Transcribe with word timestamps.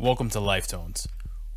Welcome 0.00 0.30
to 0.30 0.40
Life 0.40 0.66
Tones, 0.66 1.06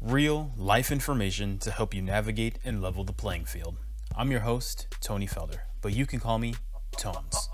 real 0.02 0.52
life 0.58 0.92
information 0.92 1.60
to 1.60 1.72
help 1.72 1.94
you 1.94 2.02
navigate 2.02 2.60
and 2.66 2.82
level 2.82 3.06
the 3.06 3.14
playing 3.14 3.46
field. 3.46 3.78
I'm 4.18 4.32
your 4.32 4.42
host, 4.42 4.94
Tony 5.00 5.28
Felder, 5.28 5.60
but 5.82 5.94
you 5.94 6.06
can 6.06 6.20
call 6.20 6.40
me 6.40 6.56
Tones. 6.98 7.48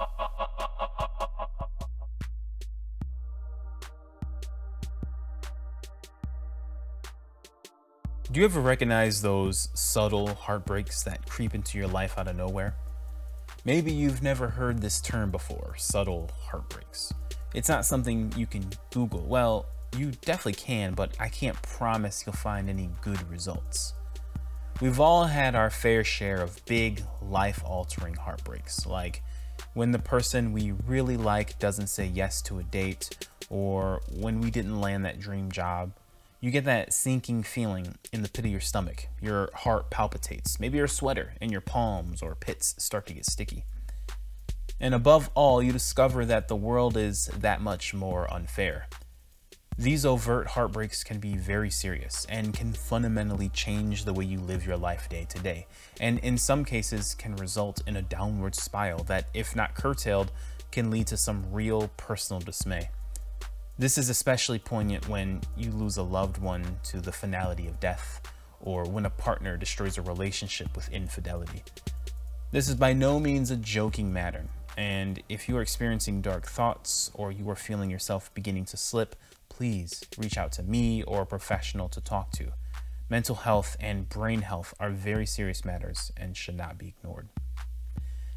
Do 8.32 8.40
you 8.40 8.46
ever 8.46 8.60
recognize 8.60 9.22
those 9.22 9.70
subtle 9.76 10.34
heartbreaks 10.34 11.04
that 11.04 11.30
creep 11.30 11.54
into 11.54 11.78
your 11.78 11.88
life 11.88 12.18
out 12.18 12.28
of 12.28 12.36
nowhere? 12.36 12.74
Maybe 13.64 13.92
you've 13.92 14.24
never 14.24 14.48
heard 14.48 14.82
this 14.82 15.00
term 15.02 15.30
before 15.30 15.76
subtle 15.78 16.32
heartbreaks. 16.36 17.14
It's 17.54 17.70
not 17.70 17.86
something 17.86 18.34
you 18.36 18.48
can 18.48 18.66
Google. 18.92 19.22
Well, 19.22 19.68
you 19.98 20.12
definitely 20.22 20.54
can, 20.54 20.94
but 20.94 21.16
I 21.20 21.30
can't 21.30 21.60
promise 21.62 22.24
you'll 22.26 22.34
find 22.34 22.70
any 22.70 22.90
good 23.02 23.30
results. 23.30 23.94
We've 24.82 25.00
all 25.00 25.26
had 25.26 25.56
our 25.56 25.70
fair 25.70 26.04
share 26.04 26.42
of 26.42 26.66
big, 26.66 27.04
life 27.22 27.62
altering 27.66 28.16
heartbreaks, 28.16 28.86
like 28.86 29.22
when 29.74 29.92
the 29.92 30.00
person 30.00 30.54
we 30.54 30.72
really 30.72 31.18
like 31.18 31.60
doesn't 31.60 31.88
say 31.88 32.06
yes 32.06 32.42
to 32.44 32.60
a 32.60 32.64
date, 32.64 33.28
or 33.50 34.02
when 34.12 34.40
we 34.42 34.52
didn't 34.52 34.80
land 34.80 35.06
that 35.06 35.20
dream 35.20 35.52
job. 35.52 35.92
You 36.42 36.52
get 36.52 36.64
that 36.66 36.94
sinking 36.94 37.44
feeling 37.44 37.96
in 38.14 38.22
the 38.22 38.30
pit 38.30 38.46
of 38.46 38.52
your 38.52 38.62
stomach. 38.62 39.08
Your 39.20 39.50
heart 39.54 39.90
palpitates. 39.90 40.58
Maybe 40.58 40.78
your 40.78 40.88
sweater 40.88 41.34
and 41.42 41.52
your 41.52 41.60
palms 41.60 42.22
or 42.22 42.34
pits 42.34 42.76
start 42.78 43.08
to 43.08 43.14
get 43.14 43.26
sticky. 43.26 43.66
And 44.80 44.96
above 44.96 45.30
all, 45.36 45.62
you 45.62 45.74
discover 45.74 46.24
that 46.26 46.48
the 46.48 46.56
world 46.56 46.96
is 46.96 47.26
that 47.38 47.60
much 47.60 47.94
more 47.94 48.34
unfair. 48.34 48.88
These 49.80 50.06
overt 50.06 50.46
heartbreaks 50.46 51.06
can 51.06 51.20
be 51.20 51.38
very 51.38 51.70
serious 51.70 52.28
and 52.28 52.54
can 52.54 52.74
fundamentally 52.74 53.48
change 53.48 54.04
the 54.04 54.12
way 54.12 54.26
you 54.26 54.42
live 54.42 54.66
your 54.66 54.76
life 54.76 55.08
day 55.08 55.26
to 55.30 55.40
day, 55.40 55.68
and 56.02 56.20
in 56.20 56.38
some 56.38 56.66
cases 56.66 57.16
can 57.16 57.38
result 57.38 57.82
in 57.88 57.96
a 57.96 58.02
downward 58.02 58.56
spiral 58.56 59.06
that, 59.06 59.30
if 59.34 59.56
not 59.56 59.76
curtailed, 59.76 60.34
can 60.70 60.92
lead 60.92 61.08
to 61.08 61.16
some 61.16 61.50
real 61.50 61.90
personal 61.96 62.42
dismay. 62.42 62.90
This 63.78 63.98
is 63.98 64.10
especially 64.10 64.60
poignant 64.60 65.08
when 65.08 65.40
you 65.56 65.72
lose 65.72 65.96
a 65.96 66.04
loved 66.04 66.40
one 66.40 66.80
to 66.84 67.00
the 67.00 67.14
finality 67.14 67.66
of 67.66 67.80
death, 67.80 68.22
or 68.60 68.84
when 68.84 69.06
a 69.06 69.10
partner 69.10 69.56
destroys 69.56 69.98
a 69.98 70.02
relationship 70.02 70.76
with 70.76 70.92
infidelity. 70.92 71.64
This 72.52 72.68
is 72.68 72.76
by 72.76 72.92
no 72.92 73.18
means 73.18 73.50
a 73.50 73.56
joking 73.56 74.12
matter, 74.12 74.44
and 74.76 75.24
if 75.30 75.48
you 75.48 75.56
are 75.56 75.62
experiencing 75.62 76.22
dark 76.22 76.48
thoughts 76.48 77.12
or 77.14 77.32
you 77.32 77.50
are 77.50 77.56
feeling 77.56 77.90
yourself 77.90 78.30
beginning 78.34 78.66
to 78.66 78.76
slip, 78.76 79.16
please 79.60 80.06
reach 80.18 80.38
out 80.38 80.54
to 80.54 80.64
me 80.64 81.04
or 81.04 81.24
a 81.24 81.26
professional 81.26 81.90
to 81.90 82.00
talk 82.00 82.32
to. 82.32 82.54
Mental 83.10 83.36
health 83.36 83.76
and 83.82 84.08
brain 84.08 84.40
health 84.40 84.74
are 84.80 84.90
very 84.90 85.26
serious 85.26 85.66
matters 85.66 86.14
and 86.16 86.38
should 86.38 86.56
not 86.56 86.78
be 86.78 86.88
ignored. 86.88 87.28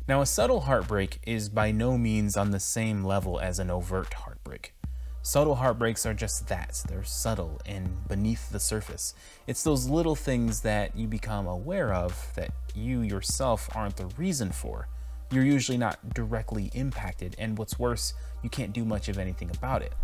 Now, 0.09 0.21
a 0.21 0.27
subtle 0.27 0.63
heartbreak 0.63 1.21
is 1.25 1.49
by 1.49 1.71
no 1.71 1.97
means 1.97 2.37
on 2.37 2.51
the 2.51 2.59
same 2.59 3.05
level 3.05 3.39
as 3.39 3.61
an 3.61 3.71
overt 3.71 4.13
heartbreak. 4.13 4.75
Subtle 5.23 5.55
heartbreaks 5.55 6.05
are 6.05 6.13
just 6.13 6.49
that 6.49 6.83
they're 6.89 7.05
subtle 7.05 7.61
and 7.67 8.09
beneath 8.09 8.51
the 8.51 8.59
surface. 8.59 9.15
It's 9.47 9.63
those 9.63 9.89
little 9.89 10.17
things 10.17 10.63
that 10.63 10.97
you 10.97 11.07
become 11.07 11.47
aware 11.47 11.95
of 11.95 12.33
that 12.35 12.51
you 12.75 13.03
yourself 13.03 13.69
aren't 13.77 13.97
the 13.97 14.07
reason 14.19 14.51
for. 14.51 14.89
You're 15.31 15.45
usually 15.45 15.79
not 15.79 16.15
directly 16.15 16.73
impacted, 16.75 17.37
and 17.39 17.57
what's 17.57 17.79
worse, 17.79 18.13
you 18.43 18.51
can't 18.51 18.73
do 18.73 18.85
much 18.85 19.09
of 19.09 19.19
anything 19.19 19.51
about 19.51 19.83
it. 19.83 19.95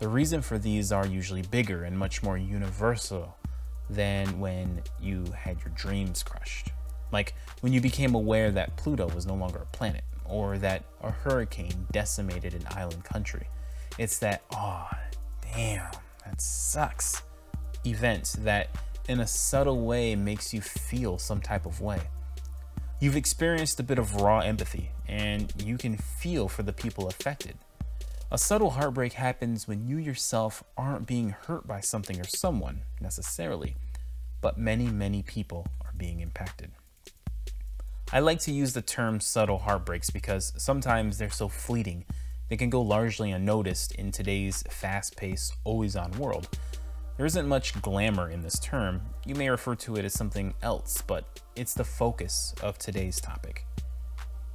The 0.00 0.08
reason 0.08 0.40
for 0.40 0.58
these 0.58 0.92
are 0.92 1.06
usually 1.06 1.42
bigger 1.42 1.84
and 1.84 1.96
much 1.96 2.22
more 2.22 2.38
universal 2.38 3.36
than 3.90 4.40
when 4.40 4.82
you 4.98 5.26
had 5.36 5.60
your 5.60 5.72
dreams 5.74 6.22
crushed. 6.22 6.70
Like 7.12 7.34
when 7.60 7.74
you 7.74 7.82
became 7.82 8.14
aware 8.14 8.50
that 8.50 8.76
Pluto 8.76 9.08
was 9.08 9.26
no 9.26 9.34
longer 9.34 9.58
a 9.58 9.76
planet, 9.76 10.04
or 10.24 10.56
that 10.58 10.84
a 11.02 11.10
hurricane 11.10 11.86
decimated 11.92 12.54
an 12.54 12.66
island 12.70 13.04
country. 13.04 13.46
It's 13.98 14.18
that, 14.20 14.42
oh, 14.54 14.88
damn, 15.54 15.90
that 16.24 16.40
sucks 16.40 17.22
event 17.84 18.36
that 18.38 18.68
in 19.08 19.20
a 19.20 19.26
subtle 19.26 19.84
way 19.84 20.14
makes 20.14 20.54
you 20.54 20.62
feel 20.62 21.18
some 21.18 21.42
type 21.42 21.66
of 21.66 21.80
way. 21.80 22.00
You've 23.00 23.16
experienced 23.16 23.80
a 23.80 23.82
bit 23.82 23.98
of 23.98 24.16
raw 24.16 24.38
empathy, 24.38 24.92
and 25.06 25.52
you 25.62 25.76
can 25.76 25.96
feel 25.96 26.48
for 26.48 26.62
the 26.62 26.72
people 26.72 27.08
affected. 27.08 27.58
A 28.32 28.38
subtle 28.38 28.70
heartbreak 28.70 29.14
happens 29.14 29.66
when 29.66 29.88
you 29.88 29.96
yourself 29.96 30.62
aren't 30.76 31.04
being 31.04 31.30
hurt 31.30 31.66
by 31.66 31.80
something 31.80 32.20
or 32.20 32.24
someone 32.24 32.82
necessarily, 33.00 33.74
but 34.40 34.56
many, 34.56 34.86
many 34.86 35.20
people 35.20 35.66
are 35.84 35.92
being 35.96 36.20
impacted. 36.20 36.70
I 38.12 38.20
like 38.20 38.38
to 38.42 38.52
use 38.52 38.72
the 38.72 38.82
term 38.82 39.18
subtle 39.18 39.58
heartbreaks 39.58 40.10
because 40.10 40.52
sometimes 40.56 41.18
they're 41.18 41.28
so 41.28 41.48
fleeting, 41.48 42.04
they 42.48 42.56
can 42.56 42.70
go 42.70 42.82
largely 42.82 43.32
unnoticed 43.32 43.96
in 43.96 44.12
today's 44.12 44.62
fast 44.70 45.16
paced, 45.16 45.56
always 45.64 45.96
on 45.96 46.12
world. 46.12 46.48
There 47.16 47.26
isn't 47.26 47.48
much 47.48 47.82
glamour 47.82 48.30
in 48.30 48.42
this 48.42 48.60
term. 48.60 49.00
You 49.26 49.34
may 49.34 49.50
refer 49.50 49.74
to 49.74 49.96
it 49.96 50.04
as 50.04 50.14
something 50.14 50.54
else, 50.62 51.02
but 51.04 51.40
it's 51.56 51.74
the 51.74 51.84
focus 51.84 52.54
of 52.62 52.78
today's 52.78 53.20
topic. 53.20 53.66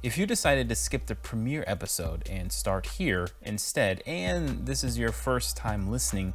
If 0.02 0.18
you 0.18 0.26
decided 0.26 0.68
to 0.68 0.74
skip 0.74 1.06
the 1.06 1.14
premiere 1.14 1.64
episode 1.66 2.28
and 2.28 2.52
start 2.52 2.86
here 2.86 3.28
instead, 3.40 4.02
and 4.06 4.66
this 4.66 4.84
is 4.84 4.98
your 4.98 5.10
first 5.10 5.56
time 5.56 5.90
listening, 5.90 6.34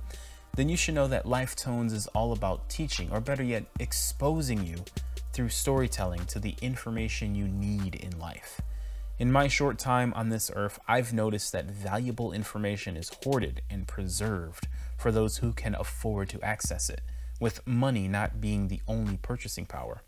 then 0.56 0.68
you 0.68 0.76
should 0.76 0.96
know 0.96 1.08
that 1.08 1.28
Life 1.28 1.56
Tones 1.56 1.94
is 1.94 2.08
all 2.08 2.34
about 2.34 2.70
teaching, 2.70 3.10
or 3.12 3.22
better 3.22 3.44
yet, 3.44 3.66
exposing 3.80 4.66
you 4.66 4.84
through 5.32 5.50
storytelling 5.50 6.26
to 6.26 6.40
the 6.40 6.56
information 6.62 7.36
you 7.36 7.48
need 7.48 7.96
in 7.96 8.20
life. 8.20 8.60
In 9.20 9.32
my 9.32 9.48
short 9.48 9.78
time 9.78 10.12
on 10.16 10.30
this 10.30 10.52
earth, 10.56 10.80
I've 10.88 11.14
noticed 11.14 11.52
that 11.52 11.70
valuable 11.70 12.34
information 12.34 12.98
is 12.98 13.12
hoarded 13.24 13.62
and 13.70 13.88
preserved 13.88 14.68
for 14.98 15.12
those 15.12 15.38
who 15.38 15.54
can 15.54 15.76
afford 15.76 16.30
to 16.30 16.44
access 16.44 16.90
it, 16.90 17.02
with 17.40 17.66
money 17.68 18.08
not 18.08 18.42
being 18.42 18.68
the 18.68 18.82
only 18.88 19.18
purchasing 19.18 19.68
power. 19.68 20.02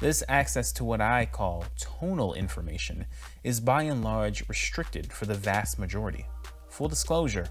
This 0.00 0.24
access 0.28 0.72
to 0.72 0.84
what 0.84 1.00
I 1.00 1.24
call 1.24 1.64
tonal 1.78 2.34
information 2.34 3.06
is 3.44 3.60
by 3.60 3.84
and 3.84 4.02
large 4.02 4.46
restricted 4.48 5.12
for 5.12 5.24
the 5.24 5.34
vast 5.34 5.78
majority. 5.78 6.26
Full 6.68 6.88
disclosure, 6.88 7.46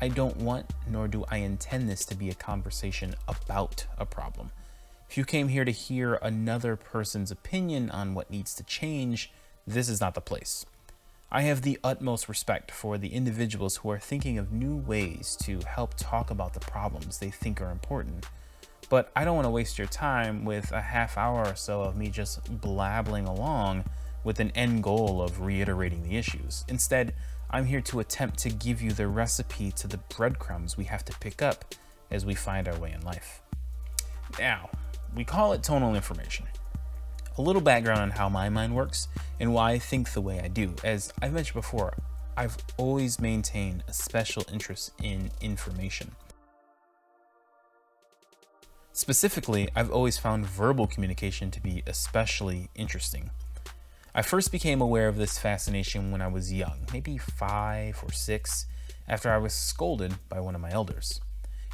I 0.00 0.08
don't 0.08 0.36
want 0.36 0.66
nor 0.88 1.08
do 1.08 1.24
I 1.28 1.38
intend 1.38 1.88
this 1.88 2.04
to 2.06 2.14
be 2.14 2.30
a 2.30 2.34
conversation 2.34 3.16
about 3.26 3.84
a 3.98 4.06
problem. 4.06 4.52
If 5.10 5.18
you 5.18 5.24
came 5.24 5.48
here 5.48 5.64
to 5.64 5.72
hear 5.72 6.14
another 6.14 6.76
person's 6.76 7.32
opinion 7.32 7.90
on 7.90 8.14
what 8.14 8.30
needs 8.30 8.54
to 8.54 8.62
change, 8.62 9.32
this 9.66 9.88
is 9.88 10.00
not 10.00 10.14
the 10.14 10.20
place. 10.20 10.64
I 11.32 11.42
have 11.42 11.62
the 11.62 11.80
utmost 11.82 12.28
respect 12.28 12.70
for 12.70 12.96
the 12.96 13.08
individuals 13.08 13.78
who 13.78 13.90
are 13.90 13.98
thinking 13.98 14.38
of 14.38 14.52
new 14.52 14.76
ways 14.76 15.36
to 15.42 15.60
help 15.66 15.94
talk 15.96 16.30
about 16.30 16.54
the 16.54 16.60
problems 16.60 17.18
they 17.18 17.30
think 17.30 17.60
are 17.60 17.70
important 17.70 18.26
but 18.88 19.10
I 19.14 19.24
don't 19.24 19.34
want 19.34 19.46
to 19.46 19.50
waste 19.50 19.78
your 19.78 19.86
time 19.86 20.44
with 20.44 20.72
a 20.72 20.80
half 20.80 21.18
hour 21.18 21.46
or 21.46 21.54
so 21.54 21.82
of 21.82 21.96
me 21.96 22.08
just 22.08 22.60
blabbling 22.60 23.26
along 23.26 23.84
with 24.24 24.40
an 24.40 24.50
end 24.54 24.82
goal 24.82 25.22
of 25.22 25.40
reiterating 25.40 26.02
the 26.02 26.16
issues. 26.16 26.64
Instead, 26.68 27.14
I'm 27.50 27.66
here 27.66 27.80
to 27.82 28.00
attempt 28.00 28.38
to 28.40 28.50
give 28.50 28.82
you 28.82 28.90
the 28.90 29.08
recipe 29.08 29.72
to 29.72 29.86
the 29.86 29.98
breadcrumbs 30.16 30.76
we 30.76 30.84
have 30.84 31.04
to 31.06 31.18
pick 31.18 31.40
up 31.40 31.74
as 32.10 32.26
we 32.26 32.34
find 32.34 32.68
our 32.68 32.78
way 32.78 32.92
in 32.92 33.00
life. 33.02 33.40
Now, 34.38 34.70
we 35.14 35.24
call 35.24 35.52
it 35.52 35.62
tonal 35.62 35.94
information. 35.94 36.46
A 37.36 37.42
little 37.42 37.62
background 37.62 38.00
on 38.00 38.10
how 38.10 38.28
my 38.28 38.48
mind 38.48 38.74
works 38.74 39.08
and 39.38 39.54
why 39.54 39.72
I 39.72 39.78
think 39.78 40.12
the 40.12 40.20
way 40.20 40.40
I 40.40 40.48
do. 40.48 40.74
As 40.84 41.12
I've 41.22 41.32
mentioned 41.32 41.54
before, 41.54 41.94
I've 42.36 42.56
always 42.76 43.20
maintained 43.20 43.84
a 43.88 43.92
special 43.92 44.44
interest 44.52 44.92
in 45.02 45.30
information. 45.40 46.12
Specifically, 48.98 49.68
I've 49.76 49.92
always 49.92 50.18
found 50.18 50.44
verbal 50.44 50.88
communication 50.88 51.52
to 51.52 51.62
be 51.62 51.84
especially 51.86 52.68
interesting. 52.74 53.30
I 54.12 54.22
first 54.22 54.50
became 54.50 54.80
aware 54.80 55.06
of 55.06 55.16
this 55.16 55.38
fascination 55.38 56.10
when 56.10 56.20
I 56.20 56.26
was 56.26 56.52
young, 56.52 56.80
maybe 56.92 57.16
five 57.16 58.02
or 58.02 58.10
six, 58.10 58.66
after 59.06 59.30
I 59.30 59.38
was 59.38 59.54
scolded 59.54 60.14
by 60.28 60.40
one 60.40 60.56
of 60.56 60.60
my 60.60 60.72
elders. 60.72 61.20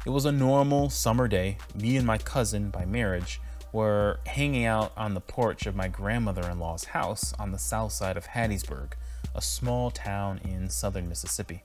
It 0.05 0.11
was 0.11 0.25
a 0.25 0.31
normal 0.31 0.91
summer 0.91 1.27
day. 1.27 1.57
Me 1.73 1.97
and 1.97 2.05
my 2.05 2.19
cousin, 2.19 2.69
by 2.69 2.85
marriage, 2.85 3.41
were 3.71 4.19
hanging 4.27 4.65
out 4.65 4.91
on 4.95 5.15
the 5.15 5.19
porch 5.19 5.65
of 5.65 5.75
my 5.75 5.87
grandmother 5.87 6.47
in 6.47 6.59
law's 6.59 6.83
house 6.83 7.33
on 7.39 7.51
the 7.51 7.57
south 7.57 7.91
side 7.91 8.17
of 8.17 8.27
Hattiesburg, 8.27 8.91
a 9.33 9.41
small 9.41 9.89
town 9.89 10.39
in 10.43 10.69
southern 10.69 11.09
Mississippi. 11.09 11.63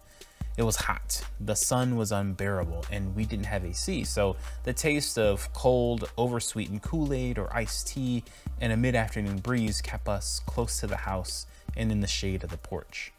It 0.61 0.67
was 0.67 0.77
hot, 0.77 1.25
the 1.41 1.57
sun 1.57 1.97
was 1.97 2.13
unbearable, 2.13 2.85
and 2.93 3.17
we 3.17 3.25
didn't 3.25 3.47
have 3.47 3.65
AC, 3.65 4.05
so 4.05 4.37
the 4.65 4.75
taste 4.75 5.17
of 5.17 5.51
cold, 5.55 6.11
oversweetened 6.19 6.83
Kool 6.83 7.15
Aid 7.15 7.39
or 7.39 7.51
iced 7.57 7.87
tea 7.87 8.25
and 8.61 8.71
a 8.71 8.77
mid 8.77 8.95
afternoon 8.95 9.39
breeze 9.39 9.81
kept 9.81 10.07
us 10.07 10.43
close 10.45 10.79
to 10.81 10.87
the 10.87 10.99
house 10.99 11.47
and 11.79 11.91
in 11.91 12.03
the 12.03 12.07
shade 12.07 12.45
of 12.45 12.51
the 12.51 12.59
porch. 12.59 13.11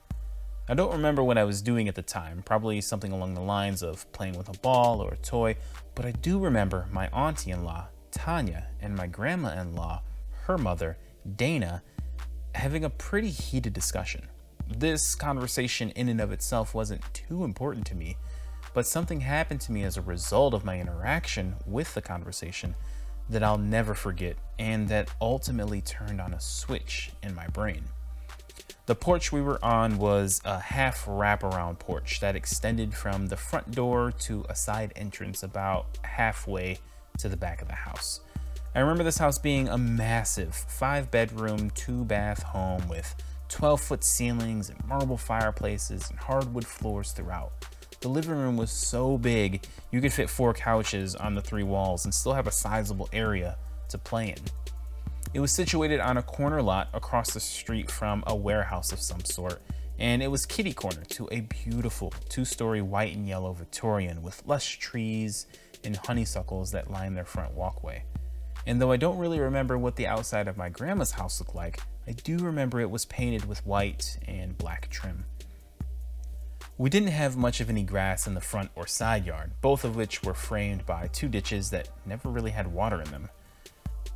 I 0.70 0.76
don't 0.76 0.92
remember 0.92 1.24
what 1.24 1.40
I 1.40 1.44
was 1.44 1.64
doing 1.64 1.88
at 1.88 1.96
the 1.96 2.04
time, 2.04 2.44
probably 2.46 2.80
something 2.80 3.12
along 3.12 3.34
the 3.34 3.42
lines 3.42 3.82
of 3.82 4.06
playing 4.12 4.38
with 4.38 4.48
a 4.48 4.60
ball 4.60 5.02
or 5.02 5.14
a 5.14 5.18
toy, 5.18 5.56
but 5.96 6.06
I 6.06 6.12
do 6.12 6.38
remember 6.38 6.86
my 6.92 7.08
auntie 7.08 7.50
in 7.50 7.64
law, 7.64 7.88
Tanya, 8.12 8.68
and 8.80 8.96
my 8.96 9.08
grandma 9.08 9.60
in 9.60 9.74
law, 9.74 10.04
her 10.44 10.60
mother, 10.60 10.96
Dana, 11.38 11.82
having 12.54 12.84
a 12.84 12.90
pretty 12.92 13.32
heated 13.32 13.74
discussion. 13.74 14.28
This 14.78 15.16
conversation, 15.16 15.92
in 15.92 16.08
and 16.08 16.22
of 16.22 16.32
itself, 16.32 16.74
wasn't 16.74 17.14
too 17.14 17.44
important 17.44 17.86
to 17.88 17.96
me, 17.96 18.18
but 18.74 18.88
something 18.88 19.22
happened 19.22 19.62
to 19.62 19.72
me 19.72 19.84
as 19.84 19.98
a 19.98 20.02
result 20.02 20.54
of 20.54 20.64
my 20.64 20.80
interaction 20.80 21.56
with 21.66 21.94
the 21.94 22.02
conversation 22.02 22.76
that 23.30 23.44
I'll 23.44 23.58
never 23.58 23.94
forget 23.94 24.38
and 24.58 24.88
that 24.88 25.10
ultimately 25.20 25.82
turned 25.82 26.22
on 26.22 26.34
a 26.34 26.40
switch 26.40 27.12
in 27.22 27.36
my 27.36 27.48
brain. 27.48 27.84
The 28.86 28.96
porch 28.96 29.32
we 29.32 29.42
were 29.42 29.64
on 29.64 29.98
was 29.98 30.42
a 30.46 30.60
half 30.60 31.06
wraparound 31.06 31.80
porch 31.80 32.20
that 32.22 32.36
extended 32.36 32.94
from 32.94 33.28
the 33.28 33.38
front 33.38 33.72
door 33.72 34.12
to 34.20 34.46
a 34.50 34.56
side 34.56 34.94
entrance 34.96 35.44
about 35.44 36.00
halfway 36.04 36.80
to 37.18 37.30
the 37.30 37.38
back 37.38 37.62
of 37.62 37.68
the 37.68 37.76
house. 37.76 38.22
I 38.74 38.80
remember 38.80 39.04
this 39.04 39.18
house 39.18 39.38
being 39.38 39.68
a 39.68 39.78
massive 39.78 40.56
five 40.56 41.12
bedroom, 41.12 41.72
two 41.72 42.06
bath 42.06 42.42
home 42.44 42.88
with 42.88 43.16
12 43.52 43.82
foot 43.82 44.04
ceilings 44.04 44.70
and 44.70 44.88
marble 44.88 45.18
fireplaces 45.18 46.10
and 46.10 46.18
hardwood 46.18 46.66
floors 46.66 47.12
throughout. 47.12 47.52
The 48.00 48.08
living 48.08 48.32
room 48.32 48.58
was 48.58 48.72
so 48.72 49.18
big, 49.18 49.68
you 49.92 50.02
could 50.02 50.14
fit 50.14 50.30
four 50.30 50.54
couches 50.54 51.16
on 51.16 51.36
the 51.36 51.42
three 51.42 51.64
walls 51.64 52.06
and 52.06 52.14
still 52.14 52.34
have 52.34 52.48
a 52.48 52.52
sizable 52.52 53.10
area 53.12 53.58
to 53.90 53.98
play 53.98 54.30
in. 54.30 54.38
It 55.34 55.40
was 55.40 55.52
situated 55.52 56.00
on 56.00 56.18
a 56.18 56.24
corner 56.24 56.62
lot 56.62 56.90
across 56.94 57.34
the 57.34 57.40
street 57.40 57.92
from 57.92 58.24
a 58.26 58.36
warehouse 58.36 58.92
of 58.92 59.00
some 59.00 59.24
sort, 59.24 59.62
and 60.00 60.24
it 60.24 60.32
was 60.32 60.46
kitty 60.46 60.74
corner 60.74 61.04
to 61.10 61.28
a 61.32 61.42
beautiful 61.42 62.14
two 62.30 62.46
story 62.46 62.82
white 62.82 63.16
and 63.16 63.28
yellow 63.28 63.54
Victorian 63.54 64.22
with 64.24 64.42
lush 64.46 64.80
trees 64.80 65.46
and 65.84 65.98
honeysuckles 65.98 66.72
that 66.72 66.90
lined 66.90 67.18
their 67.18 67.26
front 67.26 67.54
walkway. 67.54 68.04
And 68.66 68.82
though 68.82 68.92
I 68.92 68.98
don't 68.98 69.18
really 69.18 69.40
remember 69.40 69.78
what 69.78 69.96
the 69.96 70.08
outside 70.08 70.48
of 70.48 70.58
my 70.58 70.70
grandma's 70.70 71.12
house 71.12 71.40
looked 71.40 71.56
like, 71.56 71.82
I 72.08 72.14
do 72.14 72.40
remember 72.40 72.80
it 72.80 72.90
was 72.90 73.06
painted 73.06 73.46
with 73.46 73.66
white 73.66 74.18
and 74.28 74.58
black 74.58 74.90
trim. 74.90 75.26
We 76.78 76.90
didn't 76.90 77.10
have 77.10 77.38
much 77.38 77.62
of 77.62 77.70
any 77.70 77.84
grass 77.84 78.26
in 78.26 78.34
the 78.34 78.42
front 78.42 78.72
or 78.76 78.88
side 78.88 79.26
yard, 79.26 79.52
both 79.62 79.84
of 79.84 79.96
which 79.96 80.24
were 80.24 80.34
framed 80.34 80.86
by 80.86 81.08
two 81.08 81.30
ditches 81.30 81.70
that 81.70 81.90
never 82.06 82.30
really 82.30 82.52
had 82.52 82.74
water 82.74 83.02
in 83.02 83.12
them. 83.12 83.30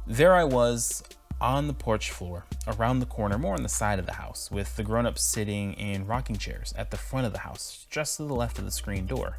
There 0.08 0.34
I 0.34 0.44
was 0.46 1.04
on 1.40 1.68
the 1.68 1.74
porch 1.74 2.12
floor, 2.12 2.46
around 2.66 3.00
the 3.00 3.06
corner, 3.06 3.38
more 3.38 3.56
on 3.56 3.64
the 3.64 3.70
side 3.70 4.00
of 4.00 4.06
the 4.06 4.14
house, 4.14 4.50
with 4.50 4.76
the 4.78 4.84
grown 4.84 5.06
ups 5.06 5.22
sitting 5.22 5.74
in 5.74 6.08
rocking 6.08 6.38
chairs 6.38 6.74
at 6.78 6.92
the 6.92 6.98
front 6.98 7.28
of 7.28 7.34
the 7.34 7.40
house, 7.40 7.86
just 7.90 8.18
to 8.18 8.24
the 8.24 8.34
left 8.34 8.58
of 8.58 8.66
the 8.66 8.72
screen 8.72 9.06
door. 9.06 9.38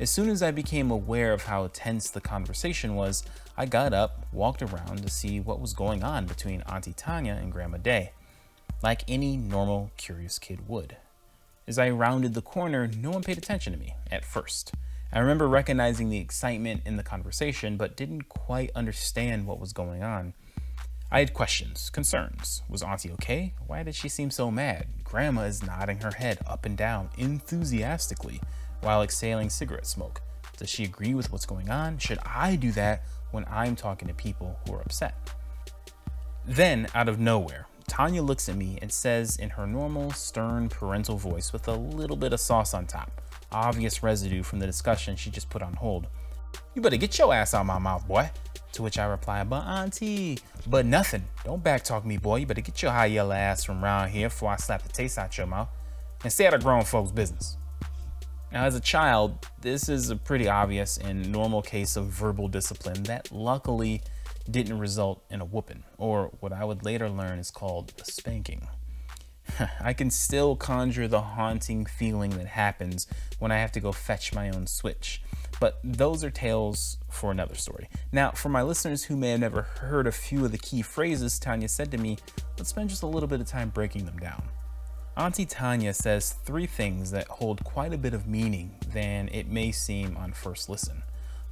As 0.00 0.10
soon 0.10 0.30
as 0.30 0.42
I 0.42 0.50
became 0.50 0.90
aware 0.90 1.32
of 1.32 1.44
how 1.44 1.68
tense 1.72 2.10
the 2.10 2.20
conversation 2.20 2.94
was, 2.94 3.22
I 3.56 3.66
got 3.66 3.92
up, 3.92 4.26
walked 4.32 4.62
around 4.62 5.02
to 5.02 5.10
see 5.10 5.38
what 5.38 5.60
was 5.60 5.74
going 5.74 6.02
on 6.02 6.26
between 6.26 6.62
Auntie 6.62 6.94
Tanya 6.94 7.34
and 7.34 7.52
Grandma 7.52 7.76
Day, 7.76 8.12
like 8.82 9.04
any 9.06 9.36
normal, 9.36 9.92
curious 9.96 10.38
kid 10.38 10.66
would. 10.66 10.96
As 11.68 11.78
I 11.78 11.90
rounded 11.90 12.34
the 12.34 12.42
corner, 12.42 12.88
no 12.88 13.10
one 13.10 13.22
paid 13.22 13.38
attention 13.38 13.72
to 13.74 13.78
me 13.78 13.94
at 14.10 14.24
first. 14.24 14.72
I 15.12 15.18
remember 15.18 15.46
recognizing 15.46 16.08
the 16.08 16.18
excitement 16.18 16.82
in 16.86 16.96
the 16.96 17.02
conversation, 17.02 17.76
but 17.76 17.96
didn't 17.96 18.30
quite 18.30 18.70
understand 18.74 19.46
what 19.46 19.60
was 19.60 19.74
going 19.74 20.02
on. 20.02 20.32
I 21.10 21.18
had 21.18 21.34
questions, 21.34 21.90
concerns. 21.90 22.62
Was 22.68 22.82
Auntie 22.82 23.12
okay? 23.12 23.52
Why 23.66 23.82
did 23.82 23.94
she 23.94 24.08
seem 24.08 24.30
so 24.30 24.50
mad? 24.50 24.86
Grandma 25.04 25.42
is 25.42 25.62
nodding 25.62 25.98
her 25.98 26.12
head 26.12 26.38
up 26.46 26.64
and 26.64 26.78
down 26.78 27.10
enthusiastically 27.18 28.40
while 28.82 29.02
exhaling 29.02 29.50
cigarette 29.50 29.86
smoke. 29.86 30.20
Does 30.58 30.68
she 30.68 30.84
agree 30.84 31.14
with 31.14 31.32
what's 31.32 31.46
going 31.46 31.70
on? 31.70 31.98
Should 31.98 32.18
I 32.24 32.56
do 32.56 32.70
that 32.72 33.02
when 33.30 33.44
I'm 33.50 33.74
talking 33.74 34.08
to 34.08 34.14
people 34.14 34.58
who 34.66 34.74
are 34.74 34.82
upset? 34.82 35.14
Then, 36.44 36.88
out 36.94 37.08
of 37.08 37.18
nowhere, 37.18 37.66
Tanya 37.88 38.22
looks 38.22 38.48
at 38.48 38.56
me 38.56 38.78
and 38.82 38.92
says 38.92 39.36
in 39.36 39.50
her 39.50 39.66
normal, 39.66 40.12
stern 40.12 40.68
parental 40.68 41.16
voice 41.16 41.52
with 41.52 41.68
a 41.68 41.74
little 41.74 42.16
bit 42.16 42.32
of 42.32 42.40
sauce 42.40 42.74
on 42.74 42.86
top, 42.86 43.20
obvious 43.50 44.02
residue 44.02 44.42
from 44.42 44.58
the 44.58 44.66
discussion 44.66 45.16
she 45.16 45.30
just 45.30 45.50
put 45.50 45.62
on 45.62 45.74
hold, 45.74 46.06
You 46.74 46.82
better 46.82 46.96
get 46.96 47.18
your 47.18 47.32
ass 47.32 47.54
out 47.54 47.66
my 47.66 47.78
mouth, 47.78 48.06
boy. 48.06 48.30
To 48.72 48.82
which 48.82 48.98
I 48.98 49.04
reply, 49.04 49.44
But 49.44 49.64
auntie, 49.64 50.38
but 50.66 50.86
nothing. 50.86 51.24
Don't 51.44 51.62
backtalk 51.62 52.04
me, 52.04 52.16
boy. 52.16 52.36
You 52.36 52.46
better 52.46 52.60
get 52.62 52.82
your 52.82 52.92
high 52.92 53.06
yellow 53.06 53.34
ass 53.34 53.64
from 53.64 53.84
around 53.84 54.08
here 54.08 54.28
before 54.28 54.50
I 54.50 54.56
slap 54.56 54.82
the 54.82 54.88
taste 54.88 55.18
out 55.18 55.36
your 55.36 55.46
mouth 55.46 55.68
and 56.22 56.32
stay 56.32 56.46
out 56.46 56.54
of 56.54 56.62
grown 56.62 56.84
folks' 56.84 57.10
business. 57.10 57.56
Now, 58.52 58.64
as 58.64 58.74
a 58.74 58.80
child, 58.80 59.46
this 59.62 59.88
is 59.88 60.10
a 60.10 60.16
pretty 60.16 60.46
obvious 60.46 60.98
and 60.98 61.32
normal 61.32 61.62
case 61.62 61.96
of 61.96 62.08
verbal 62.08 62.48
discipline 62.48 63.04
that 63.04 63.32
luckily 63.32 64.02
didn't 64.50 64.78
result 64.78 65.24
in 65.30 65.40
a 65.40 65.44
whooping, 65.46 65.84
or 65.96 66.30
what 66.40 66.52
I 66.52 66.64
would 66.64 66.84
later 66.84 67.08
learn 67.08 67.38
is 67.38 67.50
called 67.50 67.94
a 67.98 68.04
spanking. 68.04 68.68
I 69.80 69.94
can 69.94 70.10
still 70.10 70.54
conjure 70.54 71.08
the 71.08 71.22
haunting 71.22 71.86
feeling 71.86 72.32
that 72.32 72.46
happens 72.46 73.06
when 73.38 73.50
I 73.50 73.56
have 73.56 73.72
to 73.72 73.80
go 73.80 73.90
fetch 73.90 74.34
my 74.34 74.50
own 74.50 74.66
switch. 74.66 75.22
But 75.58 75.80
those 75.82 76.22
are 76.22 76.30
tales 76.30 76.98
for 77.08 77.30
another 77.30 77.54
story. 77.54 77.88
Now, 78.12 78.32
for 78.32 78.50
my 78.50 78.62
listeners 78.62 79.04
who 79.04 79.16
may 79.16 79.30
have 79.30 79.40
never 79.40 79.62
heard 79.62 80.06
a 80.06 80.12
few 80.12 80.44
of 80.44 80.52
the 80.52 80.58
key 80.58 80.82
phrases 80.82 81.38
Tanya 81.38 81.68
said 81.68 81.90
to 81.92 81.98
me, 81.98 82.18
let's 82.58 82.68
spend 82.68 82.90
just 82.90 83.02
a 83.02 83.06
little 83.06 83.28
bit 83.28 83.40
of 83.40 83.46
time 83.46 83.70
breaking 83.70 84.04
them 84.04 84.18
down. 84.18 84.42
Auntie 85.14 85.44
Tanya 85.44 85.92
says 85.92 86.36
three 86.44 86.64
things 86.64 87.10
that 87.10 87.28
hold 87.28 87.62
quite 87.64 87.92
a 87.92 87.98
bit 87.98 88.14
of 88.14 88.26
meaning 88.26 88.76
than 88.94 89.28
it 89.28 89.46
may 89.46 89.70
seem 89.70 90.16
on 90.16 90.32
first 90.32 90.70
listen. 90.70 91.02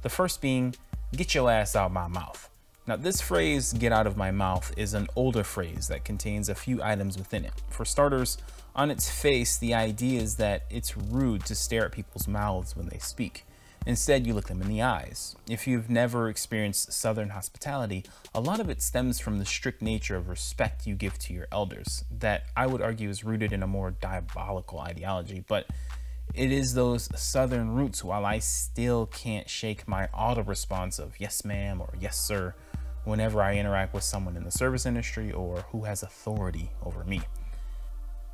The 0.01 0.09
first 0.09 0.41
being, 0.41 0.73
get 1.15 1.35
your 1.35 1.51
ass 1.51 1.75
out 1.75 1.93
my 1.93 2.07
mouth. 2.07 2.49
Now, 2.87 2.95
this 2.95 3.21
phrase, 3.21 3.73
get 3.73 3.91
out 3.91 4.07
of 4.07 4.17
my 4.17 4.31
mouth, 4.31 4.73
is 4.77 4.95
an 4.95 5.07
older 5.15 5.43
phrase 5.43 5.87
that 5.89 6.03
contains 6.03 6.49
a 6.49 6.55
few 6.55 6.81
items 6.81 7.19
within 7.19 7.45
it. 7.45 7.53
For 7.69 7.85
starters, 7.85 8.39
on 8.75 8.89
its 8.89 9.11
face, 9.11 9.59
the 9.59 9.75
idea 9.75 10.19
is 10.19 10.37
that 10.37 10.63
it's 10.71 10.97
rude 10.97 11.45
to 11.45 11.53
stare 11.53 11.85
at 11.85 11.91
people's 11.91 12.27
mouths 12.27 12.75
when 12.75 12.87
they 12.87 12.97
speak. 12.97 13.45
Instead, 13.85 14.27
you 14.27 14.33
look 14.33 14.47
them 14.47 14.61
in 14.61 14.67
the 14.67 14.81
eyes. 14.81 15.35
If 15.49 15.65
you've 15.65 15.89
never 15.89 16.29
experienced 16.29 16.93
Southern 16.93 17.29
hospitality, 17.29 18.05
a 18.33 18.39
lot 18.39 18.59
of 18.59 18.69
it 18.69 18.81
stems 18.81 19.19
from 19.19 19.39
the 19.39 19.45
strict 19.45 19.81
nature 19.81 20.15
of 20.15 20.29
respect 20.29 20.85
you 20.85 20.95
give 20.95 21.17
to 21.19 21.33
your 21.33 21.47
elders, 21.51 22.05
that 22.19 22.43
I 22.55 22.67
would 22.67 22.81
argue 22.81 23.09
is 23.09 23.23
rooted 23.23 23.51
in 23.51 23.63
a 23.63 23.67
more 23.67 23.91
diabolical 23.91 24.79
ideology. 24.79 25.43
But 25.47 25.65
it 26.35 26.51
is 26.51 26.75
those 26.75 27.09
Southern 27.19 27.71
roots 27.71 28.03
while 28.03 28.25
I 28.25 28.39
still 28.39 29.07
can't 29.07 29.49
shake 29.49 29.87
my 29.87 30.07
auto 30.13 30.43
response 30.43 30.99
of 30.99 31.19
yes, 31.19 31.43
ma'am, 31.43 31.81
or 31.81 31.93
yes, 31.99 32.17
sir 32.17 32.53
whenever 33.03 33.41
I 33.41 33.55
interact 33.55 33.93
with 33.93 34.03
someone 34.03 34.37
in 34.37 34.43
the 34.43 34.51
service 34.51 34.85
industry 34.85 35.31
or 35.31 35.65
who 35.71 35.85
has 35.85 36.03
authority 36.03 36.71
over 36.83 37.03
me. 37.03 37.21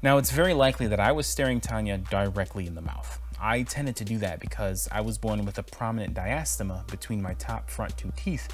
Now, 0.02 0.18
it's 0.18 0.32
very 0.32 0.54
likely 0.54 0.88
that 0.88 1.00
I 1.00 1.12
was 1.12 1.26
staring 1.26 1.60
Tanya 1.60 1.98
directly 1.98 2.68
in 2.68 2.76
the 2.76 2.82
mouth. 2.82 3.20
I 3.40 3.64
tended 3.64 3.96
to 3.98 4.06
do 4.06 4.18
that 4.20 4.40
because 4.40 4.88
I 4.92 5.02
was 5.02 5.18
born 5.18 5.46
with 5.46 5.58
a 5.58 5.64
prominent 5.64 6.16
diastema 6.16 6.88
between 6.88 7.22
my 7.22 7.34
top 7.36 7.70
front 7.70 7.98
two 7.98 8.12
teeth 8.16 8.48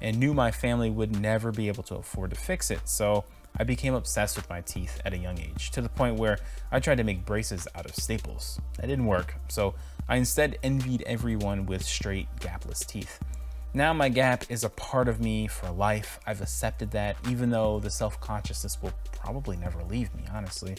and 0.00 0.18
knew 0.18 0.32
my 0.32 0.50
family 0.50 0.90
would 0.90 1.20
never 1.20 1.52
be 1.52 1.68
able 1.68 1.82
to 1.84 1.96
afford 1.96 2.30
to 2.30 2.36
fix 2.36 2.70
it, 2.70 2.88
so 2.88 3.24
I 3.58 3.64
became 3.64 3.94
obsessed 3.94 4.36
with 4.36 4.48
my 4.48 4.60
teeth 4.62 5.00
at 5.04 5.12
a 5.12 5.18
young 5.18 5.38
age, 5.38 5.70
to 5.72 5.82
the 5.82 5.88
point 5.88 6.16
where 6.16 6.38
I 6.70 6.80
tried 6.80 6.98
to 6.98 7.04
make 7.04 7.26
braces 7.26 7.68
out 7.74 7.84
of 7.84 7.94
staples. 7.94 8.58
That 8.76 8.86
didn't 8.86 9.06
work, 9.06 9.34
so 9.48 9.74
I 10.08 10.16
instead 10.16 10.58
envied 10.62 11.02
everyone 11.02 11.66
with 11.66 11.84
straight, 11.84 12.28
gapless 12.40 12.86
teeth. 12.86 13.18
Now 13.74 13.92
my 13.92 14.08
gap 14.08 14.44
is 14.48 14.64
a 14.64 14.68
part 14.70 15.08
of 15.08 15.20
me 15.20 15.46
for 15.46 15.70
life. 15.70 16.18
I've 16.26 16.40
accepted 16.40 16.90
that, 16.92 17.16
even 17.28 17.50
though 17.50 17.78
the 17.78 17.90
self 17.90 18.20
consciousness 18.20 18.80
will 18.82 18.92
probably 19.12 19.56
never 19.56 19.82
leave 19.84 20.14
me, 20.14 20.24
honestly. 20.32 20.76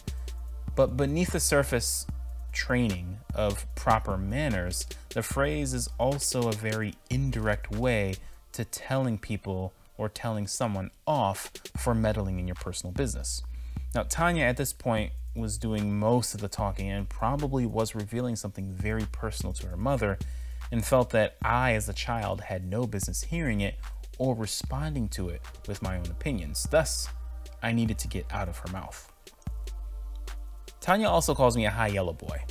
But 0.76 0.98
beneath 0.98 1.32
the 1.32 1.40
surface 1.40 2.06
training 2.52 3.20
of 3.34 3.66
proper 3.76 4.18
manners, 4.18 4.86
the 5.10 5.24
phrase 5.24 5.74
is 5.74 5.90
also 5.98 6.50
a 6.50 6.54
very 6.54 6.96
indirect 7.10 7.72
way 7.72 8.16
to 8.54 8.66
telling 8.66 9.18
people 9.18 9.74
or 9.98 10.10
telling 10.10 10.48
someone 10.48 10.92
off 11.06 11.52
for 11.78 11.94
meddling 11.94 12.40
in 12.40 12.48
your 12.48 12.56
personal 12.56 12.92
business. 12.92 13.44
Now, 13.94 14.04
Tanya 14.04 14.46
at 14.46 14.58
this 14.58 14.74
point 14.74 15.12
was 15.36 15.58
doing 15.58 15.98
most 15.98 16.34
of 16.34 16.42
the 16.42 16.48
talking 16.48 16.90
and 16.90 17.08
probably 17.08 17.66
was 17.66 17.96
revealing 17.96 18.36
something 18.36 18.74
very 18.74 19.06
personal 19.12 19.54
to 19.54 19.68
her 19.68 19.78
mother 19.78 20.18
and 20.72 20.86
felt 20.86 21.10
that 21.12 21.38
I, 21.44 21.74
as 21.74 21.90
a 21.90 21.94
child, 21.94 22.42
had 22.42 22.66
no 22.66 22.88
business 22.88 23.24
hearing 23.24 23.62
it 23.62 23.76
or 24.18 24.36
responding 24.36 25.10
to 25.10 25.30
it 25.30 25.42
with 25.68 25.82
my 25.82 25.98
own 25.98 26.06
opinions. 26.06 26.68
Thus, 26.70 27.08
I 27.62 27.72
needed 27.72 27.98
to 28.00 28.08
get 28.08 28.26
out 28.32 28.50
of 28.50 28.58
her 28.60 28.72
mouth. 28.72 29.11
Tanya 30.82 31.08
also 31.08 31.36
calls 31.36 31.56
me 31.56 31.68
a 31.68 31.70
high 31.70 31.90
yellow 31.90 32.12
boy, 32.12 32.44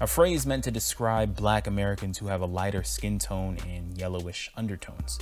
a 0.00 0.06
phrase 0.06 0.46
meant 0.46 0.64
to 0.64 0.70
describe 0.70 1.36
black 1.36 1.66
Americans 1.66 2.16
who 2.16 2.28
have 2.28 2.40
a 2.40 2.46
lighter 2.46 2.82
skin 2.82 3.18
tone 3.18 3.58
and 3.68 3.98
yellowish 3.98 4.50
undertones. 4.56 5.18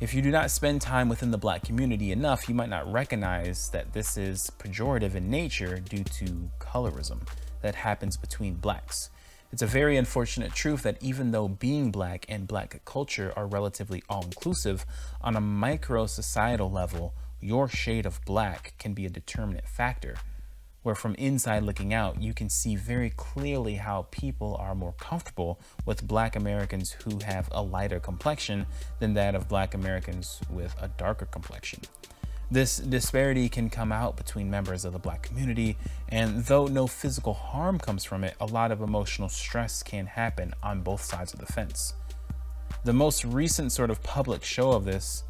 If 0.00 0.12
you 0.12 0.20
do 0.20 0.32
not 0.32 0.50
spend 0.50 0.80
time 0.80 1.08
within 1.08 1.30
the 1.30 1.38
black 1.38 1.62
community 1.62 2.10
enough, 2.10 2.48
you 2.48 2.56
might 2.56 2.70
not 2.70 2.90
recognize 2.90 3.70
that 3.70 3.92
this 3.92 4.16
is 4.16 4.50
pejorative 4.58 5.14
in 5.14 5.30
nature 5.30 5.78
due 5.78 6.02
to 6.02 6.50
colorism 6.58 7.20
that 7.62 7.76
happens 7.76 8.16
between 8.16 8.54
blacks. 8.54 9.10
It's 9.52 9.62
a 9.62 9.66
very 9.66 9.96
unfortunate 9.96 10.52
truth 10.52 10.82
that 10.82 11.00
even 11.00 11.30
though 11.30 11.46
being 11.46 11.92
black 11.92 12.26
and 12.28 12.48
black 12.48 12.84
culture 12.84 13.32
are 13.36 13.46
relatively 13.46 14.02
all 14.08 14.24
inclusive, 14.24 14.84
on 15.20 15.36
a 15.36 15.40
micro 15.40 16.06
societal 16.06 16.68
level, 16.68 17.14
your 17.40 17.68
shade 17.68 18.06
of 18.06 18.24
black 18.24 18.74
can 18.80 18.92
be 18.92 19.06
a 19.06 19.10
determinate 19.10 19.68
factor. 19.68 20.16
Where 20.82 20.94
from 20.94 21.14
inside 21.16 21.62
looking 21.62 21.92
out, 21.92 22.22
you 22.22 22.32
can 22.32 22.48
see 22.48 22.74
very 22.74 23.10
clearly 23.10 23.74
how 23.74 24.06
people 24.10 24.56
are 24.58 24.74
more 24.74 24.94
comfortable 24.98 25.60
with 25.84 26.06
black 26.06 26.36
Americans 26.36 26.92
who 26.92 27.18
have 27.24 27.48
a 27.52 27.62
lighter 27.62 28.00
complexion 28.00 28.66
than 28.98 29.12
that 29.14 29.34
of 29.34 29.46
black 29.46 29.74
Americans 29.74 30.40
with 30.48 30.74
a 30.80 30.88
darker 30.88 31.26
complexion. 31.26 31.82
This 32.50 32.78
disparity 32.78 33.48
can 33.48 33.70
come 33.70 33.92
out 33.92 34.16
between 34.16 34.50
members 34.50 34.84
of 34.84 34.92
the 34.92 34.98
black 34.98 35.22
community, 35.22 35.76
and 36.08 36.44
though 36.46 36.66
no 36.66 36.86
physical 36.86 37.34
harm 37.34 37.78
comes 37.78 38.02
from 38.02 38.24
it, 38.24 38.34
a 38.40 38.46
lot 38.46 38.72
of 38.72 38.80
emotional 38.80 39.28
stress 39.28 39.82
can 39.82 40.06
happen 40.06 40.54
on 40.62 40.80
both 40.80 41.04
sides 41.04 41.32
of 41.32 41.38
the 41.38 41.46
fence. 41.46 41.92
The 42.84 42.92
most 42.94 43.24
recent 43.24 43.70
sort 43.70 43.90
of 43.90 44.02
public 44.02 44.42
show 44.42 44.72
of 44.72 44.86
this 44.86 45.24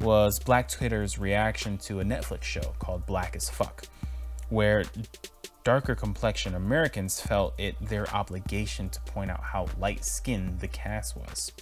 was 0.00 0.38
Black 0.38 0.68
Twitter's 0.68 1.18
reaction 1.18 1.76
to 1.78 2.00
a 2.00 2.04
Netflix 2.04 2.44
show 2.44 2.74
called 2.78 3.06
Black 3.06 3.36
as 3.36 3.50
Fuck, 3.50 3.84
where 4.48 4.84
darker 5.64 5.94
complexion 5.94 6.54
Americans 6.54 7.20
felt 7.20 7.58
it 7.58 7.76
their 7.80 8.08
obligation 8.14 8.88
to 8.88 9.00
point 9.02 9.30
out 9.30 9.42
how 9.42 9.66
light 9.78 10.04
skinned 10.04 10.60
the 10.60 10.68
cast 10.68 11.16
was. 11.16 11.52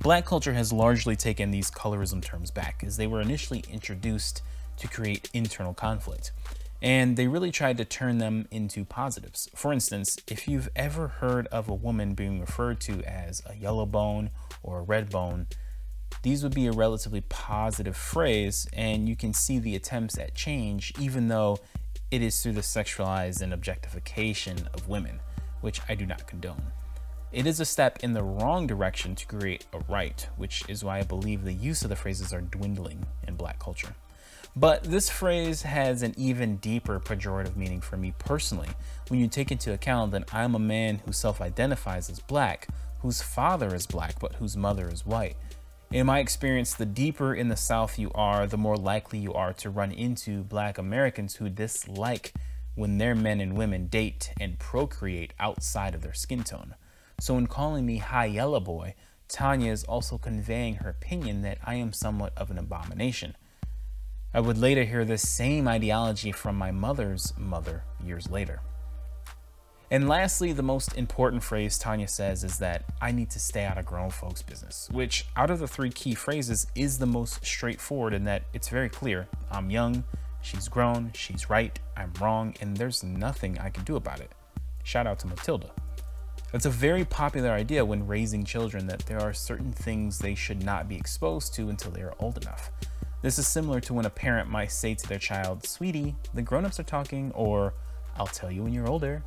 Black 0.00 0.24
culture 0.24 0.54
has 0.54 0.72
largely 0.72 1.14
taken 1.14 1.50
these 1.50 1.70
colorism 1.70 2.22
terms 2.22 2.50
back, 2.50 2.82
as 2.86 2.96
they 2.96 3.06
were 3.06 3.20
initially 3.20 3.62
introduced 3.70 4.42
to 4.78 4.88
create 4.88 5.28
internal 5.34 5.74
conflict. 5.74 6.32
And 6.80 7.18
they 7.18 7.28
really 7.28 7.50
tried 7.50 7.76
to 7.76 7.84
turn 7.84 8.16
them 8.16 8.48
into 8.50 8.86
positives. 8.86 9.50
For 9.54 9.74
instance, 9.74 10.16
if 10.26 10.48
you've 10.48 10.70
ever 10.74 11.08
heard 11.08 11.46
of 11.48 11.68
a 11.68 11.74
woman 11.74 12.14
being 12.14 12.40
referred 12.40 12.80
to 12.82 13.02
as 13.04 13.42
a 13.44 13.54
yellow 13.54 13.84
bone 13.84 14.30
or 14.62 14.78
a 14.78 14.82
red 14.82 15.10
bone, 15.10 15.48
these 16.22 16.42
would 16.42 16.54
be 16.54 16.66
a 16.66 16.72
relatively 16.72 17.22
positive 17.22 17.96
phrase, 17.96 18.68
and 18.72 19.08
you 19.08 19.16
can 19.16 19.32
see 19.32 19.58
the 19.58 19.74
attempts 19.74 20.18
at 20.18 20.34
change, 20.34 20.92
even 20.98 21.28
though 21.28 21.58
it 22.10 22.22
is 22.22 22.42
through 22.42 22.52
the 22.52 22.60
sexualized 22.60 23.40
and 23.40 23.52
objectification 23.52 24.68
of 24.74 24.88
women, 24.88 25.20
which 25.60 25.80
I 25.88 25.94
do 25.94 26.04
not 26.04 26.26
condone. 26.26 26.72
It 27.32 27.46
is 27.46 27.60
a 27.60 27.64
step 27.64 28.00
in 28.02 28.12
the 28.12 28.24
wrong 28.24 28.66
direction 28.66 29.14
to 29.14 29.26
create 29.26 29.64
a 29.72 29.78
right, 29.88 30.26
which 30.36 30.64
is 30.68 30.82
why 30.82 30.98
I 30.98 31.04
believe 31.04 31.44
the 31.44 31.52
use 31.52 31.82
of 31.82 31.88
the 31.88 31.96
phrases 31.96 32.32
are 32.32 32.40
dwindling 32.40 33.06
in 33.26 33.36
black 33.36 33.60
culture. 33.60 33.94
But 34.56 34.82
this 34.82 35.08
phrase 35.08 35.62
has 35.62 36.02
an 36.02 36.12
even 36.16 36.56
deeper 36.56 36.98
pejorative 36.98 37.54
meaning 37.54 37.80
for 37.80 37.96
me 37.96 38.12
personally 38.18 38.68
when 39.06 39.20
you 39.20 39.28
take 39.28 39.52
into 39.52 39.72
account 39.72 40.10
that 40.10 40.34
I'm 40.34 40.56
a 40.56 40.58
man 40.58 41.00
who 41.06 41.12
self 41.12 41.40
identifies 41.40 42.10
as 42.10 42.18
black, 42.18 42.66
whose 42.98 43.22
father 43.22 43.74
is 43.76 43.86
black, 43.86 44.18
but 44.18 44.34
whose 44.34 44.56
mother 44.56 44.88
is 44.90 45.06
white. 45.06 45.36
In 45.92 46.06
my 46.06 46.20
experience, 46.20 46.72
the 46.74 46.86
deeper 46.86 47.34
in 47.34 47.48
the 47.48 47.56
South 47.56 47.98
you 47.98 48.12
are, 48.14 48.46
the 48.46 48.56
more 48.56 48.76
likely 48.76 49.18
you 49.18 49.34
are 49.34 49.52
to 49.54 49.68
run 49.68 49.90
into 49.90 50.44
black 50.44 50.78
Americans 50.78 51.34
who 51.34 51.48
dislike 51.48 52.32
when 52.76 52.98
their 52.98 53.16
men 53.16 53.40
and 53.40 53.56
women 53.56 53.88
date 53.88 54.32
and 54.40 54.60
procreate 54.60 55.34
outside 55.40 55.96
of 55.96 56.02
their 56.02 56.14
skin 56.14 56.44
tone. 56.44 56.76
So, 57.18 57.36
in 57.38 57.48
calling 57.48 57.86
me 57.86 57.96
High 57.96 58.26
Yellow 58.26 58.60
Boy, 58.60 58.94
Tanya 59.26 59.72
is 59.72 59.82
also 59.82 60.16
conveying 60.16 60.76
her 60.76 60.90
opinion 60.90 61.42
that 61.42 61.58
I 61.64 61.74
am 61.74 61.92
somewhat 61.92 62.34
of 62.36 62.52
an 62.52 62.58
abomination. 62.58 63.36
I 64.32 64.38
would 64.38 64.58
later 64.58 64.84
hear 64.84 65.04
this 65.04 65.28
same 65.28 65.66
ideology 65.66 66.30
from 66.30 66.54
my 66.54 66.70
mother's 66.70 67.32
mother 67.36 67.82
years 68.00 68.30
later. 68.30 68.60
And 69.92 70.08
lastly, 70.08 70.52
the 70.52 70.62
most 70.62 70.96
important 70.96 71.42
phrase 71.42 71.76
Tanya 71.76 72.06
says 72.06 72.44
is 72.44 72.58
that 72.58 72.84
I 73.00 73.10
need 73.10 73.28
to 73.30 73.40
stay 73.40 73.64
out 73.64 73.76
of 73.76 73.86
grown 73.86 74.10
folks' 74.10 74.40
business, 74.40 74.88
which 74.92 75.26
out 75.36 75.50
of 75.50 75.58
the 75.58 75.66
three 75.66 75.90
key 75.90 76.14
phrases 76.14 76.68
is 76.76 76.98
the 76.98 77.06
most 77.06 77.44
straightforward 77.44 78.14
in 78.14 78.22
that 78.24 78.44
it's 78.52 78.68
very 78.68 78.88
clear. 78.88 79.26
I'm 79.50 79.68
young, 79.68 80.04
she's 80.42 80.68
grown, 80.68 81.10
she's 81.12 81.50
right, 81.50 81.76
I'm 81.96 82.12
wrong, 82.20 82.54
and 82.60 82.76
there's 82.76 83.02
nothing 83.02 83.58
I 83.58 83.70
can 83.70 83.82
do 83.82 83.96
about 83.96 84.20
it. 84.20 84.30
Shout 84.84 85.08
out 85.08 85.18
to 85.20 85.26
Matilda. 85.26 85.72
It's 86.54 86.66
a 86.66 86.70
very 86.70 87.04
popular 87.04 87.50
idea 87.50 87.84
when 87.84 88.06
raising 88.06 88.44
children 88.44 88.86
that 88.86 89.00
there 89.06 89.20
are 89.20 89.32
certain 89.32 89.72
things 89.72 90.18
they 90.18 90.36
should 90.36 90.64
not 90.64 90.88
be 90.88 90.96
exposed 90.96 91.52
to 91.54 91.68
until 91.68 91.90
they 91.90 92.02
are 92.02 92.14
old 92.20 92.40
enough. 92.40 92.70
This 93.22 93.40
is 93.40 93.48
similar 93.48 93.80
to 93.80 93.94
when 93.94 94.06
a 94.06 94.10
parent 94.10 94.48
might 94.48 94.70
say 94.70 94.94
to 94.94 95.08
their 95.08 95.18
child, 95.18 95.66
Sweetie, 95.66 96.14
the 96.32 96.42
grown 96.42 96.64
ups 96.64 96.78
are 96.78 96.84
talking, 96.84 97.32
or 97.34 97.74
I'll 98.16 98.28
tell 98.28 98.52
you 98.52 98.62
when 98.62 98.72
you're 98.72 98.88
older. 98.88 99.22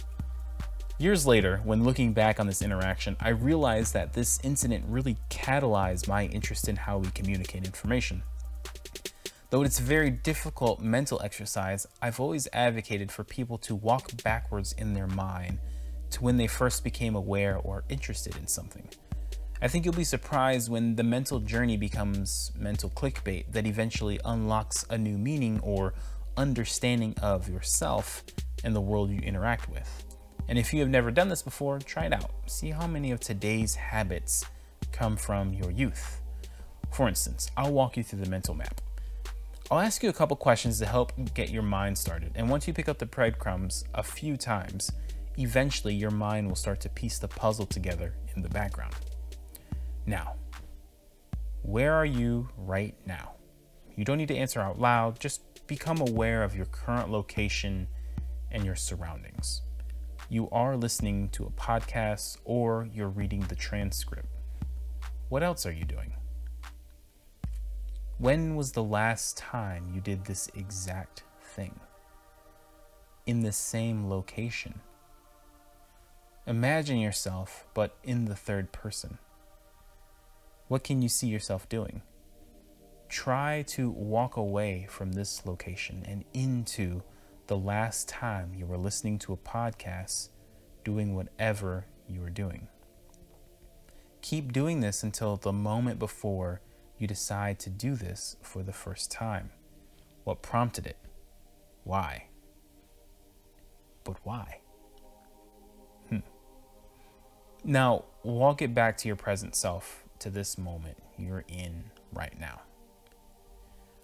Years 1.03 1.27
later, 1.27 1.59
when 1.65 1.83
looking 1.83 2.13
back 2.13 2.39
on 2.39 2.47
this 2.47 2.61
interaction, 2.61 3.17
I 3.19 3.31
realized 3.31 3.93
that 3.93 4.13
this 4.13 4.39
incident 4.41 4.85
really 4.87 5.17
catalyzed 5.29 6.07
my 6.07 6.27
interest 6.27 6.69
in 6.69 6.77
how 6.77 6.99
we 6.99 7.09
communicate 7.09 7.65
information. 7.65 8.23
Though 9.49 9.63
it's 9.63 9.81
a 9.81 9.83
very 9.83 10.11
difficult 10.11 10.79
mental 10.79 11.21
exercise, 11.21 11.85
I've 12.01 12.21
always 12.21 12.47
advocated 12.53 13.11
for 13.11 13.25
people 13.25 13.57
to 13.57 13.75
walk 13.75 14.11
backwards 14.23 14.71
in 14.77 14.93
their 14.93 15.07
mind 15.07 15.59
to 16.11 16.23
when 16.23 16.37
they 16.37 16.47
first 16.47 16.85
became 16.85 17.15
aware 17.15 17.57
or 17.57 17.83
interested 17.89 18.37
in 18.37 18.47
something. 18.47 18.87
I 19.61 19.67
think 19.67 19.83
you'll 19.83 19.93
be 19.95 20.05
surprised 20.05 20.71
when 20.71 20.95
the 20.95 21.03
mental 21.03 21.41
journey 21.41 21.75
becomes 21.75 22.53
mental 22.57 22.89
clickbait 22.89 23.51
that 23.51 23.67
eventually 23.67 24.21
unlocks 24.23 24.85
a 24.89 24.97
new 24.97 25.17
meaning 25.17 25.59
or 25.63 25.95
understanding 26.37 27.13
of 27.21 27.49
yourself 27.49 28.23
and 28.63 28.73
the 28.73 28.79
world 28.79 29.11
you 29.11 29.19
interact 29.19 29.69
with. 29.69 30.12
And 30.47 30.59
if 30.59 30.73
you 30.73 30.79
have 30.81 30.89
never 30.89 31.11
done 31.11 31.29
this 31.29 31.41
before, 31.41 31.79
try 31.79 32.05
it 32.05 32.13
out. 32.13 32.31
See 32.47 32.71
how 32.71 32.87
many 32.87 33.11
of 33.11 33.19
today's 33.19 33.75
habits 33.75 34.45
come 34.91 35.15
from 35.15 35.53
your 35.53 35.71
youth. 35.71 36.21
For 36.91 37.07
instance, 37.07 37.49
I'll 37.57 37.73
walk 37.73 37.97
you 37.97 38.03
through 38.03 38.19
the 38.19 38.29
mental 38.29 38.53
map. 38.53 38.81
I'll 39.71 39.79
ask 39.79 40.03
you 40.03 40.09
a 40.09 40.13
couple 40.13 40.35
questions 40.35 40.77
to 40.79 40.85
help 40.85 41.13
get 41.33 41.49
your 41.49 41.63
mind 41.63 41.97
started. 41.97 42.33
And 42.35 42.49
once 42.49 42.67
you 42.67 42.73
pick 42.73 42.89
up 42.89 42.99
the 42.99 43.05
breadcrumbs 43.05 43.85
a 43.93 44.03
few 44.03 44.37
times, 44.37 44.91
eventually 45.37 45.95
your 45.95 46.11
mind 46.11 46.47
will 46.47 46.55
start 46.55 46.79
to 46.81 46.89
piece 46.89 47.17
the 47.17 47.27
puzzle 47.27 47.65
together 47.65 48.13
in 48.35 48.41
the 48.41 48.49
background. 48.49 48.93
Now, 50.05 50.35
where 51.63 51.93
are 51.93 52.05
you 52.05 52.49
right 52.57 52.93
now? 53.05 53.35
You 53.95 54.03
don't 54.03 54.17
need 54.17 54.27
to 54.27 54.37
answer 54.37 54.59
out 54.59 54.79
loud, 54.79 55.19
just 55.19 55.65
become 55.65 56.01
aware 56.01 56.43
of 56.43 56.55
your 56.55 56.65
current 56.65 57.09
location 57.09 57.87
and 58.51 58.65
your 58.65 58.75
surroundings. 58.75 59.61
You 60.33 60.49
are 60.51 60.75
listening 60.75 61.29
to 61.33 61.45
a 61.45 61.51
podcast 61.51 62.39
or 62.43 62.89
you're 62.91 63.07
reading 63.07 63.41
the 63.41 63.55
transcript. 63.55 64.25
What 65.29 65.43
else 65.43 65.63
are 65.67 65.71
you 65.71 65.85
doing? 65.85 66.13
When 68.17 68.55
was 68.55 68.71
the 68.71 68.83
last 68.83 69.37
time 69.37 69.91
you 69.93 70.01
did 70.01 70.25
this 70.25 70.49
exact 70.55 71.21
thing? 71.39 71.79
In 73.27 73.41
the 73.41 73.51
same 73.51 74.09
location? 74.09 74.81
Imagine 76.47 76.97
yourself, 76.97 77.67
but 77.75 77.95
in 78.03 78.25
the 78.25 78.35
third 78.35 78.71
person. 78.71 79.19
What 80.67 80.83
can 80.83 81.03
you 81.03 81.09
see 81.09 81.27
yourself 81.27 81.69
doing? 81.69 82.01
Try 83.07 83.65
to 83.67 83.91
walk 83.91 84.35
away 84.37 84.87
from 84.89 85.11
this 85.11 85.45
location 85.45 86.03
and 86.07 86.25
into 86.33 87.03
the 87.47 87.57
last 87.57 88.07
time 88.07 88.53
you 88.55 88.65
were 88.65 88.77
listening 88.77 89.19
to 89.19 89.33
a 89.33 89.37
podcast 89.37 90.29
doing 90.83 91.15
whatever 91.15 91.85
you 92.07 92.21
were 92.21 92.29
doing. 92.29 92.67
Keep 94.21 94.53
doing 94.53 94.79
this 94.79 95.03
until 95.03 95.35
the 95.35 95.51
moment 95.51 95.99
before 95.99 96.61
you 96.97 97.07
decide 97.07 97.59
to 97.59 97.69
do 97.69 97.95
this 97.95 98.37
for 98.41 98.63
the 98.63 98.71
first 98.71 99.11
time. 99.11 99.51
What 100.23 100.41
prompted 100.41 100.87
it? 100.87 100.97
Why? 101.83 102.27
But 104.03 104.17
why? 104.23 104.59
Hmm. 106.09 106.19
Now, 107.63 108.05
walk 108.23 108.61
it 108.61 108.73
back 108.73 108.97
to 108.97 109.07
your 109.07 109.17
present 109.17 109.55
self, 109.55 110.03
to 110.19 110.29
this 110.29 110.57
moment 110.57 110.97
you're 111.17 111.43
in 111.49 111.83
right 112.13 112.39
now. 112.39 112.61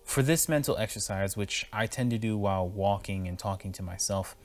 For 0.09 0.23
this 0.23 0.49
mental 0.49 0.75
exercise, 0.75 1.37
which 1.37 1.67
I 1.71 1.85
tend 1.85 2.09
to 2.09 2.17
do 2.17 2.35
while 2.35 2.67
walking 2.67 3.27
and 3.27 3.37
talking 3.37 3.71
to 3.73 3.83
myself, 3.83 4.35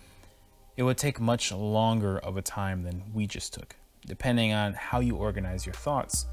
it 0.77 0.83
would 0.83 0.99
take 0.99 1.19
much 1.19 1.51
longer 1.53 2.19
of 2.19 2.37
a 2.37 2.43
time 2.43 2.83
than 2.83 3.03
we 3.15 3.27
just 3.27 3.55
took. 3.55 3.75
Depending 4.05 4.53
on 4.53 4.75
how 4.75 5.01
you 5.01 5.17
organize 5.17 5.65
your 5.65 5.75
thoughts, 5.75 6.27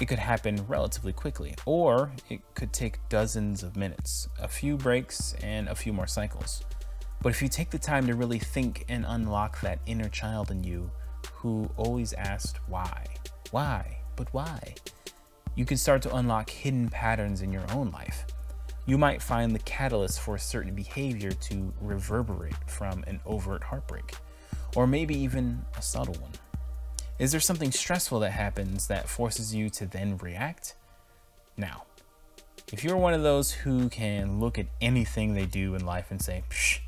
it 0.00 0.06
could 0.06 0.18
happen 0.18 0.66
relatively 0.66 1.12
quickly, 1.12 1.54
or 1.66 2.10
it 2.28 2.40
could 2.56 2.72
take 2.72 2.98
dozens 3.08 3.62
of 3.62 3.76
minutes, 3.76 4.26
a 4.40 4.48
few 4.48 4.76
breaks, 4.76 5.36
and 5.40 5.68
a 5.68 5.76
few 5.76 5.92
more 5.92 6.08
cycles. 6.08 6.64
But 7.22 7.28
if 7.28 7.40
you 7.40 7.46
take 7.46 7.70
the 7.70 7.78
time 7.78 8.08
to 8.08 8.16
really 8.16 8.40
think 8.40 8.86
and 8.88 9.04
unlock 9.06 9.60
that 9.60 9.78
inner 9.86 10.08
child 10.08 10.50
in 10.50 10.64
you, 10.64 10.90
who 11.32 11.70
always 11.76 12.12
asked 12.12 12.58
why, 12.68 13.06
why, 13.52 13.98
but 14.16 14.26
why, 14.34 14.74
you 15.56 15.64
can 15.64 15.76
start 15.76 16.02
to 16.02 16.14
unlock 16.14 16.50
hidden 16.50 16.88
patterns 16.88 17.42
in 17.42 17.52
your 17.52 17.64
own 17.72 17.90
life. 17.90 18.26
You 18.84 18.98
might 18.98 19.20
find 19.20 19.52
the 19.52 19.60
catalyst 19.60 20.20
for 20.20 20.36
a 20.36 20.38
certain 20.38 20.74
behavior 20.74 21.32
to 21.32 21.72
reverberate 21.80 22.54
from 22.68 23.02
an 23.08 23.20
overt 23.26 23.64
heartbreak, 23.64 24.14
or 24.76 24.86
maybe 24.86 25.18
even 25.18 25.64
a 25.76 25.82
subtle 25.82 26.14
one. 26.14 26.32
Is 27.18 27.32
there 27.32 27.40
something 27.40 27.72
stressful 27.72 28.20
that 28.20 28.30
happens 28.30 28.86
that 28.86 29.08
forces 29.08 29.54
you 29.54 29.70
to 29.70 29.86
then 29.86 30.18
react? 30.18 30.76
Now, 31.56 31.84
if 32.72 32.84
you're 32.84 32.96
one 32.96 33.14
of 33.14 33.22
those 33.22 33.50
who 33.50 33.88
can 33.88 34.38
look 34.38 34.58
at 34.58 34.66
anything 34.80 35.32
they 35.32 35.46
do 35.46 35.74
in 35.74 35.86
life 35.86 36.10
and 36.10 36.20
say, 36.20 36.44
Psh, 36.50 36.80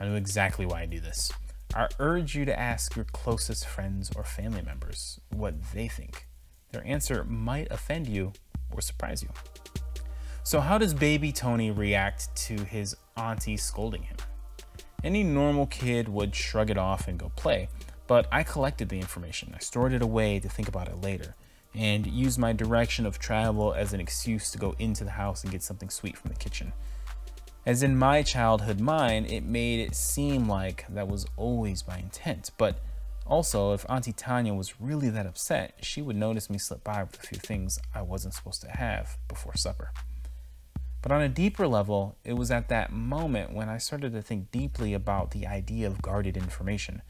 I 0.00 0.06
know 0.06 0.14
exactly 0.14 0.64
why 0.64 0.80
I 0.82 0.86
do 0.86 1.00
this, 1.00 1.30
I 1.74 1.88
urge 1.98 2.34
you 2.34 2.44
to 2.46 2.58
ask 2.58 2.96
your 2.96 3.04
closest 3.06 3.66
friends 3.66 4.10
or 4.16 4.24
family 4.24 4.62
members 4.62 5.20
what 5.30 5.54
they 5.72 5.88
think. 5.88 6.26
Their 6.74 6.84
answer 6.84 7.22
might 7.22 7.68
offend 7.70 8.08
you 8.08 8.32
or 8.72 8.80
surprise 8.80 9.22
you. 9.22 9.28
So, 10.42 10.58
how 10.58 10.76
does 10.76 10.92
baby 10.92 11.30
Tony 11.30 11.70
react 11.70 12.34
to 12.48 12.64
his 12.64 12.96
auntie 13.16 13.56
scolding 13.56 14.02
him? 14.02 14.16
Any 15.04 15.22
normal 15.22 15.66
kid 15.66 16.08
would 16.08 16.34
shrug 16.34 16.70
it 16.70 16.76
off 16.76 17.06
and 17.06 17.16
go 17.16 17.30
play, 17.36 17.68
but 18.08 18.26
I 18.32 18.42
collected 18.42 18.88
the 18.88 18.98
information. 18.98 19.54
I 19.54 19.60
stored 19.60 19.92
it 19.92 20.02
away 20.02 20.40
to 20.40 20.48
think 20.48 20.66
about 20.66 20.88
it 20.88 21.00
later 21.00 21.36
and 21.76 22.08
used 22.08 22.40
my 22.40 22.52
direction 22.52 23.06
of 23.06 23.20
travel 23.20 23.72
as 23.72 23.92
an 23.92 24.00
excuse 24.00 24.50
to 24.50 24.58
go 24.58 24.74
into 24.80 25.04
the 25.04 25.10
house 25.12 25.44
and 25.44 25.52
get 25.52 25.62
something 25.62 25.90
sweet 25.90 26.18
from 26.18 26.30
the 26.30 26.38
kitchen. 26.38 26.72
As 27.64 27.84
in 27.84 27.96
my 27.96 28.22
childhood 28.24 28.80
mind, 28.80 29.30
it 29.30 29.44
made 29.44 29.78
it 29.78 29.94
seem 29.94 30.48
like 30.48 30.86
that 30.88 31.06
was 31.06 31.24
always 31.36 31.86
my 31.86 31.98
intent, 31.98 32.50
but 32.58 32.80
also, 33.26 33.72
if 33.72 33.86
Auntie 33.88 34.12
Tanya 34.12 34.52
was 34.52 34.80
really 34.80 35.08
that 35.10 35.26
upset, 35.26 35.76
she 35.80 36.02
would 36.02 36.16
notice 36.16 36.50
me 36.50 36.58
slip 36.58 36.84
by 36.84 37.02
with 37.02 37.22
a 37.22 37.26
few 37.26 37.38
things 37.38 37.78
I 37.94 38.02
wasn't 38.02 38.34
supposed 38.34 38.60
to 38.62 38.70
have 38.70 39.16
before 39.28 39.56
supper. 39.56 39.92
But 41.00 41.12
on 41.12 41.22
a 41.22 41.28
deeper 41.28 41.66
level, 41.66 42.16
it 42.24 42.34
was 42.34 42.50
at 42.50 42.68
that 42.68 42.92
moment 42.92 43.52
when 43.52 43.68
I 43.68 43.78
started 43.78 44.12
to 44.12 44.22
think 44.22 44.50
deeply 44.50 44.92
about 44.92 45.30
the 45.30 45.46
idea 45.46 45.86
of 45.86 46.02
guarded 46.02 46.36
information. 46.36 47.02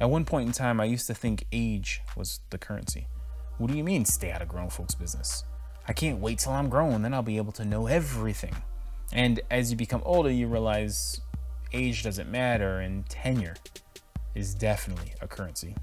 At 0.00 0.10
one 0.10 0.24
point 0.24 0.48
in 0.48 0.52
time, 0.52 0.80
I 0.80 0.86
used 0.86 1.06
to 1.06 1.14
think 1.14 1.46
age 1.52 2.00
was 2.16 2.40
the 2.50 2.58
currency. 2.58 3.06
What 3.58 3.70
do 3.70 3.76
you 3.76 3.84
mean, 3.84 4.04
stay 4.04 4.32
out 4.32 4.42
of 4.42 4.48
grown 4.48 4.70
folks' 4.70 4.94
business? 4.94 5.44
I 5.86 5.92
can't 5.92 6.20
wait 6.20 6.38
till 6.38 6.52
I'm 6.52 6.68
grown, 6.68 7.02
then 7.02 7.14
I'll 7.14 7.22
be 7.22 7.36
able 7.36 7.52
to 7.52 7.64
know 7.64 7.86
everything. 7.86 8.56
And 9.12 9.40
as 9.50 9.70
you 9.70 9.76
become 9.76 10.02
older, 10.04 10.30
you 10.30 10.46
realize 10.46 11.20
age 11.72 12.02
doesn't 12.02 12.30
matter 12.30 12.80
and 12.80 13.08
tenure 13.08 13.54
is 14.34 14.54
definitely 14.54 15.14
a 15.20 15.28
currency. 15.28 15.74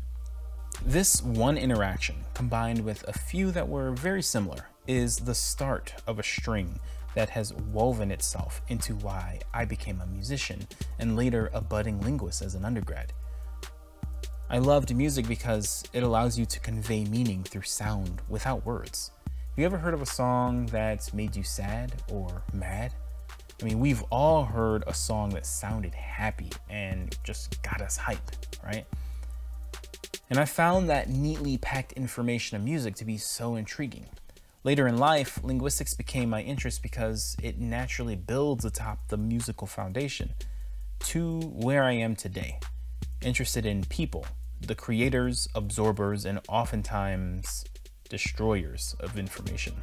This 0.85 1.21
one 1.21 1.57
interaction, 1.57 2.15
combined 2.33 2.83
with 2.83 3.03
a 3.07 3.13
few 3.13 3.51
that 3.51 3.67
were 3.67 3.91
very 3.91 4.21
similar, 4.21 4.69
is 4.85 5.17
the 5.17 5.35
start 5.35 5.93
of 6.05 6.19
a 6.19 6.23
string 6.23 6.79
that 7.15 7.29
has 7.29 7.53
woven 7.53 8.11
itself 8.11 8.61
into 8.67 8.95
why 8.95 9.39
I 9.53 9.65
became 9.65 10.01
a 10.01 10.05
musician 10.05 10.67
and 10.99 11.15
later 11.15 11.49
a 11.53 11.61
budding 11.61 11.99
linguist 12.01 12.41
as 12.41 12.53
an 12.53 12.63
undergrad. 12.63 13.11
I 14.49 14.59
loved 14.59 14.95
music 14.95 15.27
because 15.27 15.83
it 15.93 16.03
allows 16.03 16.37
you 16.39 16.45
to 16.45 16.59
convey 16.59 17.03
meaning 17.05 17.43
through 17.43 17.63
sound 17.63 18.21
without 18.29 18.65
words. 18.65 19.11
Have 19.25 19.57
you 19.57 19.65
ever 19.65 19.77
heard 19.77 19.93
of 19.95 20.01
a 20.01 20.05
song 20.05 20.67
that 20.67 21.11
made 21.13 21.35
you 21.35 21.43
sad 21.43 21.91
or 22.09 22.43
mad? 22.53 22.93
I 23.61 23.65
mean, 23.65 23.79
we've 23.79 24.03
all 24.11 24.45
heard 24.45 24.83
a 24.85 24.93
song 24.93 25.31
that 25.31 25.45
sounded 25.45 25.95
happy 25.95 26.51
and 26.69 27.17
just 27.23 27.61
got 27.63 27.81
us 27.81 27.97
hype, 27.97 28.31
right? 28.63 28.85
And 30.29 30.37
I 30.39 30.45
found 30.45 30.89
that 30.89 31.09
neatly 31.09 31.57
packed 31.57 31.93
information 31.93 32.57
of 32.57 32.63
music 32.63 32.95
to 32.95 33.05
be 33.05 33.17
so 33.17 33.55
intriguing. 33.55 34.05
Later 34.63 34.87
in 34.87 34.97
life, 34.97 35.39
linguistics 35.43 35.93
became 35.93 36.29
my 36.29 36.41
interest 36.41 36.83
because 36.83 37.35
it 37.41 37.57
naturally 37.59 38.15
builds 38.15 38.65
atop 38.65 39.07
the 39.07 39.17
musical 39.17 39.65
foundation 39.65 40.33
to 40.99 41.39
where 41.39 41.83
I 41.83 41.93
am 41.93 42.15
today 42.15 42.59
interested 43.21 43.65
in 43.65 43.85
people, 43.85 44.25
the 44.61 44.75
creators, 44.75 45.47
absorbers, 45.55 46.25
and 46.25 46.39
oftentimes 46.47 47.65
destroyers 48.09 48.95
of 48.99 49.17
information. 49.17 49.73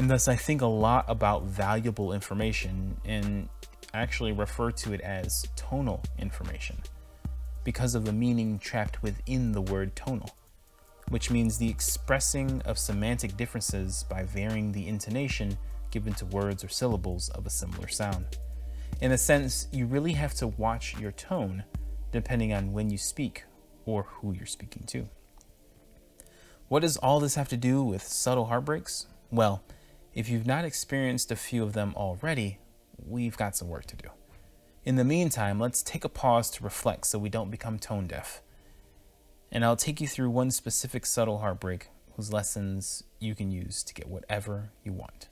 And 0.00 0.08
thus, 0.08 0.28
I 0.28 0.34
think 0.34 0.62
a 0.62 0.66
lot 0.66 1.04
about 1.08 1.42
valuable 1.42 2.14
information 2.14 2.98
and 3.04 3.50
actually 3.92 4.32
refer 4.32 4.70
to 4.70 4.94
it 4.94 5.02
as 5.02 5.44
tonal 5.56 6.02
information 6.18 6.78
because 7.64 7.94
of 7.94 8.06
the 8.06 8.12
meaning 8.14 8.58
trapped 8.58 9.02
within 9.02 9.52
the 9.52 9.60
word 9.60 9.94
tonal, 9.94 10.34
which 11.10 11.30
means 11.30 11.58
the 11.58 11.68
expressing 11.68 12.62
of 12.62 12.78
semantic 12.78 13.36
differences 13.36 14.06
by 14.08 14.22
varying 14.22 14.72
the 14.72 14.88
intonation 14.88 15.58
given 15.90 16.14
to 16.14 16.24
words 16.24 16.64
or 16.64 16.68
syllables 16.70 17.28
of 17.34 17.44
a 17.44 17.50
similar 17.50 17.88
sound. 17.88 18.38
In 19.02 19.12
a 19.12 19.18
sense, 19.18 19.68
you 19.70 19.84
really 19.84 20.14
have 20.14 20.32
to 20.36 20.46
watch 20.46 20.98
your 20.98 21.12
tone 21.12 21.62
depending 22.10 22.54
on 22.54 22.72
when 22.72 22.88
you 22.88 22.96
speak 22.96 23.44
or 23.84 24.04
who 24.04 24.32
you're 24.32 24.46
speaking 24.46 24.84
to. 24.84 25.10
What 26.68 26.80
does 26.80 26.96
all 26.96 27.20
this 27.20 27.34
have 27.34 27.48
to 27.48 27.58
do 27.58 27.82
with 27.82 28.02
subtle 28.02 28.46
heartbreaks? 28.46 29.06
Well, 29.30 29.62
if 30.14 30.28
you've 30.28 30.46
not 30.46 30.64
experienced 30.64 31.30
a 31.30 31.36
few 31.36 31.62
of 31.62 31.72
them 31.72 31.94
already, 31.96 32.58
we've 33.06 33.36
got 33.36 33.56
some 33.56 33.68
work 33.68 33.86
to 33.86 33.96
do. 33.96 34.08
In 34.84 34.96
the 34.96 35.04
meantime, 35.04 35.58
let's 35.58 35.82
take 35.82 36.04
a 36.04 36.08
pause 36.08 36.50
to 36.50 36.64
reflect 36.64 37.06
so 37.06 37.18
we 37.18 37.28
don't 37.28 37.50
become 37.50 37.78
tone 37.78 38.06
deaf. 38.06 38.42
And 39.50 39.64
I'll 39.64 39.76
take 39.76 40.00
you 40.00 40.06
through 40.06 40.30
one 40.30 40.50
specific 40.50 41.06
subtle 41.06 41.38
heartbreak 41.38 41.88
whose 42.16 42.32
lessons 42.32 43.04
you 43.18 43.34
can 43.34 43.50
use 43.50 43.82
to 43.84 43.94
get 43.94 44.08
whatever 44.08 44.72
you 44.84 44.92
want. 44.92 45.29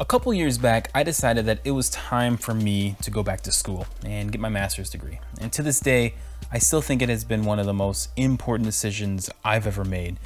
A 0.00 0.04
couple 0.04 0.32
years 0.32 0.58
back, 0.58 0.92
I 0.94 1.02
decided 1.02 1.46
that 1.46 1.58
it 1.64 1.72
was 1.72 1.90
time 1.90 2.36
for 2.36 2.54
me 2.54 2.94
to 3.02 3.10
go 3.10 3.24
back 3.24 3.40
to 3.40 3.50
school 3.50 3.84
and 4.04 4.30
get 4.30 4.40
my 4.40 4.48
master's 4.48 4.90
degree. 4.90 5.18
And 5.40 5.52
to 5.54 5.60
this 5.60 5.80
day, 5.80 6.14
I 6.52 6.58
still 6.58 6.80
think 6.80 7.02
it 7.02 7.08
has 7.08 7.24
been 7.24 7.44
one 7.44 7.58
of 7.58 7.66
the 7.66 7.74
most 7.74 8.10
important 8.16 8.64
decisions 8.64 9.28
I've 9.44 9.66
ever 9.66 9.84
made, 9.84 10.20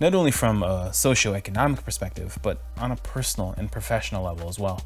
not 0.00 0.14
only 0.14 0.30
from 0.30 0.62
a 0.62 0.92
socioeconomic 0.92 1.84
perspective, 1.84 2.38
but 2.42 2.62
on 2.78 2.90
a 2.90 2.96
personal 2.96 3.54
and 3.58 3.70
professional 3.70 4.24
level 4.24 4.48
as 4.48 4.58
well. 4.58 4.82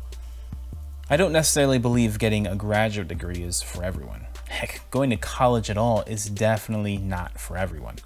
I 1.08 1.16
don't 1.16 1.32
necessarily 1.32 1.78
believe 1.78 2.18
getting 2.18 2.48
a 2.48 2.56
graduate 2.56 3.06
degree 3.06 3.44
is 3.44 3.62
for 3.62 3.84
everyone. 3.84 4.26
Heck, 4.48 4.80
going 4.90 5.10
to 5.10 5.16
college 5.16 5.70
at 5.70 5.78
all 5.78 6.02
is 6.08 6.24
definitely 6.24 6.98
not 6.98 7.38
for 7.38 7.56
everyone. 7.56 7.98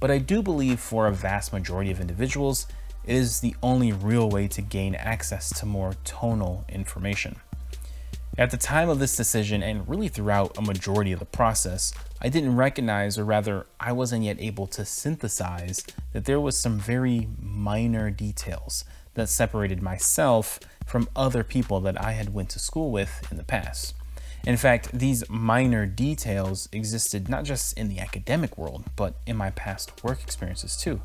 But 0.00 0.10
I 0.10 0.16
do 0.16 0.40
believe 0.40 0.80
for 0.80 1.06
a 1.06 1.12
vast 1.12 1.52
majority 1.52 1.90
of 1.90 2.00
individuals, 2.00 2.66
it 3.04 3.14
is 3.14 3.40
the 3.40 3.56
only 3.62 3.92
real 3.92 4.28
way 4.28 4.48
to 4.48 4.62
gain 4.62 4.94
access 4.94 5.48
to 5.60 5.66
more 5.66 5.94
tonal 6.04 6.64
information. 6.68 7.36
At 8.38 8.50
the 8.50 8.56
time 8.56 8.88
of 8.88 8.98
this 8.98 9.14
decision, 9.14 9.62
and 9.62 9.86
really 9.86 10.08
throughout 10.08 10.56
a 10.56 10.62
majority 10.62 11.12
of 11.12 11.18
the 11.18 11.26
process, 11.26 11.92
I 12.22 12.30
didn't 12.30 12.56
recognize, 12.56 13.18
or 13.18 13.24
rather, 13.24 13.66
I 13.78 13.92
wasn't 13.92 14.24
yet 14.24 14.40
able 14.40 14.66
to 14.68 14.86
synthesize, 14.86 15.84
that 16.14 16.24
there 16.24 16.40
was 16.40 16.56
some 16.56 16.78
very 16.78 17.28
minor 17.38 18.10
details 18.10 18.86
that 19.14 19.28
separated 19.28 19.82
myself 19.82 20.58
from 20.86 21.08
other 21.14 21.44
people 21.44 21.80
that 21.80 22.02
I 22.02 22.12
had 22.12 22.32
went 22.32 22.48
to 22.50 22.58
school 22.58 22.90
with 22.90 23.26
in 23.30 23.36
the 23.36 23.44
past. 23.44 23.94
In 24.46 24.56
fact, 24.56 24.90
these 24.92 25.28
minor 25.28 25.86
details 25.86 26.68
existed 26.72 27.28
not 27.28 27.44
just 27.44 27.76
in 27.76 27.88
the 27.88 28.00
academic 28.00 28.56
world, 28.56 28.84
but 28.96 29.14
in 29.26 29.36
my 29.36 29.50
past 29.50 30.02
work 30.02 30.22
experiences 30.22 30.76
too. 30.76 31.02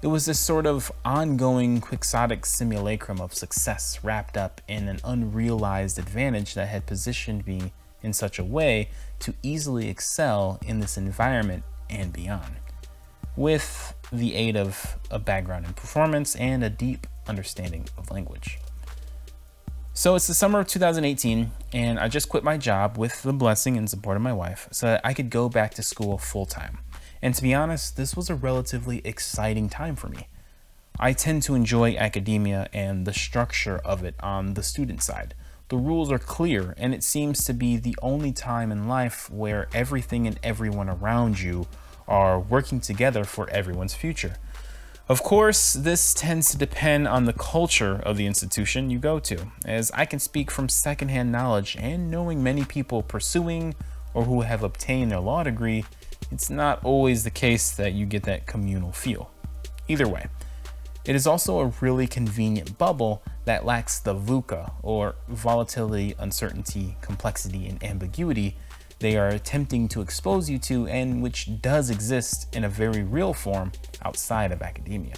It 0.00 0.06
was 0.06 0.26
this 0.26 0.38
sort 0.38 0.64
of 0.64 0.92
ongoing 1.04 1.80
quixotic 1.80 2.46
simulacrum 2.46 3.20
of 3.20 3.34
success 3.34 3.98
wrapped 4.04 4.36
up 4.36 4.60
in 4.68 4.86
an 4.86 5.00
unrealized 5.02 5.98
advantage 5.98 6.54
that 6.54 6.68
had 6.68 6.86
positioned 6.86 7.44
me 7.48 7.72
in 8.00 8.12
such 8.12 8.38
a 8.38 8.44
way 8.44 8.90
to 9.18 9.34
easily 9.42 9.88
excel 9.88 10.60
in 10.64 10.78
this 10.78 10.96
environment 10.96 11.64
and 11.90 12.12
beyond, 12.12 12.58
with 13.34 13.92
the 14.12 14.36
aid 14.36 14.56
of 14.56 14.96
a 15.10 15.18
background 15.18 15.66
in 15.66 15.72
performance 15.72 16.36
and 16.36 16.62
a 16.62 16.70
deep 16.70 17.08
understanding 17.26 17.88
of 17.98 18.08
language. 18.12 18.60
So 19.94 20.14
it's 20.14 20.28
the 20.28 20.34
summer 20.34 20.60
of 20.60 20.68
2018, 20.68 21.50
and 21.72 21.98
I 21.98 22.06
just 22.06 22.28
quit 22.28 22.44
my 22.44 22.56
job 22.56 22.96
with 22.96 23.22
the 23.22 23.32
blessing 23.32 23.76
and 23.76 23.90
support 23.90 24.16
of 24.16 24.22
my 24.22 24.32
wife 24.32 24.68
so 24.70 24.86
that 24.86 25.00
I 25.02 25.12
could 25.12 25.28
go 25.28 25.48
back 25.48 25.74
to 25.74 25.82
school 25.82 26.18
full 26.18 26.46
time. 26.46 26.78
And 27.20 27.34
to 27.34 27.42
be 27.42 27.54
honest, 27.54 27.96
this 27.96 28.16
was 28.16 28.30
a 28.30 28.34
relatively 28.34 29.00
exciting 29.04 29.68
time 29.68 29.96
for 29.96 30.08
me. 30.08 30.28
I 31.00 31.12
tend 31.12 31.42
to 31.44 31.54
enjoy 31.54 31.96
academia 31.96 32.68
and 32.72 33.06
the 33.06 33.12
structure 33.12 33.78
of 33.84 34.04
it 34.04 34.14
on 34.20 34.54
the 34.54 34.62
student 34.62 35.02
side. 35.02 35.34
The 35.68 35.76
rules 35.76 36.10
are 36.10 36.18
clear, 36.18 36.74
and 36.78 36.94
it 36.94 37.04
seems 37.04 37.44
to 37.44 37.52
be 37.52 37.76
the 37.76 37.96
only 38.00 38.32
time 38.32 38.72
in 38.72 38.88
life 38.88 39.30
where 39.30 39.68
everything 39.74 40.26
and 40.26 40.40
everyone 40.42 40.88
around 40.88 41.40
you 41.40 41.66
are 42.08 42.40
working 42.40 42.80
together 42.80 43.22
for 43.24 43.48
everyone's 43.50 43.94
future. 43.94 44.36
Of 45.08 45.22
course, 45.22 45.74
this 45.74 46.14
tends 46.14 46.50
to 46.50 46.58
depend 46.58 47.06
on 47.06 47.24
the 47.24 47.32
culture 47.32 48.00
of 48.02 48.16
the 48.16 48.26
institution 48.26 48.90
you 48.90 48.98
go 48.98 49.18
to, 49.20 49.52
as 49.64 49.90
I 49.92 50.04
can 50.04 50.18
speak 50.18 50.50
from 50.50 50.68
secondhand 50.68 51.30
knowledge 51.30 51.76
and 51.78 52.10
knowing 52.10 52.42
many 52.42 52.64
people 52.64 53.02
pursuing 53.02 53.74
or 54.14 54.24
who 54.24 54.40
have 54.40 54.62
obtained 54.62 55.10
their 55.10 55.20
law 55.20 55.42
degree 55.42 55.84
it's 56.30 56.50
not 56.50 56.84
always 56.84 57.24
the 57.24 57.30
case 57.30 57.70
that 57.72 57.92
you 57.92 58.06
get 58.06 58.24
that 58.24 58.46
communal 58.46 58.92
feel. 58.92 59.30
Either 59.88 60.08
way, 60.08 60.26
it 61.04 61.14
is 61.14 61.26
also 61.26 61.60
a 61.60 61.72
really 61.80 62.06
convenient 62.06 62.76
bubble 62.76 63.22
that 63.44 63.64
lacks 63.64 63.98
the 63.98 64.14
VUCA, 64.14 64.72
or 64.82 65.14
volatility, 65.28 66.14
uncertainty, 66.18 66.96
complexity, 67.00 67.66
and 67.66 67.82
ambiguity 67.82 68.56
they 69.00 69.16
are 69.16 69.28
attempting 69.28 69.88
to 69.88 70.00
expose 70.00 70.50
you 70.50 70.58
to, 70.58 70.88
and 70.88 71.22
which 71.22 71.62
does 71.62 71.88
exist 71.88 72.54
in 72.54 72.64
a 72.64 72.68
very 72.68 73.02
real 73.02 73.32
form 73.32 73.72
outside 74.02 74.50
of 74.50 74.60
academia. 74.60 75.14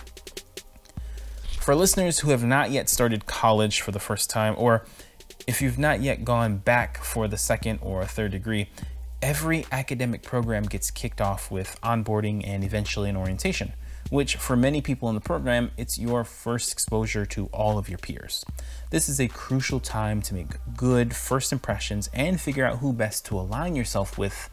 For 1.60 1.74
listeners 1.74 2.20
who 2.20 2.30
have 2.30 2.44
not 2.44 2.70
yet 2.70 2.88
started 2.88 3.26
college 3.26 3.80
for 3.80 3.90
the 3.90 3.98
first 3.98 4.28
time, 4.28 4.54
or 4.58 4.84
if 5.46 5.62
you've 5.62 5.78
not 5.78 6.00
yet 6.02 6.24
gone 6.24 6.58
back 6.58 7.02
for 7.02 7.26
the 7.26 7.38
second 7.38 7.78
or 7.82 8.04
third 8.04 8.32
degree, 8.32 8.68
every 9.22 9.66
academic 9.70 10.22
program 10.22 10.64
gets 10.64 10.90
kicked 10.90 11.20
off 11.20 11.50
with 11.50 11.78
onboarding 11.82 12.46
and 12.46 12.64
eventually 12.64 13.10
an 13.10 13.16
orientation, 13.16 13.72
which 14.08 14.36
for 14.36 14.56
many 14.56 14.80
people 14.80 15.08
in 15.08 15.14
the 15.14 15.20
program, 15.20 15.70
it's 15.76 15.98
your 15.98 16.24
first 16.24 16.72
exposure 16.72 17.26
to 17.26 17.46
all 17.46 17.78
of 17.78 17.88
your 17.88 17.98
peers. 17.98 18.44
This 18.90 19.08
is 19.08 19.20
a 19.20 19.28
crucial 19.28 19.80
time 19.80 20.22
to 20.22 20.34
make 20.34 20.48
good 20.76 21.14
first 21.14 21.52
impressions 21.52 22.08
and 22.14 22.40
figure 22.40 22.64
out 22.64 22.78
who 22.78 22.92
best 22.92 23.26
to 23.26 23.38
align 23.38 23.76
yourself 23.76 24.16
with 24.16 24.50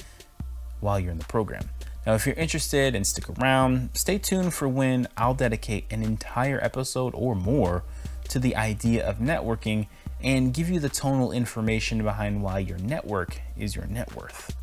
while 0.80 1.00
you're 1.00 1.12
in 1.12 1.20
the 1.20 1.26
program. 1.26 1.70
Now, 2.06 2.14
if 2.14 2.26
you're 2.26 2.36
interested 2.36 2.96
and 2.96 3.06
stick 3.06 3.30
around, 3.30 3.90
stay 3.94 4.18
tuned 4.18 4.54
for 4.54 4.68
when 4.68 5.08
I'll 5.18 5.34
dedicate 5.34 5.86
an 5.92 6.04
entire 6.04 6.64
episode 6.64 7.14
or 7.16 7.36
more 7.36 7.84
to 8.30 8.40
the 8.40 8.56
idea 8.56 9.08
of 9.08 9.18
networking 9.18 9.88
and 10.22 10.54
give 10.54 10.70
you 10.70 10.80
the 10.80 10.90
tonal 10.90 11.32
information 11.32 12.04
behind 12.04 12.42
why 12.42 12.60
your 12.60 12.78
network 12.78 13.40
is 13.58 13.76
your 13.76 13.86
net 13.86 14.16
worth. 14.16 14.57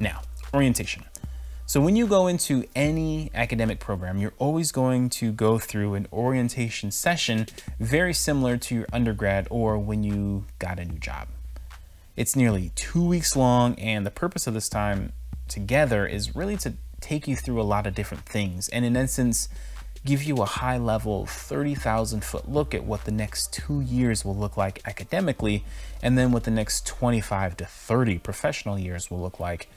Now, 0.00 0.22
orientation. 0.54 1.04
So, 1.66 1.80
when 1.80 1.94
you 1.94 2.06
go 2.06 2.26
into 2.26 2.64
any 2.74 3.30
academic 3.34 3.78
program, 3.78 4.18
you're 4.18 4.32
always 4.38 4.72
going 4.72 5.10
to 5.10 5.30
go 5.30 5.58
through 5.58 5.94
an 5.94 6.08
orientation 6.12 6.90
session 6.90 7.46
very 7.78 8.14
similar 8.14 8.56
to 8.56 8.74
your 8.74 8.86
undergrad 8.92 9.46
or 9.50 9.78
when 9.78 10.02
you 10.02 10.46
got 10.58 10.78
a 10.80 10.84
new 10.84 10.98
job. 10.98 11.28
It's 12.16 12.34
nearly 12.34 12.72
two 12.74 13.04
weeks 13.04 13.36
long, 13.36 13.78
and 13.78 14.04
the 14.04 14.10
purpose 14.10 14.46
of 14.46 14.54
this 14.54 14.68
time 14.68 15.12
together 15.46 16.06
is 16.06 16.34
really 16.34 16.56
to 16.56 16.74
take 17.00 17.28
you 17.28 17.36
through 17.36 17.60
a 17.60 17.62
lot 17.62 17.86
of 17.86 17.94
different 17.94 18.24
things 18.24 18.68
and, 18.70 18.84
in 18.84 18.96
essence, 18.96 19.48
give 20.04 20.22
you 20.22 20.36
a 20.36 20.46
high 20.46 20.78
level 20.78 21.26
30,000 21.26 22.24
foot 22.24 22.48
look 22.50 22.74
at 22.74 22.84
what 22.84 23.04
the 23.04 23.10
next 23.10 23.52
two 23.52 23.80
years 23.80 24.24
will 24.24 24.36
look 24.36 24.56
like 24.56 24.80
academically, 24.86 25.62
and 26.02 26.16
then 26.16 26.32
what 26.32 26.44
the 26.44 26.50
next 26.50 26.86
25 26.86 27.58
to 27.58 27.66
30 27.66 28.18
professional 28.18 28.78
years 28.78 29.10
will 29.10 29.20
look 29.20 29.38
like, 29.38 29.68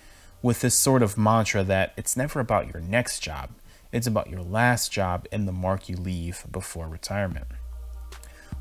with 0.43 0.61
this 0.61 0.75
sort 0.75 1.01
of 1.01 1.17
mantra 1.17 1.63
that 1.63 1.93
it's 1.97 2.15
never 2.15 2.39
about 2.39 2.71
your 2.71 2.83
next 2.83 3.21
job, 3.21 3.49
it's 3.91 4.05
about 4.05 4.29
your 4.29 4.41
last 4.41 4.91
job 4.91 5.25
and 5.31 5.47
the 5.47 5.51
mark 5.51 5.87
you 5.89 5.95
leave 5.95 6.45
before 6.51 6.87
retirement. 6.87 7.47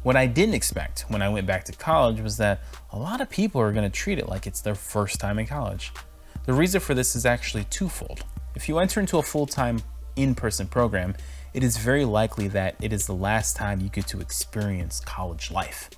What 0.02 0.16
I 0.16 0.26
didn't 0.26 0.54
expect 0.54 1.04
when 1.08 1.22
I 1.22 1.28
went 1.28 1.46
back 1.46 1.64
to 1.64 1.72
college 1.72 2.20
was 2.20 2.36
that 2.38 2.62
a 2.92 2.98
lot 2.98 3.20
of 3.20 3.28
people 3.28 3.60
are 3.60 3.72
going 3.72 3.88
to 3.88 3.94
treat 3.94 4.18
it 4.18 4.28
like 4.28 4.46
it's 4.46 4.60
their 4.60 4.74
first 4.74 5.20
time 5.20 5.38
in 5.38 5.46
college. 5.46 5.92
The 6.46 6.52
reason 6.52 6.80
for 6.80 6.94
this 6.94 7.14
is 7.14 7.26
actually 7.26 7.64
twofold. 7.64 8.24
If 8.54 8.68
you 8.68 8.78
enter 8.78 9.00
into 9.00 9.18
a 9.18 9.22
full 9.22 9.46
time 9.46 9.82
in 10.16 10.34
person 10.34 10.66
program, 10.66 11.14
it 11.54 11.64
is 11.64 11.76
very 11.76 12.04
likely 12.04 12.48
that 12.48 12.76
it 12.80 12.92
is 12.92 13.06
the 13.06 13.14
last 13.14 13.56
time 13.56 13.80
you 13.80 13.88
get 13.88 14.06
to 14.08 14.20
experience 14.20 15.00
college 15.00 15.50
life. 15.50 15.90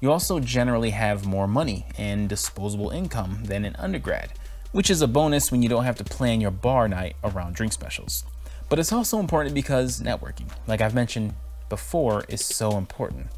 You 0.00 0.10
also 0.10 0.40
generally 0.40 0.90
have 0.90 1.26
more 1.26 1.46
money 1.46 1.86
and 1.96 2.28
disposable 2.28 2.90
income 2.90 3.44
than 3.44 3.64
an 3.64 3.76
undergrad, 3.78 4.32
which 4.72 4.90
is 4.90 5.00
a 5.00 5.06
bonus 5.06 5.52
when 5.52 5.62
you 5.62 5.68
don't 5.68 5.84
have 5.84 5.96
to 5.96 6.04
plan 6.04 6.40
your 6.40 6.50
bar 6.50 6.88
night 6.88 7.16
around 7.22 7.54
drink 7.54 7.72
specials. 7.72 8.24
But 8.68 8.78
it's 8.78 8.92
also 8.92 9.18
important 9.18 9.54
because 9.54 10.00
networking, 10.00 10.48
like 10.66 10.80
I've 10.80 10.94
mentioned 10.94 11.34
before, 11.68 12.24
is 12.28 12.44
so 12.44 12.76
important. 12.76 13.28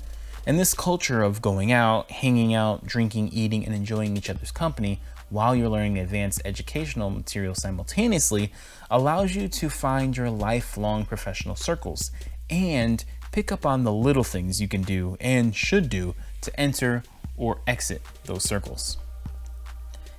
And 0.46 0.58
this 0.58 0.74
culture 0.74 1.22
of 1.22 1.42
going 1.42 1.72
out, 1.72 2.10
hanging 2.10 2.54
out, 2.54 2.86
drinking, 2.86 3.30
eating, 3.32 3.64
and 3.64 3.74
enjoying 3.74 4.16
each 4.16 4.30
other's 4.30 4.52
company 4.52 5.00
while 5.30 5.56
you're 5.56 5.68
learning 5.68 5.98
advanced 5.98 6.42
educational 6.44 7.10
material 7.10 7.54
simultaneously 7.54 8.52
allows 8.90 9.34
you 9.34 9.48
to 9.48 9.68
find 9.68 10.16
your 10.16 10.30
lifelong 10.30 11.04
professional 11.04 11.56
circles 11.56 12.10
and 12.50 13.04
pick 13.32 13.50
up 13.50 13.66
on 13.66 13.82
the 13.82 13.92
little 13.92 14.22
things 14.22 14.60
you 14.60 14.68
can 14.68 14.82
do 14.82 15.16
and 15.18 15.56
should 15.56 15.88
do 15.88 16.14
to 16.42 16.60
enter 16.60 17.02
or 17.36 17.60
exit 17.66 18.02
those 18.26 18.44
circles. 18.44 18.98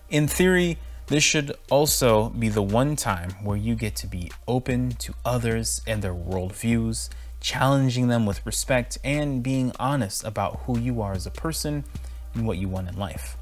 In 0.10 0.28
theory, 0.28 0.78
this 1.08 1.24
should 1.24 1.56
also 1.70 2.30
be 2.30 2.50
the 2.50 2.64
one 2.64 2.96
time 2.96 3.32
where 3.44 3.58
you 3.58 3.76
get 3.76 3.96
to 3.98 4.08
be 4.08 4.32
open 4.48 4.92
to 4.94 5.14
others 5.24 5.82
and 5.86 6.02
their 6.02 6.16
worldviews, 6.16 7.10
challenging 7.40 8.08
them 8.08 8.26
with 8.26 8.44
respect, 8.46 8.98
and 9.04 9.44
being 9.44 9.72
honest 9.80 10.24
about 10.24 10.62
who 10.66 10.80
you 10.80 11.02
are 11.02 11.14
as 11.14 11.28
a 11.28 11.32
person 11.32 11.84
and 12.34 12.48
what 12.48 12.58
you 12.58 12.68
want 12.68 12.90
in 12.90 12.98
life. 12.98 13.38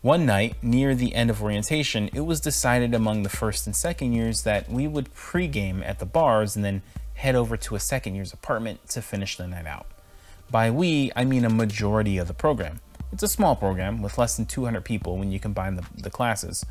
One 0.00 0.24
night, 0.24 0.56
near 0.62 0.94
the 0.94 1.14
end 1.14 1.28
of 1.28 1.42
orientation, 1.42 2.08
it 2.14 2.20
was 2.20 2.40
decided 2.40 2.94
among 2.94 3.22
the 3.22 3.28
first 3.28 3.66
and 3.66 3.76
second 3.76 4.14
years 4.14 4.44
that 4.44 4.70
we 4.70 4.88
would 4.88 5.14
pregame 5.14 5.86
at 5.86 5.98
the 5.98 6.06
bars 6.06 6.56
and 6.56 6.64
then 6.64 6.80
head 7.12 7.34
over 7.34 7.58
to 7.58 7.74
a 7.74 7.80
second 7.80 8.14
year's 8.14 8.32
apartment 8.32 8.88
to 8.88 9.02
finish 9.02 9.36
the 9.36 9.46
night 9.46 9.66
out. 9.66 9.86
By 10.50 10.70
we, 10.70 11.12
I 11.14 11.26
mean 11.26 11.44
a 11.44 11.50
majority 11.50 12.16
of 12.16 12.26
the 12.26 12.34
program. 12.34 12.80
It's 13.12 13.24
a 13.24 13.28
small 13.28 13.56
program 13.56 14.02
with 14.02 14.18
less 14.18 14.36
than 14.36 14.46
200 14.46 14.84
people 14.84 15.18
when 15.18 15.32
you 15.32 15.40
combine 15.40 15.74
the, 15.74 15.84
the 15.96 16.10
classes, 16.10 16.64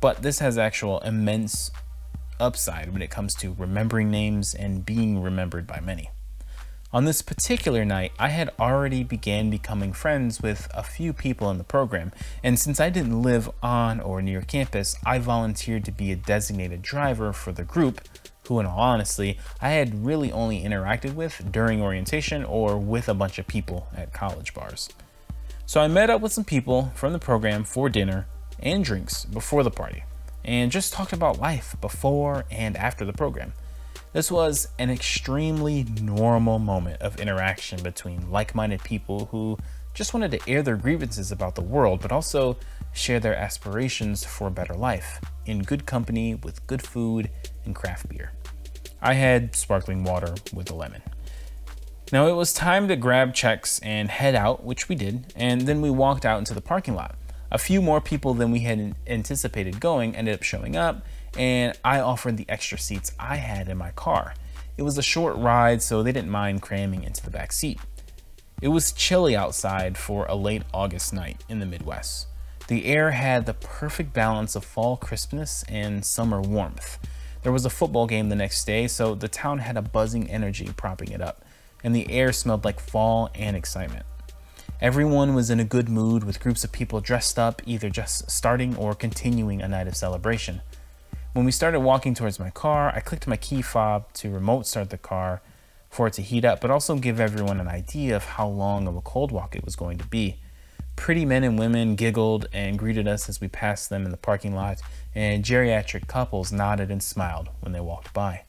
but 0.00 0.22
this 0.22 0.40
has 0.40 0.58
actual 0.58 1.00
immense 1.00 1.70
upside 2.38 2.92
when 2.92 3.00
it 3.00 3.10
comes 3.10 3.34
to 3.36 3.56
remembering 3.58 4.10
names 4.10 4.54
and 4.54 4.84
being 4.84 5.22
remembered 5.22 5.66
by 5.66 5.80
many. 5.80 6.10
On 6.92 7.04
this 7.04 7.22
particular 7.22 7.84
night, 7.84 8.12
I 8.18 8.28
had 8.28 8.50
already 8.58 9.04
began 9.04 9.48
becoming 9.48 9.92
friends 9.92 10.42
with 10.42 10.68
a 10.74 10.82
few 10.82 11.12
people 11.12 11.50
in 11.50 11.56
the 11.56 11.64
program, 11.64 12.12
and 12.42 12.58
since 12.58 12.78
I 12.78 12.90
didn't 12.90 13.22
live 13.22 13.48
on 13.62 14.00
or 14.00 14.20
near 14.20 14.42
campus, 14.42 14.96
I 15.06 15.18
volunteered 15.18 15.84
to 15.84 15.92
be 15.92 16.12
a 16.12 16.16
designated 16.16 16.82
driver 16.82 17.32
for 17.32 17.52
the 17.52 17.64
group, 17.64 18.02
who 18.48 18.58
in 18.58 18.66
all 18.66 18.80
honesty, 18.80 19.38
I 19.62 19.70
had 19.70 20.04
really 20.04 20.32
only 20.32 20.62
interacted 20.62 21.14
with 21.14 21.50
during 21.50 21.80
orientation 21.80 22.44
or 22.44 22.76
with 22.76 23.08
a 23.08 23.14
bunch 23.14 23.38
of 23.38 23.46
people 23.46 23.86
at 23.96 24.12
college 24.12 24.52
bars. 24.52 24.90
So 25.70 25.80
I 25.80 25.86
met 25.86 26.10
up 26.10 26.20
with 26.20 26.32
some 26.32 26.42
people 26.42 26.90
from 26.96 27.12
the 27.12 27.20
program 27.20 27.62
for 27.62 27.88
dinner 27.88 28.26
and 28.58 28.84
drinks 28.84 29.24
before 29.24 29.62
the 29.62 29.70
party, 29.70 30.02
and 30.44 30.72
just 30.72 30.92
talked 30.92 31.12
about 31.12 31.38
life 31.38 31.76
before 31.80 32.44
and 32.50 32.76
after 32.76 33.04
the 33.04 33.12
program. 33.12 33.52
This 34.12 34.32
was 34.32 34.66
an 34.80 34.90
extremely 34.90 35.84
normal 36.02 36.58
moment 36.58 37.00
of 37.00 37.20
interaction 37.20 37.84
between 37.84 38.32
like 38.32 38.52
minded 38.52 38.82
people 38.82 39.26
who 39.26 39.58
just 39.94 40.12
wanted 40.12 40.32
to 40.32 40.50
air 40.50 40.64
their 40.64 40.76
grievances 40.76 41.30
about 41.30 41.54
the 41.54 41.62
world, 41.62 42.00
but 42.00 42.10
also 42.10 42.56
share 42.92 43.20
their 43.20 43.36
aspirations 43.36 44.24
for 44.24 44.48
a 44.48 44.50
better 44.50 44.74
life 44.74 45.20
in 45.46 45.62
good 45.62 45.86
company 45.86 46.34
with 46.34 46.66
good 46.66 46.82
food 46.82 47.30
and 47.64 47.76
craft 47.76 48.08
beer. 48.08 48.32
I 49.00 49.14
had 49.14 49.54
sparkling 49.54 50.02
water 50.02 50.34
with 50.52 50.68
a 50.68 50.74
lemon. 50.74 51.02
Now 52.12 52.26
it 52.26 52.32
was 52.32 52.52
time 52.52 52.88
to 52.88 52.96
grab 52.96 53.34
checks 53.34 53.78
and 53.84 54.10
head 54.10 54.34
out, 54.34 54.64
which 54.64 54.88
we 54.88 54.96
did, 54.96 55.32
and 55.36 55.60
then 55.60 55.80
we 55.80 55.90
walked 55.90 56.26
out 56.26 56.40
into 56.40 56.54
the 56.54 56.60
parking 56.60 56.96
lot. 56.96 57.14
A 57.52 57.58
few 57.58 57.80
more 57.80 58.00
people 58.00 58.34
than 58.34 58.50
we 58.50 58.60
had 58.60 58.96
anticipated 59.06 59.78
going 59.78 60.16
ended 60.16 60.34
up 60.34 60.42
showing 60.42 60.76
up, 60.76 61.06
and 61.38 61.78
I 61.84 62.00
offered 62.00 62.36
the 62.36 62.46
extra 62.48 62.78
seats 62.78 63.12
I 63.20 63.36
had 63.36 63.68
in 63.68 63.78
my 63.78 63.92
car. 63.92 64.34
It 64.76 64.82
was 64.82 64.98
a 64.98 65.02
short 65.02 65.36
ride, 65.36 65.82
so 65.82 66.02
they 66.02 66.10
didn't 66.10 66.30
mind 66.30 66.62
cramming 66.62 67.04
into 67.04 67.22
the 67.22 67.30
back 67.30 67.52
seat. 67.52 67.78
It 68.60 68.68
was 68.68 68.90
chilly 68.90 69.36
outside 69.36 69.96
for 69.96 70.26
a 70.26 70.34
late 70.34 70.62
August 70.74 71.12
night 71.12 71.44
in 71.48 71.60
the 71.60 71.66
Midwest. 71.66 72.26
The 72.66 72.86
air 72.86 73.12
had 73.12 73.46
the 73.46 73.54
perfect 73.54 74.12
balance 74.12 74.56
of 74.56 74.64
fall 74.64 74.96
crispness 74.96 75.64
and 75.68 76.04
summer 76.04 76.40
warmth. 76.40 76.98
There 77.42 77.52
was 77.52 77.64
a 77.64 77.70
football 77.70 78.06
game 78.06 78.30
the 78.30 78.36
next 78.36 78.64
day, 78.64 78.88
so 78.88 79.14
the 79.14 79.28
town 79.28 79.60
had 79.60 79.76
a 79.76 79.82
buzzing 79.82 80.28
energy 80.28 80.70
propping 80.76 81.12
it 81.12 81.20
up, 81.20 81.44
and 81.82 81.94
the 81.94 82.10
air 82.10 82.32
smelled 82.32 82.64
like 82.64 82.80
fall 82.80 83.30
and 83.34 83.56
excitement. 83.56 84.06
Everyone 84.80 85.34
was 85.34 85.50
in 85.50 85.60
a 85.60 85.64
good 85.64 85.88
mood 85.88 86.24
with 86.24 86.40
groups 86.40 86.64
of 86.64 86.72
people 86.72 87.00
dressed 87.00 87.38
up, 87.38 87.60
either 87.66 87.90
just 87.90 88.30
starting 88.30 88.74
or 88.76 88.94
continuing 88.94 89.60
a 89.60 89.68
night 89.68 89.86
of 89.86 89.94
celebration. 89.94 90.62
When 91.32 91.44
we 91.44 91.52
started 91.52 91.80
walking 91.80 92.14
towards 92.14 92.40
my 92.40 92.50
car, 92.50 92.90
I 92.94 93.00
clicked 93.00 93.26
my 93.26 93.36
key 93.36 93.62
fob 93.62 94.12
to 94.14 94.30
remote 94.30 94.66
start 94.66 94.90
the 94.90 94.98
car 94.98 95.42
for 95.90 96.06
it 96.06 96.14
to 96.14 96.22
heat 96.22 96.44
up, 96.44 96.60
but 96.60 96.70
also 96.70 96.96
give 96.96 97.20
everyone 97.20 97.60
an 97.60 97.68
idea 97.68 98.16
of 98.16 98.24
how 98.24 98.48
long 98.48 98.86
of 98.86 98.96
a 98.96 99.00
cold 99.00 99.32
walk 99.32 99.54
it 99.54 99.64
was 99.64 99.76
going 99.76 99.98
to 99.98 100.06
be. 100.06 100.40
Pretty 100.96 101.24
men 101.24 101.44
and 101.44 101.58
women 101.58 101.94
giggled 101.94 102.46
and 102.52 102.78
greeted 102.78 103.06
us 103.06 103.28
as 103.28 103.40
we 103.40 103.48
passed 103.48 103.90
them 103.90 104.04
in 104.04 104.10
the 104.10 104.16
parking 104.16 104.54
lot, 104.54 104.80
and 105.14 105.44
geriatric 105.44 106.06
couples 106.06 106.52
nodded 106.52 106.90
and 106.90 107.02
smiled 107.02 107.48
when 107.60 107.72
they 107.72 107.80
walked 107.80 108.12
by. 108.12 108.44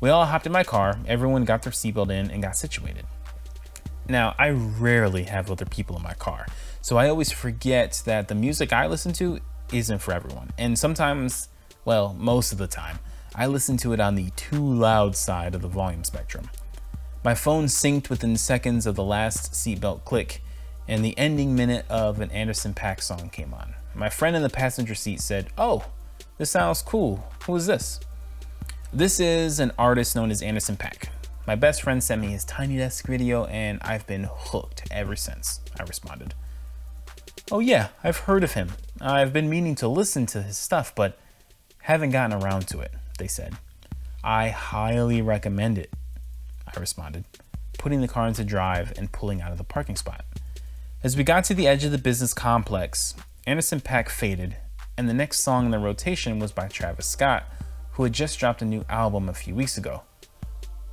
We 0.00 0.10
all 0.10 0.26
hopped 0.26 0.46
in 0.46 0.52
my 0.52 0.64
car, 0.64 0.98
everyone 1.06 1.44
got 1.44 1.62
their 1.62 1.72
seatbelt 1.72 2.10
in, 2.10 2.30
and 2.30 2.42
got 2.42 2.56
situated. 2.56 3.04
Now, 4.08 4.34
I 4.38 4.50
rarely 4.50 5.24
have 5.24 5.50
other 5.50 5.66
people 5.66 5.96
in 5.96 6.02
my 6.02 6.14
car, 6.14 6.46
so 6.80 6.96
I 6.96 7.08
always 7.08 7.32
forget 7.32 8.02
that 8.06 8.28
the 8.28 8.34
music 8.34 8.72
I 8.72 8.86
listen 8.86 9.12
to 9.14 9.40
isn't 9.72 9.98
for 9.98 10.12
everyone. 10.12 10.50
And 10.56 10.78
sometimes 10.78 11.48
well, 11.88 12.14
most 12.18 12.52
of 12.52 12.58
the 12.58 12.66
time, 12.66 12.98
I 13.34 13.46
listen 13.46 13.78
to 13.78 13.94
it 13.94 14.00
on 14.00 14.14
the 14.14 14.28
too 14.36 14.62
loud 14.62 15.16
side 15.16 15.54
of 15.54 15.62
the 15.62 15.68
volume 15.68 16.04
spectrum. 16.04 16.50
My 17.24 17.34
phone 17.34 17.64
synced 17.64 18.10
within 18.10 18.36
seconds 18.36 18.84
of 18.84 18.94
the 18.94 19.02
last 19.02 19.52
seatbelt 19.52 20.04
click, 20.04 20.42
and 20.86 21.02
the 21.02 21.16
ending 21.16 21.56
minute 21.56 21.86
of 21.88 22.20
an 22.20 22.30
Anderson 22.30 22.74
.Paak 22.74 23.00
song 23.02 23.30
came 23.30 23.54
on. 23.54 23.74
My 23.94 24.10
friend 24.10 24.36
in 24.36 24.42
the 24.42 24.50
passenger 24.50 24.94
seat 24.94 25.22
said, 25.22 25.48
Oh, 25.56 25.86
this 26.36 26.50
sounds 26.50 26.82
cool. 26.82 27.24
Who 27.46 27.56
is 27.56 27.66
this? 27.66 28.00
This 28.92 29.20
is 29.20 29.60
an 29.60 29.72
artist 29.78 30.16
known 30.16 30.30
as 30.30 30.40
Anderson 30.40 30.74
.Paak. 30.78 31.10
My 31.46 31.54
best 31.54 31.82
friend 31.82 32.02
sent 32.02 32.22
me 32.22 32.28
his 32.28 32.42
Tiny 32.46 32.78
Desk 32.78 33.06
video, 33.06 33.44
and 33.44 33.78
I've 33.82 34.06
been 34.06 34.26
hooked 34.30 34.84
ever 34.90 35.14
since, 35.14 35.60
I 35.78 35.82
responded. 35.82 36.32
Oh, 37.52 37.58
yeah, 37.60 37.88
I've 38.02 38.16
heard 38.20 38.42
of 38.42 38.52
him. 38.52 38.72
I've 38.98 39.30
been 39.30 39.50
meaning 39.50 39.74
to 39.76 39.88
listen 39.88 40.24
to 40.26 40.40
his 40.40 40.56
stuff, 40.56 40.94
but 40.94 41.18
haven't 41.82 42.12
gotten 42.12 42.42
around 42.42 42.66
to 42.68 42.80
it, 42.80 42.92
they 43.18 43.26
said. 43.26 43.58
I 44.24 44.48
highly 44.48 45.20
recommend 45.20 45.76
it, 45.76 45.92
I 46.66 46.80
responded, 46.80 47.26
putting 47.76 48.00
the 48.00 48.08
car 48.08 48.26
into 48.26 48.42
drive 48.42 48.94
and 48.96 49.12
pulling 49.12 49.42
out 49.42 49.52
of 49.52 49.58
the 49.58 49.64
parking 49.64 49.96
spot. 49.96 50.24
As 51.02 51.14
we 51.14 51.24
got 51.24 51.44
to 51.44 51.54
the 51.54 51.68
edge 51.68 51.84
of 51.84 51.92
the 51.92 51.98
business 51.98 52.32
complex, 52.32 53.14
Anderson 53.46 53.80
.Paak 53.80 54.08
faded, 54.08 54.56
and 54.96 55.10
the 55.10 55.14
next 55.14 55.40
song 55.40 55.66
in 55.66 55.72
the 55.72 55.78
rotation 55.78 56.38
was 56.38 56.52
by 56.52 56.68
Travis 56.68 57.06
Scott, 57.06 57.44
who 57.98 58.04
had 58.04 58.14
just 58.14 58.38
dropped 58.38 58.62
a 58.62 58.64
new 58.64 58.86
album 58.88 59.28
a 59.28 59.34
few 59.34 59.54
weeks 59.54 59.76
ago. 59.76 60.00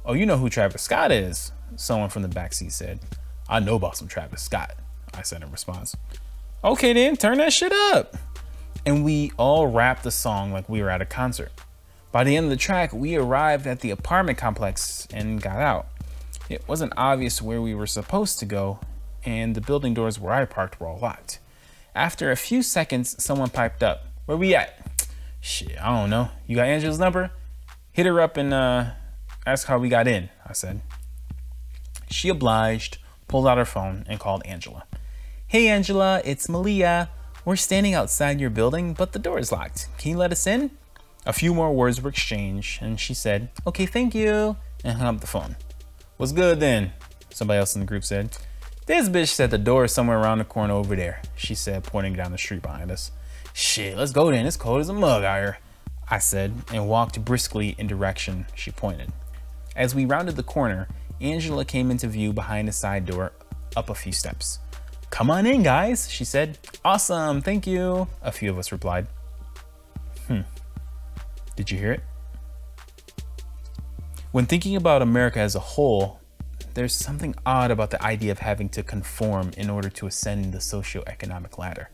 Oh, 0.03 0.11
you 0.11 0.25
know 0.25 0.37
who 0.37 0.49
Travis 0.49 0.81
Scott 0.81 1.13
is? 1.13 1.53
Someone 1.77 2.09
from 2.09 2.23
the 2.23 2.27
backseat 2.27 2.73
said. 2.73 2.99
I 3.47 3.61
know 3.61 3.75
about 3.75 3.95
some 3.95 4.09
Travis 4.09 4.41
Scott, 4.41 4.73
I 5.13 5.21
said 5.21 5.41
in 5.41 5.49
response. 5.49 5.95
Okay, 6.61 6.91
then, 6.91 7.15
turn 7.15 7.37
that 7.37 7.53
shit 7.53 7.71
up 7.71 8.17
and 8.85 9.03
we 9.03 9.31
all 9.37 9.67
rapped 9.67 10.03
the 10.03 10.11
song 10.11 10.51
like 10.51 10.69
we 10.69 10.81
were 10.81 10.89
at 10.89 11.01
a 11.01 11.05
concert. 11.05 11.51
By 12.11 12.23
the 12.23 12.37
end 12.37 12.45
of 12.45 12.49
the 12.49 12.57
track, 12.57 12.93
we 12.93 13.15
arrived 13.15 13.67
at 13.67 13.81
the 13.81 13.91
apartment 13.91 14.37
complex 14.37 15.07
and 15.13 15.41
got 15.41 15.57
out. 15.57 15.87
It 16.49 16.67
wasn't 16.67 16.93
obvious 16.95 17.41
where 17.41 17.61
we 17.61 17.73
were 17.73 17.87
supposed 17.87 18.39
to 18.39 18.45
go, 18.45 18.79
and 19.23 19.55
the 19.55 19.61
building 19.61 19.93
doors 19.93 20.19
where 20.19 20.33
I 20.33 20.45
parked 20.45 20.79
were 20.79 20.87
all 20.87 20.99
locked. 20.99 21.39
After 21.95 22.29
a 22.29 22.35
few 22.35 22.61
seconds, 22.61 23.21
someone 23.21 23.49
piped 23.49 23.81
up, 23.81 24.05
Where 24.25 24.37
we 24.37 24.53
at? 24.53 24.84
Shit, 25.45 25.79
I 25.79 25.95
don't 25.95 26.09
know. 26.09 26.29
You 26.47 26.55
got 26.55 26.65
Angela's 26.65 26.97
number? 26.97 27.29
Hit 27.91 28.07
her 28.07 28.19
up 28.19 28.35
and 28.35 28.51
uh, 28.51 28.93
ask 29.45 29.67
how 29.67 29.77
we 29.77 29.89
got 29.89 30.07
in, 30.07 30.31
I 30.43 30.53
said. 30.53 30.81
She 32.09 32.29
obliged, 32.29 32.97
pulled 33.27 33.47
out 33.47 33.59
her 33.59 33.63
phone, 33.63 34.05
and 34.09 34.19
called 34.19 34.41
Angela. 34.43 34.85
Hey, 35.45 35.67
Angela, 35.67 36.19
it's 36.25 36.49
Malia. 36.49 37.11
We're 37.45 37.57
standing 37.57 37.93
outside 37.93 38.41
your 38.41 38.49
building, 38.49 38.95
but 38.95 39.13
the 39.13 39.19
door 39.19 39.37
is 39.37 39.51
locked. 39.51 39.87
Can 39.99 40.09
you 40.09 40.17
let 40.17 40.31
us 40.31 40.47
in? 40.47 40.71
A 41.27 41.31
few 41.31 41.53
more 41.53 41.71
words 41.71 42.01
were 42.01 42.09
exchanged, 42.09 42.81
and 42.81 42.99
she 42.99 43.13
said, 43.13 43.49
Okay, 43.67 43.85
thank 43.85 44.15
you, 44.15 44.57
and 44.83 44.97
hung 44.97 45.13
up 45.13 45.21
the 45.21 45.27
phone. 45.27 45.57
What's 46.17 46.31
good 46.31 46.59
then? 46.59 46.93
Somebody 47.29 47.59
else 47.59 47.75
in 47.75 47.81
the 47.81 47.87
group 47.87 48.03
said. 48.03 48.35
This 48.87 49.09
bitch 49.09 49.29
said 49.29 49.51
the 49.51 49.59
door 49.59 49.85
is 49.85 49.91
somewhere 49.91 50.17
around 50.17 50.39
the 50.39 50.45
corner 50.45 50.73
over 50.73 50.95
there, 50.95 51.21
she 51.35 51.53
said, 51.53 51.83
pointing 51.83 52.13
down 52.13 52.31
the 52.31 52.39
street 52.39 52.63
behind 52.63 52.89
us. 52.89 53.11
Shit, 53.57 53.97
let's 53.97 54.11
go 54.11 54.29
then. 54.31 54.45
It's 54.45 54.57
cold 54.57 54.81
as 54.81 54.89
a 54.89 54.93
mug 54.93 55.23
out 55.23 55.39
here, 55.39 55.59
I 56.11 56.19
said, 56.19 56.53
and 56.73 56.89
walked 56.89 57.23
briskly 57.23 57.73
in 57.77 57.87
direction 57.87 58.47
she 58.53 58.69
pointed. 58.69 59.13
As 59.77 59.95
we 59.95 60.03
rounded 60.03 60.35
the 60.35 60.43
corner, 60.43 60.89
Angela 61.21 61.63
came 61.63 61.89
into 61.89 62.09
view 62.09 62.33
behind 62.33 62.67
the 62.67 62.73
side 62.73 63.05
door, 63.05 63.31
up 63.77 63.89
a 63.89 63.95
few 63.95 64.11
steps. 64.11 64.59
Come 65.09 65.31
on 65.31 65.45
in, 65.45 65.63
guys, 65.63 66.11
she 66.11 66.25
said. 66.25 66.57
Awesome, 66.83 67.41
thank 67.41 67.65
you, 67.65 68.09
a 68.21 68.29
few 68.29 68.49
of 68.49 68.59
us 68.59 68.73
replied. 68.73 69.07
Hmm. 70.27 70.41
Did 71.55 71.71
you 71.71 71.77
hear 71.77 71.93
it? 71.93 72.01
When 74.33 74.47
thinking 74.47 74.75
about 74.75 75.01
America 75.01 75.39
as 75.39 75.55
a 75.55 75.61
whole, 75.61 76.19
there's 76.73 76.93
something 76.93 77.33
odd 77.45 77.71
about 77.71 77.91
the 77.91 78.03
idea 78.03 78.33
of 78.33 78.39
having 78.39 78.67
to 78.67 78.83
conform 78.83 79.51
in 79.55 79.69
order 79.69 79.87
to 79.91 80.07
ascend 80.07 80.51
the 80.51 80.57
socioeconomic 80.57 81.57
ladder. 81.57 81.89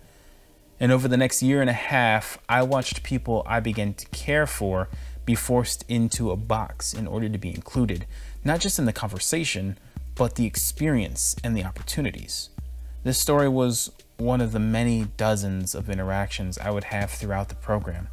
And 0.81 0.91
over 0.91 1.07
the 1.07 1.15
next 1.15 1.43
year 1.43 1.61
and 1.61 1.69
a 1.69 1.73
half, 1.73 2.39
I 2.49 2.63
watched 2.63 3.03
people 3.03 3.43
I 3.45 3.59
began 3.59 3.93
to 3.93 4.07
care 4.07 4.47
for 4.47 4.89
be 5.25 5.35
forced 5.35 5.85
into 5.87 6.31
a 6.31 6.35
box 6.35 6.91
in 6.91 7.05
order 7.05 7.29
to 7.29 7.37
be 7.37 7.49
included, 7.49 8.07
not 8.43 8.59
just 8.61 8.79
in 8.79 8.85
the 8.85 8.91
conversation, 8.91 9.77
but 10.15 10.35
the 10.35 10.47
experience 10.47 11.35
and 11.43 11.55
the 11.55 11.63
opportunities. 11.63 12.49
This 13.03 13.19
story 13.19 13.47
was 13.47 13.91
one 14.17 14.41
of 14.41 14.53
the 14.53 14.59
many 14.59 15.05
dozens 15.17 15.75
of 15.75 15.87
interactions 15.87 16.57
I 16.57 16.71
would 16.71 16.85
have 16.85 17.11
throughout 17.11 17.49
the 17.49 17.55
program. 17.55 18.07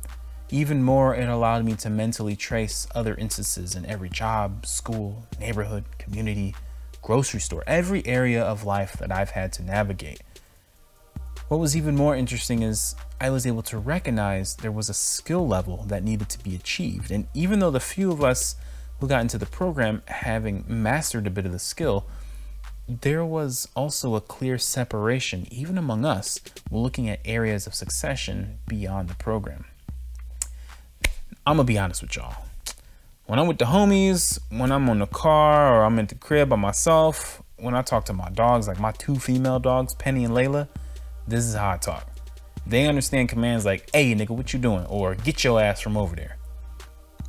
Even 0.51 0.83
more, 0.83 1.15
it 1.15 1.27
allowed 1.27 1.65
me 1.65 1.75
to 1.77 1.89
mentally 1.89 2.37
trace 2.37 2.87
other 2.95 3.15
instances 3.15 3.75
in 3.75 3.87
every 3.87 4.11
job, 4.11 4.67
school, 4.67 5.27
neighborhood, 5.41 5.85
community, 5.97 6.55
grocery 7.01 7.41
store, 7.41 7.65
every 7.67 8.07
area 8.07 8.43
of 8.43 8.65
life 8.65 8.99
that 8.99 9.11
I've 9.11 9.31
had 9.31 9.55
to 9.55 9.63
navigate. 9.63 10.21
What 11.49 11.61
was 11.61 11.75
even 11.75 11.97
more 11.97 12.15
interesting 12.15 12.63
is 12.63 12.95
I 13.19 13.31
was 13.31 13.47
able 13.47 13.63
to 13.63 13.79
recognize 13.79 14.57
there 14.57 14.71
was 14.71 14.91
a 14.91 14.95
skill 14.95 15.49
level 15.49 15.85
that 15.87 16.05
needed 16.05 16.29
to 16.29 16.45
be 16.45 16.55
achieved. 16.55 17.11
And 17.11 17.27
even 17.33 17.59
though 17.59 17.71
the 17.71 17.81
few 17.81 18.13
of 18.13 18.23
us 18.23 18.55
who 19.01 19.09
got 19.09 19.23
into 19.23 19.39
the 19.39 19.47
program 19.47 20.03
having 20.09 20.65
mastered 20.69 21.27
a 21.27 21.31
bit 21.31 21.47
of 21.47 21.53
the 21.53 21.59
skill, 21.59 22.05
there 22.87 23.25
was 23.25 23.67
also 23.75 24.15
a 24.15 24.21
clear 24.21 24.59
separation, 24.59 25.47
even 25.51 25.79
among 25.79 26.05
us, 26.05 26.39
looking 26.71 27.09
at 27.09 27.21
areas 27.25 27.67
of 27.67 27.75
succession 27.75 28.59
beyond 28.67 29.09
the 29.09 29.15
program. 29.15 29.65
I'm 31.47 31.57
gonna 31.57 31.65
be 31.65 31.79
honest 31.79 32.03
with 32.03 32.15
y'all. 32.15 32.45
When 33.25 33.39
I'm 33.39 33.47
with 33.47 33.59
the 33.59 33.67
homies, 33.67 34.39
when 34.51 34.71
I'm 34.71 34.89
on 34.91 34.99
the 34.99 35.07
car 35.07 35.75
or 35.75 35.85
I'm 35.85 35.99
at 35.99 36.11
the 36.11 36.15
crib 36.15 36.51
by 36.51 36.57
myself, 36.57 37.43
when 37.57 37.75
I 37.75 37.81
talk 37.81 38.05
to 38.07 38.13
my 38.13 38.29
dogs, 38.29 38.69
like 38.69 38.79
my 38.79 38.93
two 38.93 39.19
female 39.19 39.59
dogs, 39.59 39.95
Penny 39.95 40.25
and 40.25 40.35
Layla, 40.35 40.69
this 41.29 41.45
is 41.45 41.55
how 41.55 41.71
I 41.71 41.77
talk. 41.77 42.07
They 42.67 42.87
understand 42.87 43.29
commands 43.29 43.65
like, 43.65 43.89
hey, 43.93 44.15
nigga, 44.15 44.31
what 44.31 44.53
you 44.53 44.59
doing? 44.59 44.85
Or 44.87 45.15
get 45.15 45.45
your 45.45 45.61
ass 45.61 45.81
from 45.81 45.97
over 45.97 46.17
there. 46.17 46.37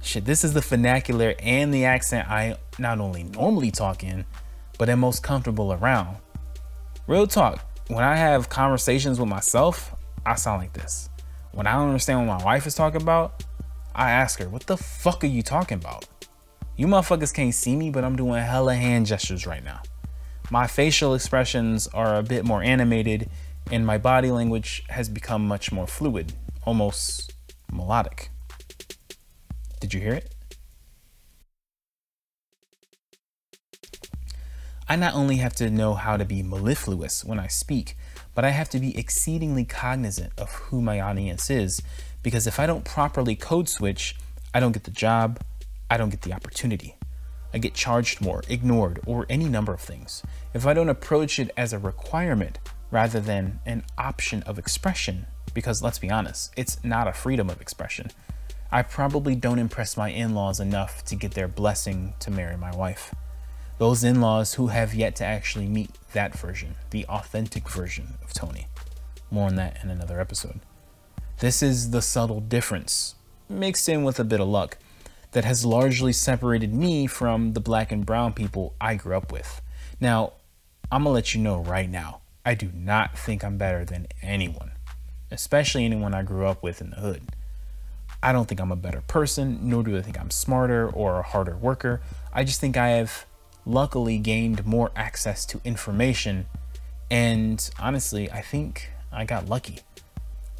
Shit, 0.02 0.26
this 0.26 0.44
is 0.44 0.54
the 0.54 0.62
vernacular 0.62 1.36
and 1.40 1.74
the 1.74 1.86
accent 1.86 2.30
I 2.30 2.58
not 2.78 3.00
only 3.00 3.24
normally 3.24 3.72
talk 3.72 4.04
in, 4.04 4.26
but 4.78 4.90
am 4.90 5.00
most 5.00 5.24
comfortable 5.24 5.74
around. 5.74 6.18
Real 7.08 7.28
talk, 7.28 7.66
when 7.88 8.04
I 8.04 8.16
have 8.16 8.50
conversations 8.50 9.20
with 9.20 9.30
myself, 9.30 9.96
I 10.26 10.36
sound 10.36 10.62
like 10.62 10.74
this. 10.74 11.10
When 11.52 11.68
I 11.68 11.74
don't 11.74 11.88
understand 11.88 12.28
what 12.28 12.40
my 12.40 12.46
wife 12.46 12.66
is 12.68 12.76
talking 12.76 13.02
about, 13.02 13.44
I 13.94 14.12
ask 14.12 14.40
her, 14.40 14.48
what 14.48 14.68
the 14.68 14.78
fuck 14.78 15.24
are 15.24 15.28
you 15.28 15.42
talking 15.42 15.78
about? 15.78 16.06
You 16.78 16.88
motherfuckers 16.88 17.34
can't 17.34 17.54
see 17.54 17.76
me, 17.76 17.90
but 17.90 18.04
I'm 18.06 18.16
doing 18.16 18.42
hella 18.42 18.76
hand 18.76 19.08
gestures 19.08 19.46
right 19.46 19.64
now. 19.64 19.82
My 20.52 20.66
facial 20.66 21.14
expressions 21.14 21.88
are 21.88 22.16
a 22.16 22.24
bit 22.24 22.46
more 22.46 22.64
animated, 22.64 23.30
and 23.72 23.86
my 23.86 23.98
body 23.98 24.32
language 24.32 24.84
has 24.89 25.10
become 25.10 25.48
much 25.48 25.72
more 25.72 25.88
fluid, 25.88 26.34
almost 26.65 27.34
melodic. 27.72 28.30
Did 29.80 29.93
you 29.93 30.02
hear 30.02 30.13
it? 30.13 30.36
I 34.88 34.95
not 34.95 35.13
only 35.13 35.38
have 35.38 35.54
to 35.56 35.69
know 35.69 35.93
how 35.93 36.17
to 36.17 36.26
be 36.26 36.41
mellifluous 36.41 37.24
when 37.24 37.39
I 37.39 37.45
speak, 37.45 37.95
but 38.34 38.43
I 38.43 38.50
have 38.50 38.69
to 38.69 38.80
be 38.80 38.98
exceedingly 38.98 39.63
cognizant 39.63 40.34
of 40.38 40.52
who 40.52 40.82
my 40.82 41.00
audience 41.00 41.50
is 41.50 41.82
because 42.24 42.48
if 42.48 42.60
I 42.60 42.65
don't 42.65 42.86
properly 42.86 43.36
code 43.36 43.69
switch, 43.69 44.15
I 44.54 44.60
don't 44.60 44.72
get 44.72 44.86
the 44.86 44.91
job, 44.91 45.39
I 45.91 45.98
don't 45.98 46.10
get 46.10 46.24
the 46.24 46.34
opportunity. 46.34 46.95
I 47.54 47.58
get 47.58 47.74
charged 47.74 48.22
more, 48.22 48.43
ignored, 48.48 49.00
or 49.06 49.26
any 49.30 49.45
number 49.45 49.74
of 49.74 49.82
things. 49.82 50.24
If 50.54 50.65
I 50.65 50.74
don't 50.74 50.89
approach 50.89 51.39
it 51.39 51.52
as 51.58 51.72
a 51.72 51.80
requirement 51.80 52.60
rather 52.91 53.19
than 53.19 53.60
an 53.65 53.84
option 53.97 54.43
of 54.43 54.60
expression, 54.60 55.28
because 55.54 55.82
let's 55.82 55.99
be 55.99 56.10
honest, 56.10 56.52
it's 56.56 56.84
not 56.84 57.08
a 57.08 57.13
freedom 57.13 57.49
of 57.49 57.62
expression, 57.62 58.12
I 58.71 58.84
probably 58.84 59.36
don't 59.36 59.60
impress 59.60 59.97
my 59.97 60.10
in 60.10 60.36
laws 60.36 60.60
enough 60.60 61.04
to 61.06 61.15
get 61.15 61.32
their 61.32 61.47
blessing 61.47 62.13
to 62.19 62.30
marry 62.30 62.56
my 62.56 62.75
wife. 62.75 63.15
Those 63.80 64.04
in 64.04 64.21
laws 64.21 64.56
who 64.56 64.67
have 64.67 64.93
yet 64.93 65.15
to 65.17 65.25
actually 65.25 65.67
meet 65.67 65.91
that 66.13 66.38
version, 66.38 66.75
the 66.91 67.06
authentic 67.06 67.67
version 67.69 68.15
of 68.21 68.34
Tony. 68.34 68.67
More 69.32 69.47
on 69.47 69.56
that 69.56 69.84
in 69.84 69.89
another 69.89 70.19
episode. 70.19 70.60
This 71.39 71.63
is 71.63 71.91
the 71.91 72.02
subtle 72.02 72.41
difference, 72.41 73.15
mixed 73.47 73.88
in 73.88 74.04
with 74.04 74.19
a 74.19 74.23
bit 74.23 74.41
of 74.41 74.47
luck, 74.47 74.78
that 75.32 75.45
has 75.45 75.65
largely 75.65 76.12
separated 76.12 76.73
me 76.73 77.08
from 77.08 77.54
the 77.54 77.60
black 77.60 77.91
and 77.91 78.06
brown 78.06 78.34
people 78.34 78.75
I 78.82 78.95
grew 78.95 79.15
up 79.15 79.32
with. 79.32 79.62
Now, 79.99 80.34
I'm 80.91 81.04
gonna 81.04 81.13
let 81.13 81.34
you 81.34 81.41
know 81.41 81.60
right 81.60 81.89
now, 81.89 82.19
I 82.50 82.56
do 82.56 82.72
not 82.74 83.16
think 83.16 83.44
I'm 83.44 83.60
better 83.60 83.86
than 83.86 84.08
anyone, 84.24 84.72
especially 85.30 85.86
anyone 85.86 86.16
I 86.16 86.24
grew 86.24 86.48
up 86.48 86.64
with 86.64 86.82
in 86.82 86.90
the 86.90 86.96
hood. 86.96 87.22
I 88.24 88.32
don't 88.32 88.48
think 88.48 88.60
I'm 88.60 88.72
a 88.72 88.76
better 88.76 89.02
person, 89.02 89.60
nor 89.70 89.84
do 89.84 89.96
I 89.96 90.02
think 90.02 90.20
I'm 90.20 90.32
smarter 90.32 90.90
or 90.90 91.20
a 91.20 91.22
harder 91.22 91.56
worker. 91.56 92.02
I 92.34 92.44
just 92.44 92.60
think 92.60 92.76
I 92.76 92.88
have 92.88 93.28
luckily 93.68 94.18
gained 94.18 94.66
more 94.66 94.90
access 94.96 95.46
to 95.46 95.62
information, 95.64 96.48
and 97.12 97.70
honestly, 97.78 98.32
I 98.32 98.42
think 98.42 98.90
I 99.12 99.26
got 99.26 99.48
lucky. 99.48 99.82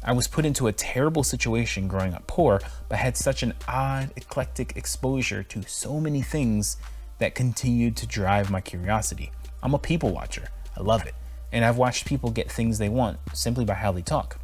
I 0.04 0.12
was 0.12 0.28
put 0.28 0.44
into 0.46 0.68
a 0.68 0.72
terrible 0.72 1.24
situation 1.24 1.88
growing 1.88 2.14
up 2.14 2.28
poor, 2.28 2.60
but 2.88 2.98
had 3.00 3.16
such 3.16 3.42
an 3.42 3.52
odd, 3.66 4.12
eclectic 4.14 4.76
exposure 4.76 5.42
to 5.42 5.62
so 5.62 5.98
many 5.98 6.22
things 6.22 6.76
that 7.18 7.34
continued 7.34 7.96
to 7.96 8.06
drive 8.06 8.48
my 8.48 8.60
curiosity. 8.60 9.32
I'm 9.60 9.74
a 9.74 9.78
people 9.80 10.10
watcher. 10.10 10.50
I 10.76 10.82
love 10.82 11.04
it. 11.04 11.16
And 11.52 11.64
I've 11.64 11.76
watched 11.76 12.06
people 12.06 12.30
get 12.30 12.50
things 12.50 12.78
they 12.78 12.88
want 12.88 13.18
simply 13.32 13.64
by 13.64 13.74
how 13.74 13.92
they 13.92 14.02
talk. 14.02 14.38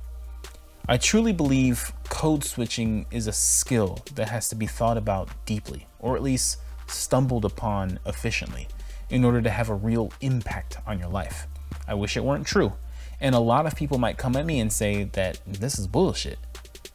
I 0.88 0.96
truly 0.96 1.32
believe 1.32 1.92
code 2.08 2.44
switching 2.44 3.06
is 3.10 3.26
a 3.26 3.32
skill 3.32 4.04
that 4.14 4.28
has 4.28 4.48
to 4.50 4.54
be 4.54 4.66
thought 4.66 4.96
about 4.96 5.28
deeply, 5.44 5.86
or 5.98 6.14
at 6.16 6.22
least 6.22 6.58
stumbled 6.86 7.44
upon 7.44 7.98
efficiently, 8.06 8.68
in 9.10 9.24
order 9.24 9.42
to 9.42 9.50
have 9.50 9.68
a 9.68 9.74
real 9.74 10.12
impact 10.20 10.78
on 10.86 11.00
your 11.00 11.08
life. 11.08 11.48
I 11.88 11.94
wish 11.94 12.16
it 12.16 12.24
weren't 12.24 12.46
true, 12.46 12.74
and 13.20 13.34
a 13.34 13.40
lot 13.40 13.66
of 13.66 13.74
people 13.74 13.98
might 13.98 14.18
come 14.18 14.36
at 14.36 14.46
me 14.46 14.60
and 14.60 14.72
say 14.72 15.04
that 15.04 15.40
this 15.46 15.78
is 15.78 15.88
bullshit. 15.88 16.38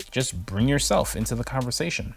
Just 0.10 0.45
bring 0.45 0.69
yourself 0.69 1.15
into 1.15 1.36
the 1.36 1.43
conversation. 1.43 2.15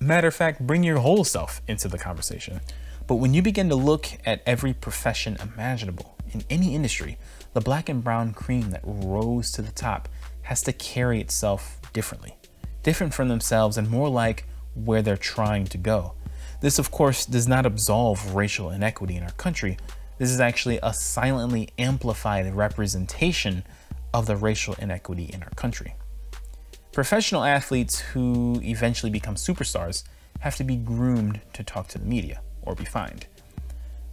Matter 0.00 0.28
of 0.28 0.34
fact, 0.34 0.66
bring 0.66 0.82
your 0.82 0.98
whole 0.98 1.24
self 1.24 1.62
into 1.66 1.88
the 1.88 1.98
conversation. 1.98 2.60
But 3.06 3.16
when 3.16 3.34
you 3.34 3.42
begin 3.42 3.68
to 3.68 3.74
look 3.74 4.06
at 4.24 4.42
every 4.46 4.72
profession 4.72 5.36
imaginable 5.42 6.16
in 6.32 6.42
any 6.48 6.74
industry, 6.74 7.18
the 7.52 7.60
black 7.60 7.88
and 7.88 8.02
brown 8.02 8.32
cream 8.32 8.70
that 8.70 8.80
rose 8.82 9.52
to 9.52 9.62
the 9.62 9.72
top 9.72 10.08
has 10.42 10.62
to 10.62 10.72
carry 10.72 11.20
itself 11.20 11.80
differently, 11.92 12.36
different 12.82 13.12
from 13.12 13.28
themselves 13.28 13.76
and 13.76 13.90
more 13.90 14.08
like 14.08 14.46
where 14.74 15.02
they're 15.02 15.16
trying 15.16 15.66
to 15.66 15.78
go. 15.78 16.14
This, 16.60 16.78
of 16.78 16.90
course, 16.90 17.26
does 17.26 17.46
not 17.46 17.66
absolve 17.66 18.34
racial 18.34 18.70
inequity 18.70 19.16
in 19.16 19.22
our 19.22 19.32
country, 19.32 19.76
this 20.16 20.30
is 20.30 20.40
actually 20.40 20.78
a 20.82 20.94
silently 20.94 21.70
amplified 21.76 22.54
representation 22.54 23.64
of 24.12 24.26
the 24.26 24.36
racial 24.36 24.74
inequity 24.74 25.24
in 25.32 25.42
our 25.42 25.50
country. 25.50 25.96
Professional 26.92 27.42
athletes 27.42 27.98
who 27.98 28.60
eventually 28.62 29.10
become 29.10 29.34
superstars 29.34 30.04
have 30.38 30.54
to 30.56 30.64
be 30.64 30.76
groomed 30.76 31.40
to 31.52 31.64
talk 31.64 31.88
to 31.88 31.98
the 31.98 32.06
media 32.06 32.40
or 32.64 32.74
be 32.74 32.84
fined. 32.84 33.26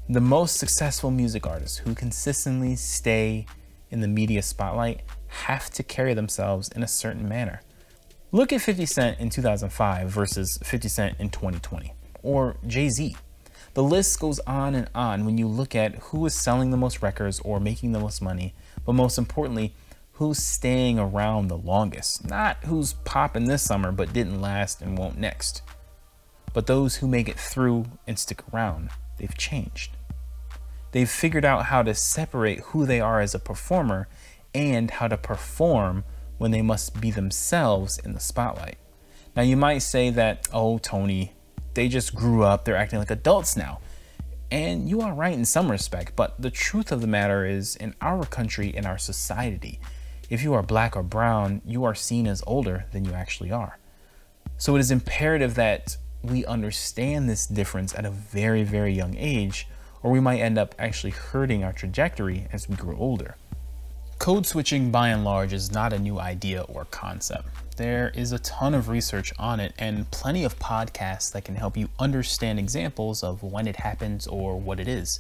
The 0.09 0.21
most 0.21 0.57
successful 0.57 1.11
music 1.11 1.47
artists 1.47 1.77
who 1.77 1.95
consistently 1.95 2.75
stay 2.75 3.45
in 3.89 4.01
the 4.01 4.07
media 4.07 4.41
spotlight 4.41 5.01
have 5.27 5.69
to 5.71 5.83
carry 5.83 6.13
themselves 6.13 6.69
in 6.69 6.83
a 6.83 6.87
certain 6.87 7.27
manner. 7.27 7.61
Look 8.31 8.53
at 8.53 8.61
50 8.61 8.85
Cent 8.85 9.19
in 9.19 9.29
2005 9.29 10.09
versus 10.09 10.57
50 10.63 10.87
Cent 10.87 11.15
in 11.19 11.29
2020, 11.29 11.93
or 12.23 12.57
Jay 12.65 12.89
Z 12.89 13.15
the 13.73 13.83
list 13.83 14.19
goes 14.19 14.39
on 14.41 14.75
and 14.75 14.89
on 14.93 15.25
when 15.25 15.37
you 15.37 15.47
look 15.47 15.75
at 15.75 15.95
who 15.95 16.25
is 16.25 16.35
selling 16.35 16.71
the 16.71 16.77
most 16.77 17.01
records 17.01 17.39
or 17.39 17.59
making 17.59 17.93
the 17.93 17.99
most 17.99 18.21
money, 18.21 18.53
but 18.85 18.93
most 18.93 19.17
importantly, 19.17 19.73
who's 20.13 20.39
staying 20.39 20.99
around 20.99 21.47
the 21.47 21.57
longest. 21.57 22.27
Not 22.27 22.57
who's 22.65 22.93
popping 22.93 23.45
this 23.45 23.63
summer 23.63 23.91
but 23.93 24.11
didn't 24.11 24.41
last 24.41 24.81
and 24.81 24.97
won't 24.97 25.17
next. 25.17 25.61
But 26.53 26.67
those 26.67 26.97
who 26.97 27.07
make 27.07 27.29
it 27.29 27.39
through 27.39 27.85
and 28.05 28.19
stick 28.19 28.43
around, 28.53 28.89
they've 29.17 29.37
changed. 29.37 29.91
They've 30.91 31.09
figured 31.09 31.45
out 31.45 31.65
how 31.65 31.83
to 31.83 31.95
separate 31.95 32.59
who 32.59 32.85
they 32.85 32.99
are 32.99 33.21
as 33.21 33.33
a 33.33 33.39
performer 33.39 34.07
and 34.53 34.91
how 34.91 35.07
to 35.07 35.17
perform 35.17 36.03
when 36.37 36.51
they 36.51 36.61
must 36.61 36.99
be 36.99 37.11
themselves 37.11 37.97
in 37.99 38.13
the 38.13 38.19
spotlight. 38.19 38.77
Now, 39.35 39.43
you 39.43 39.55
might 39.55 39.79
say 39.79 40.09
that, 40.09 40.47
oh, 40.51 40.77
Tony, 40.79 41.33
they 41.73 41.87
just 41.87 42.13
grew 42.13 42.43
up, 42.43 42.65
they're 42.65 42.75
acting 42.75 42.99
like 42.99 43.11
adults 43.11 43.55
now. 43.55 43.79
And 44.51 44.89
you 44.89 44.99
are 44.99 45.13
right 45.13 45.33
in 45.33 45.45
some 45.45 45.71
respect, 45.71 46.17
but 46.17 46.41
the 46.41 46.51
truth 46.51 46.91
of 46.91 46.99
the 46.99 47.07
matter 47.07 47.45
is, 47.45 47.77
in 47.77 47.95
our 48.01 48.25
country, 48.25 48.75
in 48.75 48.85
our 48.85 48.97
society, 48.97 49.79
if 50.29 50.43
you 50.43 50.53
are 50.53 50.63
black 50.63 50.97
or 50.97 51.03
brown, 51.03 51.61
you 51.65 51.85
are 51.85 51.95
seen 51.95 52.27
as 52.27 52.43
older 52.45 52.85
than 52.91 53.05
you 53.05 53.13
actually 53.13 53.51
are. 53.51 53.79
So 54.57 54.75
it 54.75 54.79
is 54.79 54.91
imperative 54.91 55.55
that 55.55 55.95
we 56.23 56.45
understand 56.45 57.29
this 57.29 57.45
difference 57.45 57.93
at 57.95 58.05
a 58.05 58.11
very, 58.11 58.63
very 58.63 58.93
young 58.93 59.15
age, 59.17 59.67
or 60.03 60.11
we 60.11 60.19
might 60.19 60.39
end 60.39 60.57
up 60.57 60.75
actually 60.77 61.11
hurting 61.11 61.63
our 61.63 61.73
trajectory 61.73 62.47
as 62.51 62.69
we 62.69 62.75
grow 62.75 62.97
older. 62.97 63.35
Code 64.19 64.45
switching, 64.45 64.91
by 64.91 65.09
and 65.09 65.23
large, 65.23 65.51
is 65.51 65.71
not 65.71 65.93
a 65.93 65.99
new 65.99 66.19
idea 66.19 66.61
or 66.61 66.85
concept. 66.85 67.47
There 67.77 68.11
is 68.13 68.31
a 68.31 68.39
ton 68.39 68.75
of 68.75 68.87
research 68.89 69.33
on 69.39 69.59
it 69.59 69.73
and 69.79 70.11
plenty 70.11 70.43
of 70.43 70.59
podcasts 70.59 71.31
that 71.31 71.45
can 71.45 71.55
help 71.55 71.75
you 71.75 71.89
understand 71.97 72.59
examples 72.59 73.23
of 73.23 73.41
when 73.41 73.65
it 73.65 73.77
happens 73.77 74.27
or 74.27 74.59
what 74.59 74.79
it 74.79 74.87
is. 74.87 75.19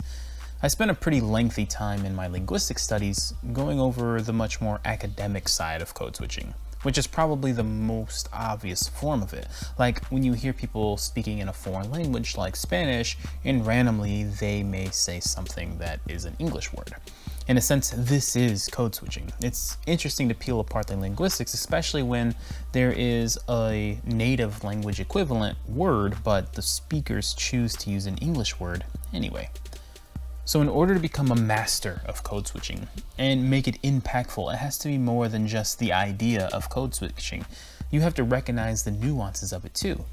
I 0.61 0.67
spent 0.67 0.91
a 0.91 0.93
pretty 0.93 1.21
lengthy 1.21 1.65
time 1.65 2.05
in 2.05 2.13
my 2.13 2.27
linguistic 2.27 2.77
studies 2.77 3.33
going 3.51 3.79
over 3.79 4.21
the 4.21 4.33
much 4.33 4.61
more 4.61 4.79
academic 4.85 5.49
side 5.49 5.81
of 5.81 5.95
code 5.95 6.15
switching, 6.15 6.53
which 6.83 6.97
is 6.97 7.07
probably 7.07 7.51
the 7.51 7.63
most 7.63 8.29
obvious 8.33 8.87
form 8.87 9.21
of 9.21 9.33
it. 9.33 9.47
Like 9.77 10.05
when 10.07 10.23
you 10.23 10.33
hear 10.33 10.53
people 10.53 10.97
speaking 10.97 11.39
in 11.39 11.49
a 11.49 11.53
foreign 11.53 11.91
language 11.91 12.37
like 12.37 12.55
Spanish, 12.55 13.17
and 13.43 13.65
randomly 13.65 14.23
they 14.23 14.63
may 14.63 14.89
say 14.89 15.19
something 15.19 15.77
that 15.77 15.99
is 16.07 16.25
an 16.25 16.35
English 16.39 16.73
word. 16.73 16.93
In 17.47 17.57
a 17.57 17.61
sense, 17.61 17.91
this 17.97 18.35
is 18.35 18.67
code 18.67 18.95
switching. 18.95 19.31
It's 19.41 19.77
interesting 19.85 20.29
to 20.29 20.35
peel 20.35 20.59
apart 20.59 20.87
the 20.87 20.95
linguistics, 20.95 21.53
especially 21.53 22.03
when 22.03 22.35
there 22.71 22.91
is 22.91 23.37
a 23.49 23.99
native 24.05 24.63
language 24.63 24.99
equivalent 24.99 25.57
word, 25.67 26.17
but 26.23 26.53
the 26.53 26.61
speakers 26.61 27.33
choose 27.33 27.73
to 27.77 27.89
use 27.89 28.05
an 28.05 28.17
English 28.19 28.59
word 28.59 28.85
anyway. 29.11 29.49
So, 30.43 30.59
in 30.59 30.69
order 30.69 30.95
to 30.95 30.99
become 30.99 31.31
a 31.31 31.35
master 31.35 32.01
of 32.05 32.23
code 32.23 32.47
switching 32.47 32.87
and 33.17 33.49
make 33.49 33.67
it 33.67 33.81
impactful, 33.83 34.51
it 34.53 34.57
has 34.57 34.77
to 34.79 34.87
be 34.87 34.97
more 34.97 35.27
than 35.27 35.47
just 35.47 35.77
the 35.77 35.93
idea 35.93 36.49
of 36.51 36.69
code 36.69 36.95
switching. 36.95 37.45
You 37.91 38.01
have 38.01 38.15
to 38.15 38.23
recognize 38.23 38.83
the 38.83 38.91
nuances 38.91 39.53
of 39.53 39.65
it 39.65 39.75
too. 39.75 40.03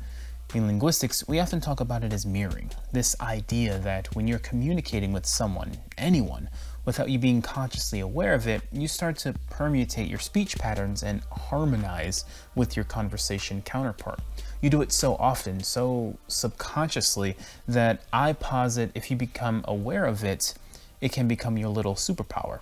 In 0.55 0.66
linguistics, 0.66 1.26
we 1.26 1.41
often 1.41 1.61
talk 1.61 1.81
about 1.81 2.05
it 2.05 2.12
as 2.12 2.26
mirroring, 2.26 2.70
this 2.93 3.18
idea 3.20 3.79
that 3.79 4.14
when 4.14 4.29
you're 4.29 4.39
communicating 4.39 5.12
with 5.12 5.26
someone, 5.26 5.79
anyone, 5.97 6.51
without 6.89 7.11
you 7.11 7.18
being 7.18 7.43
consciously 7.43 8.01
aware 8.01 8.32
of 8.32 8.49
it, 8.49 8.62
you 8.72 8.89
start 8.89 9.14
to 9.14 9.34
permutate 9.51 10.09
your 10.09 10.18
speech 10.18 10.57
patterns 10.57 11.03
and 11.03 11.20
harmonize 11.30 12.24
with 12.55 12.76
your 12.76 12.84
conversation 12.86 13.61
counterpart. 13.61 14.18
You 14.62 14.70
do 14.70 14.80
it 14.80 14.91
so 14.91 15.14
often, 15.16 15.62
so 15.62 16.16
subconsciously, 16.28 17.36
that 17.68 18.01
I 18.11 18.32
posit 18.32 18.91
if 18.95 19.11
you 19.11 19.18
become 19.18 19.66
aware 19.68 20.07
of 20.07 20.24
it, 20.24 20.55
it 21.03 21.12
can 21.12 21.28
become 21.28 21.59
your 21.59 21.68
little 21.68 21.95
superpower. 21.95 22.61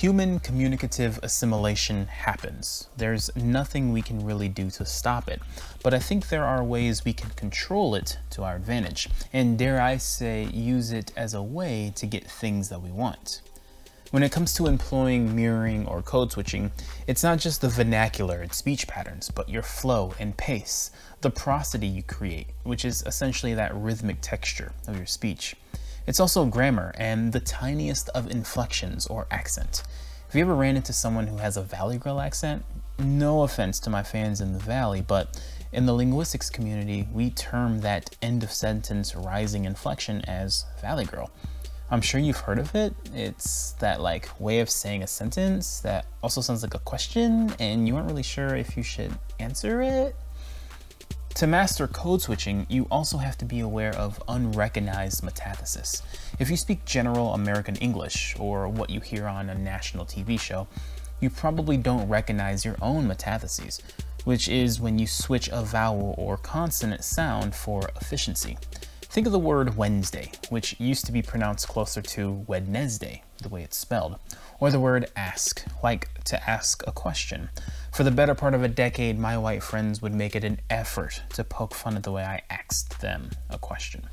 Human 0.00 0.40
communicative 0.40 1.20
assimilation 1.22 2.06
happens. 2.06 2.88
There's 2.96 3.28
nothing 3.36 3.92
we 3.92 4.00
can 4.00 4.24
really 4.24 4.48
do 4.48 4.70
to 4.70 4.86
stop 4.86 5.28
it, 5.28 5.42
but 5.82 5.92
I 5.92 5.98
think 5.98 6.28
there 6.28 6.46
are 6.46 6.64
ways 6.64 7.04
we 7.04 7.12
can 7.12 7.28
control 7.32 7.94
it 7.94 8.16
to 8.30 8.42
our 8.42 8.56
advantage, 8.56 9.10
and 9.30 9.58
dare 9.58 9.78
I 9.78 9.98
say, 9.98 10.44
use 10.44 10.90
it 10.90 11.12
as 11.18 11.34
a 11.34 11.42
way 11.42 11.92
to 11.96 12.06
get 12.06 12.30
things 12.30 12.70
that 12.70 12.80
we 12.80 12.90
want. 12.90 13.42
When 14.10 14.22
it 14.22 14.32
comes 14.32 14.54
to 14.54 14.68
employing 14.68 15.36
mirroring 15.36 15.86
or 15.86 16.00
code 16.00 16.32
switching, 16.32 16.72
it's 17.06 17.22
not 17.22 17.38
just 17.38 17.60
the 17.60 17.68
vernacular 17.68 18.40
and 18.40 18.54
speech 18.54 18.88
patterns, 18.88 19.30
but 19.30 19.50
your 19.50 19.62
flow 19.62 20.14
and 20.18 20.34
pace, 20.34 20.92
the 21.20 21.28
prosody 21.28 21.86
you 21.86 22.02
create, 22.02 22.46
which 22.62 22.86
is 22.86 23.02
essentially 23.04 23.52
that 23.52 23.74
rhythmic 23.74 24.22
texture 24.22 24.72
of 24.88 24.96
your 24.96 25.04
speech. 25.04 25.56
It's 26.06 26.20
also 26.20 26.44
grammar 26.46 26.92
and 26.96 27.32
the 27.32 27.40
tiniest 27.40 28.08
of 28.10 28.30
inflections 28.30 29.06
or 29.06 29.26
accent. 29.30 29.82
If 30.28 30.34
you 30.34 30.40
ever 30.42 30.54
ran 30.54 30.76
into 30.76 30.92
someone 30.92 31.26
who 31.26 31.36
has 31.38 31.56
a 31.56 31.62
Valley 31.62 31.98
Girl 31.98 32.20
accent, 32.20 32.64
no 32.98 33.42
offense 33.42 33.80
to 33.80 33.90
my 33.90 34.02
fans 34.02 34.40
in 34.40 34.52
the 34.52 34.58
Valley, 34.58 35.00
but 35.00 35.40
in 35.72 35.86
the 35.86 35.92
linguistics 35.92 36.50
community, 36.50 37.08
we 37.12 37.30
term 37.30 37.80
that 37.80 38.16
end 38.22 38.42
of 38.42 38.52
sentence 38.52 39.14
rising 39.14 39.64
inflection 39.64 40.20
as 40.26 40.66
Valley 40.80 41.04
Girl. 41.04 41.30
I'm 41.90 42.00
sure 42.00 42.20
you've 42.20 42.38
heard 42.38 42.58
of 42.60 42.74
it. 42.74 42.94
It's 43.14 43.72
that 43.80 44.00
like 44.00 44.28
way 44.40 44.60
of 44.60 44.70
saying 44.70 45.02
a 45.02 45.08
sentence 45.08 45.80
that 45.80 46.06
also 46.22 46.40
sounds 46.40 46.62
like 46.62 46.74
a 46.74 46.78
question 46.78 47.52
and 47.58 47.88
you 47.88 47.96
aren't 47.96 48.08
really 48.08 48.22
sure 48.22 48.54
if 48.54 48.76
you 48.76 48.82
should 48.84 49.12
answer 49.40 49.82
it. 49.82 50.14
To 51.36 51.46
master 51.46 51.86
code 51.86 52.20
switching, 52.20 52.66
you 52.68 52.86
also 52.90 53.16
have 53.16 53.38
to 53.38 53.46
be 53.46 53.60
aware 53.60 53.94
of 53.94 54.22
unrecognized 54.28 55.22
metathesis. 55.22 56.02
If 56.38 56.50
you 56.50 56.56
speak 56.56 56.84
general 56.84 57.32
American 57.32 57.76
English, 57.76 58.36
or 58.38 58.68
what 58.68 58.90
you 58.90 59.00
hear 59.00 59.26
on 59.26 59.48
a 59.48 59.54
national 59.54 60.04
TV 60.04 60.38
show, 60.38 60.68
you 61.20 61.30
probably 61.30 61.76
don't 61.78 62.08
recognize 62.08 62.64
your 62.64 62.76
own 62.82 63.08
metatheses, 63.08 63.80
which 64.24 64.48
is 64.48 64.80
when 64.80 64.98
you 64.98 65.06
switch 65.06 65.48
a 65.50 65.62
vowel 65.62 66.14
or 66.18 66.36
consonant 66.36 67.04
sound 67.04 67.54
for 67.54 67.88
efficiency. 67.96 68.58
Think 69.02 69.26
of 69.26 69.32
the 69.32 69.38
word 69.38 69.76
Wednesday, 69.76 70.30
which 70.50 70.78
used 70.78 71.06
to 71.06 71.12
be 71.12 71.22
pronounced 71.22 71.68
closer 71.68 72.02
to 72.02 72.44
Wednesday, 72.46 73.22
the 73.42 73.48
way 73.48 73.62
it's 73.62 73.76
spelled, 73.76 74.18
or 74.60 74.70
the 74.70 74.78
word 74.78 75.10
ask, 75.16 75.64
like 75.82 76.08
to 76.24 76.48
ask 76.48 76.82
a 76.86 76.92
question. 76.92 77.48
For 77.92 78.04
the 78.04 78.10
better 78.10 78.34
part 78.34 78.54
of 78.54 78.62
a 78.62 78.68
decade, 78.68 79.18
my 79.18 79.36
white 79.36 79.62
friends 79.62 80.00
would 80.00 80.14
make 80.14 80.36
it 80.36 80.44
an 80.44 80.60
effort 80.70 81.22
to 81.34 81.42
poke 81.42 81.74
fun 81.74 81.96
at 81.96 82.04
the 82.04 82.12
way 82.12 82.24
I 82.24 82.40
asked 82.48 83.00
them 83.00 83.30
a 83.48 83.58
question. 83.58 84.08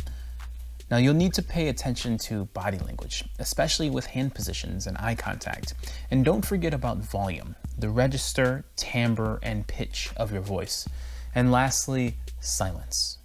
Now, 0.90 0.98
you'll 0.98 1.14
need 1.14 1.34
to 1.34 1.44
pay 1.44 1.68
attention 1.68 2.18
to 2.20 2.46
body 2.46 2.80
language, 2.80 3.24
especially 3.40 3.90
with 3.90 4.08
hand 4.08 4.34
positions 4.34 4.88
and 4.88 4.98
eye 4.98 5.16
contact. 5.16 5.74
And 6.10 6.26
don't 6.26 6.46
forget 6.46 6.74
about 6.74 6.98
volume, 6.98 7.56
the 7.78 7.90
register, 7.90 8.66
timbre, 8.76 9.40
and 9.44 9.68
pitch 9.68 10.10
of 10.18 10.32
your 10.32 10.42
voice. 10.42 10.88
And 11.36 11.52
lastly, 11.52 12.16
silence. 12.40 13.20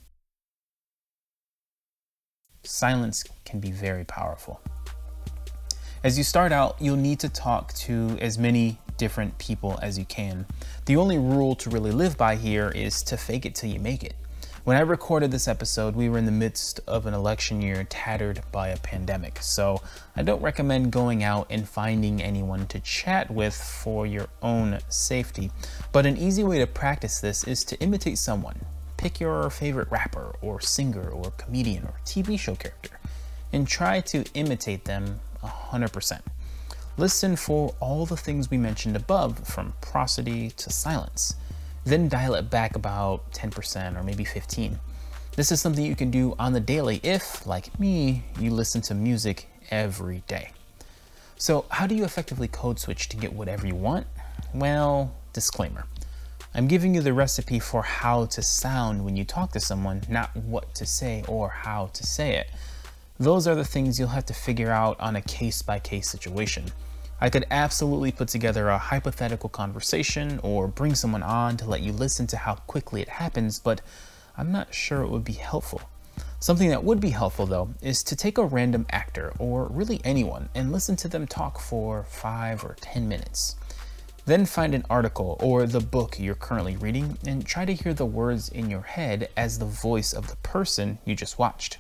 Silence 2.65 3.25
can 3.45 3.59
be 3.59 3.71
very 3.71 4.05
powerful. 4.05 4.61
As 6.05 6.19
you 6.19 6.25
start 6.25 6.53
out, 6.53 6.77
you'll 6.81 6.97
need 6.97 7.21
to 7.21 7.29
talk 7.29 7.73
to 7.75 8.19
as 8.21 8.39
many 8.39 8.79
different 9.03 9.37
people 9.37 9.77
as 9.83 9.99
you 9.99 10.05
can. 10.05 10.47
The 10.87 10.95
only 10.95 11.19
rule 11.19 11.57
to 11.57 11.69
really 11.69 11.91
live 11.91 12.17
by 12.17 12.37
here 12.37 12.69
is 12.69 13.03
to 13.03 13.17
fake 13.17 13.45
it 13.45 13.57
till 13.57 13.69
you 13.69 13.81
make 13.81 14.05
it. 14.05 14.15
When 14.63 14.77
I 14.77 14.83
recorded 14.83 15.33
this 15.33 15.49
episode, 15.49 15.97
we 15.97 16.09
were 16.09 16.19
in 16.19 16.25
the 16.25 16.31
midst 16.31 16.79
of 16.87 17.07
an 17.07 17.13
election 17.13 17.61
year 17.61 17.83
tattered 17.91 18.43
by 18.53 18.69
a 18.69 18.77
pandemic, 18.77 19.41
so 19.43 19.83
I 20.15 20.23
don't 20.23 20.41
recommend 20.41 20.93
going 20.93 21.25
out 21.25 21.49
and 21.51 21.69
finding 21.69 22.23
anyone 22.23 22.69
to 22.69 22.79
chat 22.79 23.29
with 23.29 23.57
for 23.57 24.07
your 24.07 24.29
own 24.41 24.79
safety. 24.89 25.51
But 25.91 26.07
an 26.07 26.17
easy 26.17 26.45
way 26.45 26.61
to 26.61 26.67
practice 26.69 27.19
this 27.19 27.43
is 27.43 27.65
to 27.65 27.81
imitate 27.81 28.19
someone. 28.19 28.61
Pick 28.99 29.19
your 29.19 29.51
favorite 29.51 29.91
rapper 29.91 30.37
or 30.41 30.61
singer 30.61 31.11
or 31.11 31.33
comedian 31.33 31.83
or 31.87 31.95
TV 32.07 32.39
show 32.39 32.55
character 32.55 33.01
and 33.53 33.67
try 33.67 34.01
to 34.03 34.25
imitate 34.35 34.85
them 34.85 35.19
100%. 35.43 36.21
Listen 37.03 37.35
for 37.35 37.75
all 37.81 38.07
the 38.07 38.17
things 38.17 38.49
we 38.49 38.57
mentioned 38.57 38.95
above, 38.95 39.37
from 39.45 39.73
prosody 39.81 40.51
to 40.51 40.71
silence. 40.71 41.35
Then 41.85 42.09
dial 42.09 42.35
it 42.35 42.49
back 42.49 42.77
about 42.77 43.33
10% 43.33 43.99
or 43.99 44.05
maybe 44.05 44.23
15. 44.23 44.79
This 45.35 45.51
is 45.51 45.61
something 45.61 45.85
you 45.85 45.97
can 45.97 46.13
do 46.13 46.37
on 46.39 46.53
the 46.53 46.61
daily 46.61 47.01
if, 47.03 47.45
like 47.45 47.77
me, 47.81 48.23
you 48.39 48.53
listen 48.53 48.83
to 48.83 48.95
music 48.95 49.49
every 49.73 50.23
day. 50.29 50.53
So, 51.39 51.65
how 51.71 51.89
do 51.89 51.97
you 51.97 52.05
effectively 52.05 52.47
code 52.47 52.79
switch 52.79 53.09
to 53.09 53.17
get 53.17 53.33
whatever 53.33 53.67
you 53.67 53.75
want? 53.75 54.07
Well, 54.55 55.13
disclaimer. 55.33 55.87
I'm 56.55 56.69
giving 56.69 56.95
you 56.95 57.01
the 57.01 57.13
recipe 57.13 57.59
for 57.59 57.83
how 57.83 58.27
to 58.27 58.43
sound 58.43 59.05
when 59.05 59.17
you 59.17 59.25
talk 59.25 59.51
to 59.55 59.61
someone, 59.61 60.03
not 60.09 60.37
what 60.37 60.73
to 60.77 60.87
say 60.87 61.25
or 61.27 61.49
how 61.49 61.87
to 61.95 62.07
say 62.07 62.37
it. 62.37 62.49
Those 63.19 63.49
are 63.49 63.57
the 63.57 63.65
things 63.65 63.99
you'll 63.99 64.11
have 64.11 64.27
to 64.27 64.35
figure 64.35 64.71
out 64.71 65.01
on 65.01 65.17
a 65.17 65.21
case 65.21 65.63
by 65.63 65.81
case 65.81 66.09
situation. 66.09 66.71
I 67.23 67.31
could 67.31 67.47
absolutely 67.53 68.11
put 68.11 68.27
together 68.27 68.69
a 68.69 68.79
hypothetical 68.79 69.49
conversation 69.49 70.41
or 70.43 70.67
bring 70.67 70.97
someone 70.97 71.23
on 71.23 71.57
to 71.59 71.71
let 71.71 71.81
you 71.81 71.93
listen 71.93 72.27
to 72.27 72.37
how 72.37 72.57
quickly 72.57 73.01
it 73.01 73.09
happens, 73.09 73.61
but 73.61 73.81
I'm 74.37 74.51
not 74.51 74.75
sure 74.75 75.03
it 75.03 75.09
would 75.09 75.23
be 75.23 75.35
helpful. 75.35 75.83
Something 76.41 76.71
that 76.71 76.83
would 76.83 76.99
be 76.99 77.11
helpful, 77.11 77.47
though, 77.47 77.75
is 77.81 78.03
to 78.03 78.17
take 78.17 78.39
a 78.39 78.45
random 78.45 78.87
actor, 78.91 79.33
or 79.39 79.69
really 79.69 80.01
anyone, 80.03 80.49
and 80.53 80.73
listen 80.73 80.97
to 80.97 81.07
them 81.07 81.29
talk 81.29 81.61
for 81.61 82.03
5 82.09 82.65
or 82.65 82.75
10 82.81 83.09
minutes. 83.09 83.55
Then 84.25 84.45
find 84.45 84.75
an 84.75 84.85
article 84.91 85.37
or 85.41 85.65
the 85.69 85.79
book 85.79 86.19
you're 86.19 86.35
currently 86.35 86.77
reading 86.77 87.19
and 87.25 87.47
try 87.47 87.65
to 87.65 87.73
hear 87.73 87.95
the 87.95 88.05
words 88.05 88.49
in 88.49 88.69
your 88.69 88.83
head 88.83 89.29
as 89.37 89.61
the 89.61 89.65
voice 89.65 90.13
of 90.13 90.27
the 90.27 90.37
person 90.39 90.99
you 91.05 91.15
just 91.15 91.39
watched. 91.39 91.79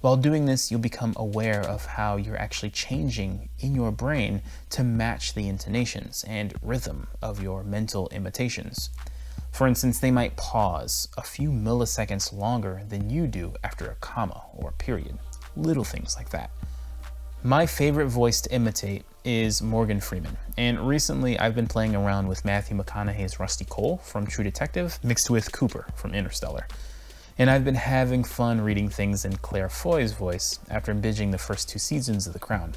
While 0.00 0.16
doing 0.16 0.46
this, 0.46 0.70
you'll 0.70 0.80
become 0.80 1.12
aware 1.16 1.60
of 1.60 1.84
how 1.84 2.16
you're 2.16 2.40
actually 2.40 2.70
changing 2.70 3.50
in 3.58 3.74
your 3.74 3.92
brain 3.92 4.40
to 4.70 4.82
match 4.82 5.34
the 5.34 5.46
intonations 5.46 6.24
and 6.26 6.54
rhythm 6.62 7.08
of 7.20 7.42
your 7.42 7.62
mental 7.62 8.08
imitations. 8.08 8.88
For 9.52 9.66
instance, 9.66 9.98
they 9.98 10.10
might 10.10 10.36
pause 10.36 11.08
a 11.18 11.22
few 11.22 11.50
milliseconds 11.50 12.32
longer 12.32 12.80
than 12.88 13.10
you 13.10 13.26
do 13.26 13.52
after 13.62 13.90
a 13.90 13.96
comma 13.96 14.44
or 14.54 14.70
a 14.70 14.72
period. 14.72 15.18
Little 15.54 15.84
things 15.84 16.16
like 16.16 16.30
that. 16.30 16.50
My 17.42 17.66
favorite 17.66 18.08
voice 18.08 18.40
to 18.42 18.54
imitate 18.54 19.04
is 19.22 19.60
Morgan 19.60 20.00
Freeman, 20.00 20.38
and 20.56 20.80
recently 20.88 21.38
I've 21.38 21.54
been 21.54 21.66
playing 21.66 21.94
around 21.94 22.26
with 22.26 22.46
Matthew 22.46 22.74
McConaughey's 22.74 23.38
Rusty 23.38 23.66
Cohle 23.66 23.98
from 23.98 24.26
True 24.26 24.44
Detective 24.44 24.98
mixed 25.02 25.28
with 25.28 25.52
Cooper 25.52 25.88
from 25.94 26.14
Interstellar 26.14 26.66
and 27.40 27.48
I've 27.48 27.64
been 27.64 27.74
having 27.74 28.22
fun 28.22 28.60
reading 28.60 28.90
things 28.90 29.24
in 29.24 29.38
Claire 29.38 29.70
Foy's 29.70 30.12
voice 30.12 30.58
after 30.68 30.94
binging 30.94 31.30
the 31.30 31.38
first 31.38 31.70
two 31.70 31.78
seasons 31.78 32.26
of 32.26 32.34
The 32.34 32.38
Crown. 32.38 32.74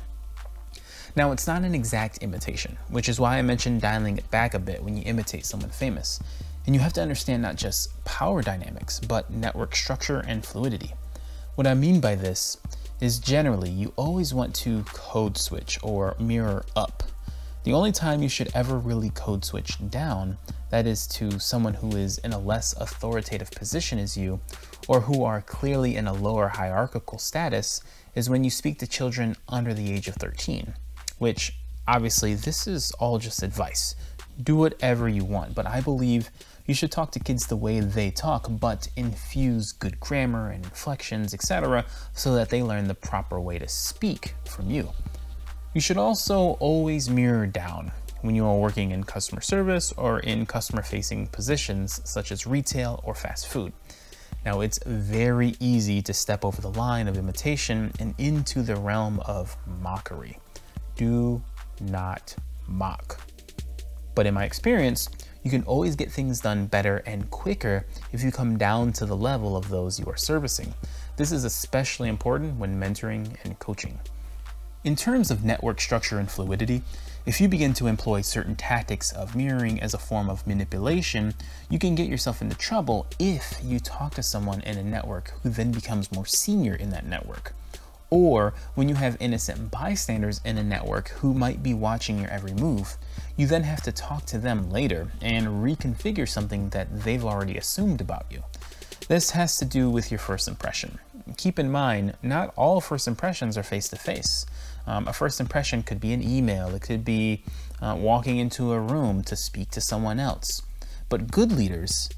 Now, 1.17 1.33
it's 1.33 1.45
not 1.45 1.63
an 1.63 1.75
exact 1.75 2.19
imitation, 2.19 2.77
which 2.87 3.09
is 3.09 3.19
why 3.19 3.37
I 3.37 3.41
mentioned 3.41 3.81
dialing 3.81 4.17
it 4.17 4.31
back 4.31 4.53
a 4.53 4.59
bit 4.59 4.81
when 4.81 4.95
you 4.95 5.03
imitate 5.05 5.45
someone 5.45 5.69
famous. 5.69 6.21
And 6.65 6.73
you 6.73 6.79
have 6.79 6.93
to 6.93 7.01
understand 7.01 7.41
not 7.41 7.57
just 7.57 8.05
power 8.05 8.41
dynamics, 8.41 9.01
but 9.01 9.29
network 9.29 9.75
structure 9.75 10.23
and 10.25 10.45
fluidity. 10.45 10.93
What 11.55 11.67
I 11.67 11.73
mean 11.73 11.99
by 11.99 12.15
this 12.15 12.57
is 13.01 13.19
generally 13.19 13.69
you 13.69 13.91
always 13.97 14.33
want 14.33 14.55
to 14.55 14.83
code 14.83 15.37
switch 15.37 15.77
or 15.83 16.15
mirror 16.19 16.63
up 16.73 17.03
the 17.63 17.73
only 17.73 17.91
time 17.93 18.21
you 18.21 18.29
should 18.29 18.51
ever 18.53 18.77
really 18.77 19.09
code 19.09 19.45
switch 19.45 19.77
down, 19.89 20.37
that 20.69 20.85
is 20.85 21.07
to 21.07 21.39
someone 21.39 21.75
who 21.75 21.95
is 21.95 22.17
in 22.17 22.33
a 22.33 22.39
less 22.39 22.73
authoritative 22.73 23.51
position 23.51 23.99
as 23.99 24.17
you, 24.17 24.41
or 24.87 25.01
who 25.01 25.23
are 25.23 25.41
clearly 25.41 25.95
in 25.95 26.07
a 26.07 26.13
lower 26.13 26.49
hierarchical 26.49 27.17
status, 27.17 27.81
is 28.15 28.29
when 28.29 28.43
you 28.43 28.49
speak 28.49 28.79
to 28.79 28.87
children 28.87 29.37
under 29.47 29.73
the 29.73 29.93
age 29.93 30.07
of 30.07 30.15
13, 30.15 30.73
which 31.19 31.55
obviously 31.87 32.33
this 32.33 32.67
is 32.67 32.91
all 32.93 33.17
just 33.17 33.43
advice. 33.43 33.95
Do 34.41 34.55
whatever 34.55 35.07
you 35.07 35.23
want, 35.23 35.55
but 35.55 35.65
I 35.65 35.79
believe 35.79 36.31
you 36.65 36.73
should 36.73 36.91
talk 36.91 37.11
to 37.11 37.19
kids 37.19 37.47
the 37.47 37.55
way 37.55 37.79
they 37.79 38.11
talk, 38.11 38.47
but 38.49 38.87
infuse 38.95 39.71
good 39.71 39.99
grammar 39.99 40.49
and 40.49 40.65
inflections, 40.65 41.33
etc., 41.33 41.85
so 42.13 42.33
that 42.35 42.49
they 42.49 42.63
learn 42.63 42.87
the 42.87 42.95
proper 42.95 43.39
way 43.39 43.59
to 43.59 43.67
speak 43.67 44.35
from 44.45 44.69
you. 44.69 44.89
You 45.73 45.81
should 45.81 45.97
also 45.97 46.51
always 46.59 47.09
mirror 47.09 47.47
down. 47.47 47.91
when 48.21 48.35
you 48.35 48.45
are 48.45 48.55
working 48.55 48.91
in 48.91 49.03
customer 49.03 49.41
service 49.41 49.91
or 49.97 50.21
in 50.21 50.45
customer 50.45 50.81
facing 50.81 51.27
positions 51.27 51.99
such 52.05 52.31
as 52.31 52.47
retail 52.47 53.01
or 53.03 53.13
fast 53.13 53.47
food. 53.49 53.73
Now, 54.45 54.61
it's 54.61 54.79
very 54.85 55.55
easy 55.59 56.01
to 56.03 56.13
step 56.13 56.45
over 56.45 56.61
the 56.61 56.71
line 56.71 57.09
of 57.09 57.17
imitation 57.17 57.91
and 57.99 58.15
into 58.17 58.61
the 58.61 58.77
realm 58.77 59.19
of 59.25 59.57
mockery. 59.81 60.39
Do 60.95 61.43
not 61.81 62.33
mock. 62.65 63.19
But 64.15 64.25
in 64.25 64.33
my 64.33 64.45
experience, 64.45 65.09
you 65.43 65.51
can 65.51 65.63
always 65.63 65.97
get 65.97 66.09
things 66.09 66.39
done 66.39 66.67
better 66.67 67.03
and 67.05 67.29
quicker 67.29 67.85
if 68.13 68.23
you 68.23 68.31
come 68.31 68.57
down 68.57 68.93
to 68.93 69.05
the 69.05 69.17
level 69.17 69.57
of 69.57 69.67
those 69.67 69.99
you 69.99 70.05
are 70.05 70.15
servicing. 70.15 70.73
This 71.17 71.33
is 71.33 71.43
especially 71.43 72.07
important 72.07 72.57
when 72.57 72.79
mentoring 72.79 73.35
and 73.43 73.59
coaching. 73.59 73.99
In 74.83 74.97
terms 74.97 75.31
of 75.31 75.45
network 75.45 75.79
structure 75.79 76.19
and 76.19 76.29
fluidity, 76.29 76.81
if 77.25 77.39
you 77.39 77.47
begin 77.47 77.73
to 77.75 77.87
employ 77.87 78.19
certain 78.19 78.57
tactics 78.57 79.13
of 79.13 79.33
mirroring 79.33 79.81
as 79.81 79.93
a 79.93 79.97
form 79.97 80.29
of 80.29 80.45
manipulation, 80.45 81.35
you 81.69 81.79
can 81.79 81.95
get 81.95 82.09
yourself 82.09 82.41
into 82.41 82.57
trouble 82.57 83.07
if 83.17 83.61
you 83.63 83.79
talk 83.79 84.15
to 84.15 84.23
someone 84.23 84.59
in 84.59 84.77
a 84.77 84.83
network 84.83 85.31
who 85.41 85.49
then 85.49 85.71
becomes 85.71 86.11
more 86.11 86.25
senior 86.25 86.75
in 86.75 86.89
that 86.89 87.05
network. 87.05 87.53
Or 88.09 88.53
when 88.75 88.89
you 88.89 88.95
have 88.95 89.15
innocent 89.21 89.71
bystanders 89.71 90.41
in 90.43 90.57
a 90.57 90.63
network 90.63 91.07
who 91.09 91.33
might 91.33 91.63
be 91.63 91.73
watching 91.73 92.19
your 92.19 92.29
every 92.29 92.53
move, 92.53 92.97
you 93.37 93.47
then 93.47 93.63
have 93.63 93.83
to 93.83 93.93
talk 93.93 94.25
to 94.25 94.37
them 94.37 94.69
later 94.69 95.13
and 95.21 95.63
reconfigure 95.63 96.27
something 96.27 96.71
that 96.71 97.03
they've 97.05 97.23
already 97.23 97.57
assumed 97.57 98.01
about 98.01 98.25
you. 98.29 98.43
This 99.07 99.31
has 99.31 99.57
to 99.59 99.65
do 99.65 99.89
with 99.89 100.11
your 100.11 100.19
first 100.19 100.47
impression. 100.47 100.99
Keep 101.37 101.57
in 101.57 101.71
mind, 101.71 102.15
not 102.21 102.53
all 102.57 102.81
first 102.81 103.07
impressions 103.07 103.57
are 103.57 103.63
face 103.63 103.87
to 103.87 103.95
face. 103.95 104.45
A 104.85 105.13
first 105.13 105.39
impression 105.39 105.83
could 105.83 105.99
be 105.99 106.13
an 106.13 106.21
email, 106.21 106.73
it 106.75 106.81
could 106.81 107.05
be 107.05 107.43
uh, 107.81 107.95
walking 107.97 108.37
into 108.37 108.73
a 108.73 108.79
room 108.79 109.23
to 109.23 109.35
speak 109.35 109.71
to 109.71 109.81
someone 109.81 110.19
else. 110.19 110.61
But 111.09 111.31
good 111.31 111.51
leaders 111.51 112.09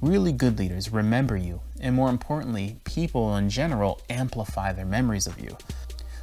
Really 0.00 0.30
good 0.30 0.60
leaders 0.60 0.92
remember 0.92 1.36
you, 1.36 1.60
and 1.80 1.92
more 1.92 2.08
importantly, 2.08 2.78
people 2.84 3.34
in 3.36 3.50
general 3.50 4.00
amplify 4.08 4.72
their 4.72 4.86
memories 4.86 5.26
of 5.26 5.40
you. 5.40 5.56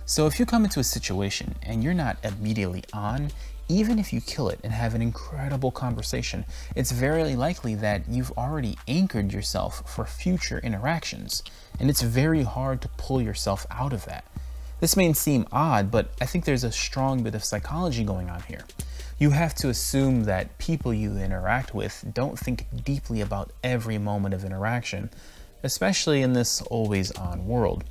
So 0.06 0.28
if 0.28 0.40
you 0.40 0.46
come 0.46 0.64
into 0.64 0.80
a 0.80 0.84
situation 0.86 1.56
and 1.62 1.84
you're 1.84 1.94
not 1.94 2.16
immediately 2.24 2.86
on, 2.94 3.32
even 3.68 4.00
if 4.00 4.14
you 4.14 4.22
kill 4.22 4.48
it 4.48 4.62
and 4.64 4.72
have 4.72 4.96
an 4.96 5.02
incredible 5.02 5.72
conversation, 5.72 6.46
it's 6.74 6.94
very 6.94 7.36
likely 7.36 7.76
that 7.76 8.08
you've 8.08 8.32
already 8.38 8.78
anchored 8.88 9.34
yourself 9.34 9.84
for 9.94 10.06
future 10.06 10.60
interactions, 10.60 11.44
and 11.78 11.90
it's 11.90 12.02
very 12.02 12.44
hard 12.44 12.82
to 12.82 12.88
pull 12.96 13.22
yourself 13.22 13.66
out 13.70 13.92
of 13.92 14.06
that. 14.06 14.24
This 14.80 14.98
may 14.98 15.12
seem 15.14 15.48
odd, 15.52 15.90
but 15.92 16.10
I 16.22 16.26
think 16.26 16.46
there's 16.46 16.64
a 16.64 16.72
strong 16.72 17.24
bit 17.24 17.36
of 17.36 17.44
psychology 17.44 18.04
going 18.04 18.30
on 18.30 18.42
here 18.44 18.66
you 19.18 19.30
have 19.30 19.56
to 19.56 19.70
assume 19.70 20.26
that 20.26 20.58
people 20.58 20.94
you 20.94 21.18
interact 21.18 21.74
with 21.74 22.04
don't 22.14 22.38
think 22.38 22.66
deeply 22.84 23.22
about 23.22 23.52
every 23.64 23.98
moment 23.98 24.34
of 24.34 24.44
interaction, 24.44 25.10
especially 25.64 26.22
in 26.22 26.34
this 26.34 26.62
always 26.64 27.12
on 27.12 27.48
world. 27.48 27.86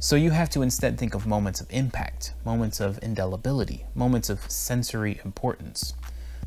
So 0.00 0.14
you 0.14 0.30
have 0.30 0.50
to 0.50 0.62
instead 0.62 0.98
think 0.98 1.14
of 1.14 1.26
moments 1.26 1.60
of 1.62 1.68
impact, 1.70 2.34
moments 2.44 2.80
of 2.80 2.98
indelibility, 2.98 3.84
moments 3.94 4.28
of 4.28 4.48
sensory 4.50 5.20
importance. 5.24 5.94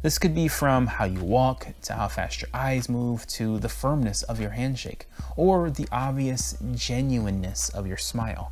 This 0.04 0.20
could 0.20 0.36
be 0.36 0.48
from 0.48 0.88
how 0.88 1.06
you 1.06 1.24
walk, 1.24 1.68
to 1.84 1.94
how 1.94 2.08
fast 2.08 2.42
your 2.42 2.50
eyes 2.54 2.90
move, 2.90 3.26
to 3.28 3.60
the 3.60 3.70
firmness 3.70 4.24
of 4.24 4.40
your 4.40 4.52
handshake, 4.52 5.08
or 5.36 5.70
the 5.70 5.88
obvious 5.92 6.58
genuineness 6.76 7.70
of 7.70 7.88
your 7.88 7.98
smile. 7.98 8.52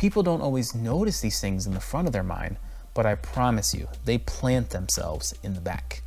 People 0.00 0.22
don't 0.22 0.40
always 0.40 0.74
notice 0.74 1.20
these 1.20 1.42
things 1.42 1.66
in 1.66 1.74
the 1.74 1.78
front 1.78 2.06
of 2.06 2.14
their 2.14 2.22
mind, 2.22 2.56
but 2.94 3.04
I 3.04 3.16
promise 3.16 3.74
you, 3.74 3.86
they 4.06 4.16
plant 4.16 4.70
themselves 4.70 5.34
in 5.42 5.52
the 5.52 5.60
back. 5.60 6.02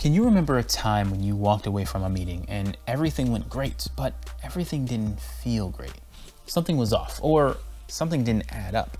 Can 0.00 0.14
you 0.14 0.24
remember 0.24 0.56
a 0.56 0.62
time 0.62 1.10
when 1.10 1.22
you 1.22 1.36
walked 1.36 1.66
away 1.66 1.84
from 1.84 2.02
a 2.02 2.08
meeting 2.08 2.46
and 2.48 2.78
everything 2.86 3.30
went 3.30 3.50
great, 3.50 3.88
but 3.94 4.14
everything 4.42 4.86
didn't 4.86 5.20
feel 5.20 5.68
great? 5.68 6.00
Something 6.46 6.78
was 6.78 6.94
off, 6.94 7.20
or 7.22 7.58
something 7.88 8.24
didn't 8.24 8.50
add 8.50 8.74
up. 8.74 8.96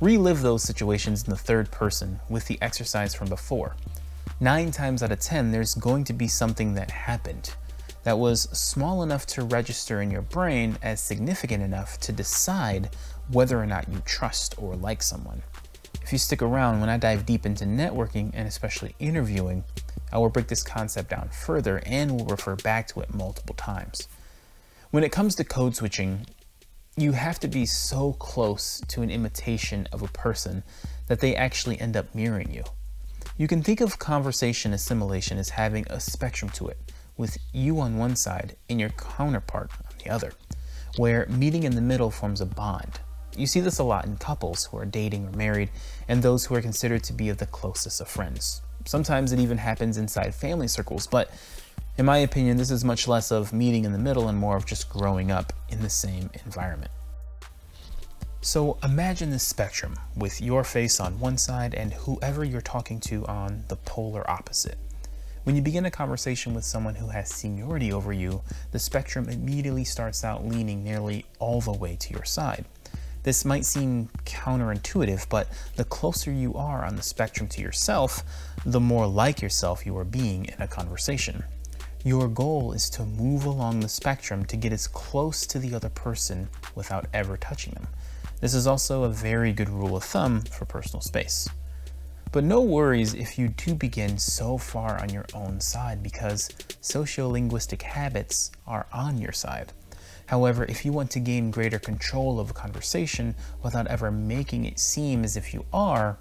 Relive 0.00 0.42
those 0.42 0.64
situations 0.64 1.22
in 1.22 1.30
the 1.30 1.36
third 1.36 1.70
person 1.70 2.18
with 2.28 2.46
the 2.46 2.60
exercise 2.60 3.14
from 3.14 3.28
before. 3.28 3.76
Nine 4.40 4.72
times 4.72 5.00
out 5.00 5.12
of 5.12 5.20
ten, 5.20 5.52
there's 5.52 5.76
going 5.76 6.02
to 6.06 6.12
be 6.12 6.26
something 6.26 6.74
that 6.74 6.90
happened 6.90 7.54
that 8.04 8.18
was 8.18 8.42
small 8.50 9.02
enough 9.02 9.26
to 9.26 9.44
register 9.44 10.02
in 10.02 10.10
your 10.10 10.22
brain 10.22 10.76
as 10.82 11.00
significant 11.00 11.62
enough 11.62 11.98
to 12.00 12.12
decide 12.12 12.90
whether 13.32 13.58
or 13.58 13.66
not 13.66 13.88
you 13.88 14.00
trust 14.04 14.54
or 14.58 14.76
like 14.76 15.02
someone. 15.02 15.42
If 16.02 16.12
you 16.12 16.18
stick 16.18 16.42
around, 16.42 16.80
when 16.80 16.88
I 16.88 16.98
dive 16.98 17.26
deep 17.26 17.46
into 17.46 17.64
networking 17.64 18.30
and 18.34 18.46
especially 18.46 18.94
interviewing, 18.98 19.64
I 20.12 20.18
will 20.18 20.28
break 20.28 20.48
this 20.48 20.62
concept 20.62 21.10
down 21.10 21.30
further 21.30 21.82
and 21.86 22.10
will 22.10 22.26
refer 22.26 22.56
back 22.56 22.88
to 22.88 23.00
it 23.00 23.14
multiple 23.14 23.54
times. 23.54 24.08
When 24.90 25.04
it 25.04 25.12
comes 25.12 25.34
to 25.36 25.44
code 25.44 25.74
switching, 25.74 26.26
you 26.96 27.12
have 27.12 27.40
to 27.40 27.48
be 27.48 27.64
so 27.64 28.12
close 28.14 28.82
to 28.88 29.00
an 29.00 29.10
imitation 29.10 29.88
of 29.92 30.02
a 30.02 30.08
person 30.08 30.62
that 31.06 31.20
they 31.20 31.34
actually 31.34 31.80
end 31.80 31.96
up 31.96 32.14
mirroring 32.14 32.52
you. 32.52 32.64
You 33.38 33.48
can 33.48 33.62
think 33.62 33.80
of 33.80 33.98
conversation 33.98 34.74
assimilation 34.74 35.38
as 35.38 35.48
having 35.48 35.86
a 35.88 35.98
spectrum 35.98 36.50
to 36.50 36.68
it, 36.68 36.78
with 37.16 37.38
you 37.52 37.80
on 37.80 37.96
one 37.96 38.16
side 38.16 38.56
and 38.68 38.78
your 38.78 38.90
counterpart 38.90 39.70
on 39.86 39.94
the 40.04 40.10
other, 40.10 40.32
where 40.96 41.26
meeting 41.30 41.62
in 41.62 41.74
the 41.74 41.80
middle 41.80 42.10
forms 42.10 42.42
a 42.42 42.46
bond. 42.46 43.00
You 43.36 43.46
see 43.46 43.60
this 43.60 43.78
a 43.78 43.84
lot 43.84 44.04
in 44.04 44.18
couples 44.18 44.66
who 44.66 44.76
are 44.78 44.84
dating 44.84 45.26
or 45.26 45.32
married, 45.32 45.70
and 46.08 46.22
those 46.22 46.44
who 46.44 46.54
are 46.54 46.62
considered 46.62 47.02
to 47.04 47.12
be 47.12 47.28
of 47.28 47.38
the 47.38 47.46
closest 47.46 48.00
of 48.00 48.08
friends. 48.08 48.60
Sometimes 48.84 49.32
it 49.32 49.38
even 49.38 49.58
happens 49.58 49.96
inside 49.96 50.34
family 50.34 50.68
circles, 50.68 51.06
but 51.06 51.30
in 51.96 52.04
my 52.04 52.18
opinion, 52.18 52.56
this 52.56 52.70
is 52.70 52.84
much 52.84 53.06
less 53.06 53.30
of 53.30 53.52
meeting 53.52 53.84
in 53.84 53.92
the 53.92 53.98
middle 53.98 54.28
and 54.28 54.38
more 54.38 54.56
of 54.56 54.66
just 54.66 54.88
growing 54.88 55.30
up 55.30 55.52
in 55.68 55.80
the 55.82 55.90
same 55.90 56.30
environment. 56.44 56.90
So 58.40 58.76
imagine 58.82 59.30
this 59.30 59.44
spectrum 59.44 59.98
with 60.16 60.40
your 60.40 60.64
face 60.64 60.98
on 60.98 61.20
one 61.20 61.38
side 61.38 61.74
and 61.74 61.92
whoever 61.92 62.44
you're 62.44 62.60
talking 62.60 62.98
to 63.00 63.24
on 63.26 63.64
the 63.68 63.76
polar 63.76 64.28
opposite. 64.28 64.78
When 65.44 65.54
you 65.54 65.62
begin 65.62 65.86
a 65.86 65.90
conversation 65.90 66.54
with 66.54 66.64
someone 66.64 66.96
who 66.96 67.08
has 67.08 67.28
seniority 67.28 67.92
over 67.92 68.12
you, 68.12 68.42
the 68.72 68.78
spectrum 68.78 69.28
immediately 69.28 69.84
starts 69.84 70.24
out 70.24 70.46
leaning 70.46 70.82
nearly 70.82 71.24
all 71.38 71.60
the 71.60 71.72
way 71.72 71.96
to 71.96 72.12
your 72.12 72.24
side. 72.24 72.64
This 73.22 73.44
might 73.44 73.64
seem 73.64 74.08
counterintuitive, 74.24 75.28
but 75.28 75.48
the 75.76 75.84
closer 75.84 76.32
you 76.32 76.54
are 76.54 76.84
on 76.84 76.96
the 76.96 77.02
spectrum 77.02 77.48
to 77.48 77.62
yourself, 77.62 78.24
the 78.66 78.80
more 78.80 79.06
like 79.06 79.40
yourself 79.40 79.86
you 79.86 79.96
are 79.96 80.04
being 80.04 80.46
in 80.46 80.60
a 80.60 80.66
conversation. 80.66 81.44
Your 82.04 82.26
goal 82.26 82.72
is 82.72 82.90
to 82.90 83.04
move 83.04 83.44
along 83.44 83.78
the 83.78 83.88
spectrum 83.88 84.44
to 84.46 84.56
get 84.56 84.72
as 84.72 84.88
close 84.88 85.46
to 85.46 85.60
the 85.60 85.72
other 85.72 85.88
person 85.88 86.48
without 86.74 87.06
ever 87.12 87.36
touching 87.36 87.74
them. 87.74 87.86
This 88.40 88.54
is 88.54 88.66
also 88.66 89.04
a 89.04 89.08
very 89.08 89.52
good 89.52 89.68
rule 89.68 89.96
of 89.96 90.02
thumb 90.02 90.40
for 90.40 90.64
personal 90.64 91.00
space. 91.00 91.48
But 92.32 92.42
no 92.42 92.60
worries 92.60 93.14
if 93.14 93.38
you 93.38 93.48
do 93.48 93.74
begin 93.76 94.18
so 94.18 94.58
far 94.58 95.00
on 95.00 95.10
your 95.10 95.26
own 95.32 95.60
side 95.60 96.02
because 96.02 96.48
sociolinguistic 96.80 97.82
habits 97.82 98.50
are 98.66 98.86
on 98.92 99.18
your 99.18 99.32
side. 99.32 99.72
However, 100.32 100.64
if 100.64 100.86
you 100.86 100.92
want 100.92 101.10
to 101.10 101.20
gain 101.20 101.50
greater 101.50 101.78
control 101.78 102.40
of 102.40 102.48
a 102.48 102.54
conversation 102.54 103.34
without 103.62 103.86
ever 103.88 104.10
making 104.10 104.64
it 104.64 104.78
seem 104.78 105.24
as 105.24 105.36
if 105.36 105.52
you 105.52 105.66
are, 105.74 106.16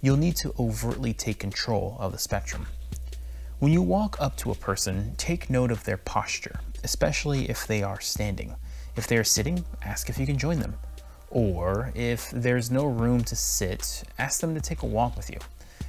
you'll 0.00 0.16
need 0.16 0.36
to 0.36 0.54
overtly 0.56 1.12
take 1.12 1.40
control 1.40 1.96
of 1.98 2.12
the 2.12 2.18
spectrum. 2.18 2.68
When 3.58 3.72
you 3.72 3.82
walk 3.82 4.18
up 4.20 4.36
to 4.36 4.52
a 4.52 4.54
person, 4.54 5.14
take 5.16 5.50
note 5.50 5.72
of 5.72 5.82
their 5.82 5.96
posture, 5.96 6.60
especially 6.84 7.50
if 7.50 7.66
they 7.66 7.82
are 7.82 8.00
standing. 8.00 8.54
If 8.94 9.08
they 9.08 9.16
are 9.16 9.24
sitting, 9.24 9.64
ask 9.82 10.08
if 10.08 10.16
you 10.16 10.26
can 10.26 10.38
join 10.38 10.60
them. 10.60 10.76
Or 11.30 11.90
if 11.96 12.30
there's 12.30 12.70
no 12.70 12.86
room 12.86 13.24
to 13.24 13.34
sit, 13.34 14.04
ask 14.16 14.40
them 14.40 14.54
to 14.54 14.60
take 14.60 14.82
a 14.82 14.86
walk 14.86 15.16
with 15.16 15.28
you. 15.28 15.40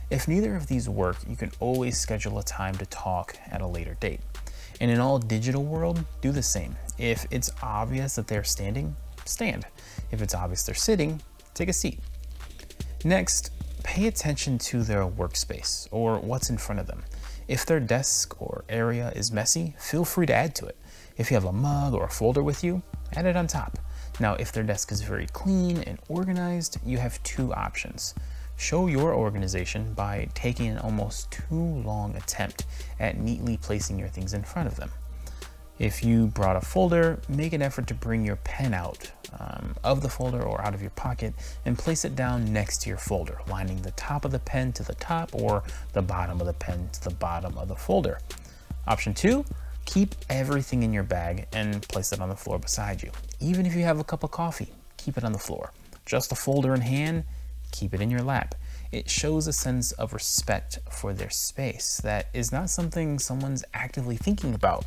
If 0.09 0.27
neither 0.27 0.55
of 0.55 0.65
these 0.65 0.89
work, 0.89 1.17
you 1.29 1.35
can 1.35 1.51
always 1.59 1.99
schedule 1.99 2.39
a 2.39 2.43
time 2.43 2.73
to 2.77 2.87
talk 2.87 3.37
at 3.51 3.61
a 3.61 3.67
later 3.67 3.95
date. 3.99 4.21
And 4.81 4.89
in 4.89 4.99
all 4.99 5.19
digital 5.19 5.63
world, 5.63 6.03
do 6.21 6.31
the 6.31 6.41
same. 6.41 6.75
If 6.97 7.25
it's 7.31 7.51
obvious 7.61 8.15
that 8.15 8.27
they're 8.27 8.43
standing, 8.43 8.95
stand. 9.25 9.65
If 10.11 10.21
it's 10.21 10.33
obvious 10.33 10.63
they're 10.63 10.75
sitting, 10.75 11.21
take 11.53 11.69
a 11.69 11.73
seat. 11.73 11.99
Next, 13.03 13.51
pay 13.83 14.07
attention 14.07 14.57
to 14.59 14.83
their 14.83 15.05
workspace 15.05 15.87
or 15.91 16.19
what's 16.19 16.49
in 16.49 16.57
front 16.57 16.79
of 16.79 16.87
them. 16.87 17.03
If 17.47 17.65
their 17.65 17.79
desk 17.79 18.41
or 18.41 18.65
area 18.67 19.11
is 19.15 19.31
messy, 19.31 19.75
feel 19.79 20.03
free 20.03 20.25
to 20.25 20.33
add 20.33 20.55
to 20.55 20.65
it. 20.65 20.75
If 21.17 21.31
you 21.31 21.35
have 21.35 21.45
a 21.45 21.53
mug 21.53 21.93
or 21.93 22.05
a 22.05 22.09
folder 22.09 22.43
with 22.43 22.63
you, 22.63 22.81
add 23.15 23.25
it 23.25 23.37
on 23.37 23.47
top. 23.47 23.79
Now, 24.19 24.33
if 24.33 24.51
their 24.51 24.63
desk 24.63 24.91
is 24.91 25.01
very 25.01 25.27
clean 25.27 25.77
and 25.83 25.99
organized, 26.09 26.77
you 26.85 26.97
have 26.97 27.21
two 27.23 27.53
options. 27.53 28.15
Show 28.57 28.87
your 28.87 29.13
organization 29.13 29.93
by 29.93 30.29
taking 30.33 30.67
an 30.67 30.79
almost 30.79 31.31
too 31.31 31.55
long 31.85 32.15
attempt 32.15 32.65
at 32.99 33.19
neatly 33.19 33.57
placing 33.57 33.99
your 33.99 34.07
things 34.07 34.33
in 34.33 34.43
front 34.43 34.67
of 34.67 34.75
them. 34.75 34.89
If 35.79 36.03
you 36.03 36.27
brought 36.27 36.55
a 36.55 36.61
folder, 36.61 37.19
make 37.29 37.53
an 37.53 37.61
effort 37.61 37.85
to 37.87 37.93
bring 37.93 38.25
your 38.25 38.37
pen 38.37 38.73
out 38.73 39.11
um, 39.39 39.75
of 39.83 40.01
the 40.01 40.09
folder 40.09 40.41
or 40.41 40.59
out 40.65 40.73
of 40.73 40.81
your 40.81 40.89
pocket 40.91 41.35
and 41.65 41.77
place 41.77 42.03
it 42.03 42.15
down 42.15 42.51
next 42.51 42.81
to 42.81 42.89
your 42.89 42.97
folder, 42.97 43.39
lining 43.47 43.83
the 43.83 43.91
top 43.91 44.25
of 44.25 44.31
the 44.31 44.39
pen 44.39 44.73
to 44.73 44.83
the 44.83 44.95
top 44.95 45.29
or 45.33 45.63
the 45.93 46.01
bottom 46.01 46.41
of 46.41 46.47
the 46.47 46.53
pen 46.53 46.89
to 46.93 47.03
the 47.03 47.11
bottom 47.11 47.57
of 47.59 47.67
the 47.67 47.75
folder. 47.75 48.19
Option 48.87 49.13
two, 49.13 49.45
keep 49.85 50.15
everything 50.29 50.81
in 50.81 50.93
your 50.93 51.03
bag 51.03 51.47
and 51.53 51.87
place 51.87 52.11
it 52.11 52.21
on 52.21 52.29
the 52.29 52.35
floor 52.35 52.57
beside 52.57 53.03
you. 53.03 53.11
Even 53.39 53.65
if 53.67 53.75
you 53.75 53.83
have 53.83 53.99
a 53.99 54.03
cup 54.03 54.23
of 54.23 54.31
coffee, 54.31 54.73
keep 54.97 55.15
it 55.15 55.23
on 55.23 55.31
the 55.31 55.39
floor. 55.39 55.71
Just 56.07 56.31
a 56.31 56.35
folder 56.35 56.73
in 56.73 56.81
hand, 56.81 57.23
keep 57.71 57.93
it 57.93 58.01
in 58.01 58.09
your 58.09 58.21
lap. 58.21 58.55
It 58.91 59.09
shows 59.09 59.45
a 59.45 59.53
sense 59.53 59.91
of 59.91 60.13
respect 60.13 60.79
for 60.89 61.13
their 61.13 61.29
space 61.29 61.99
that 62.03 62.29
is 62.33 62.51
not 62.51 62.69
something 62.69 63.19
someone's 63.19 63.63
actively 63.73 64.15
thinking 64.15 64.53
about 64.53 64.85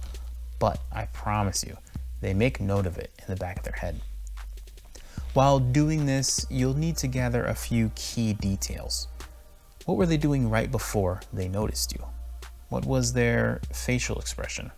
but 0.61 0.81
I 0.93 1.07
promise 1.07 1.65
you, 1.65 1.77
they 2.21 2.33
make 2.33 2.61
note 2.61 2.87
of 2.87 2.99
it 2.99 3.11
in 3.19 3.25
the 3.27 3.41
back 3.41 3.57
of 3.57 3.65
their 3.65 3.73
head. 3.73 4.01
While 5.35 5.59
doing 5.59 6.07
this, 6.07 6.47
you'll 6.51 6.77
need 6.77 6.97
to 6.99 7.09
gather 7.09 7.45
a 7.45 7.55
few 7.55 7.91
key 7.97 8.35
details. 8.35 9.09
What 9.87 9.97
were 9.97 10.07
they 10.07 10.17
doing 10.17 10.49
right 10.49 10.71
before 10.71 11.21
they 11.33 11.49
noticed 11.49 11.93
you? 11.93 12.05
What 12.69 12.85
was 12.85 13.13
their 13.13 13.61
facial 13.73 14.19
expression? 14.19 14.71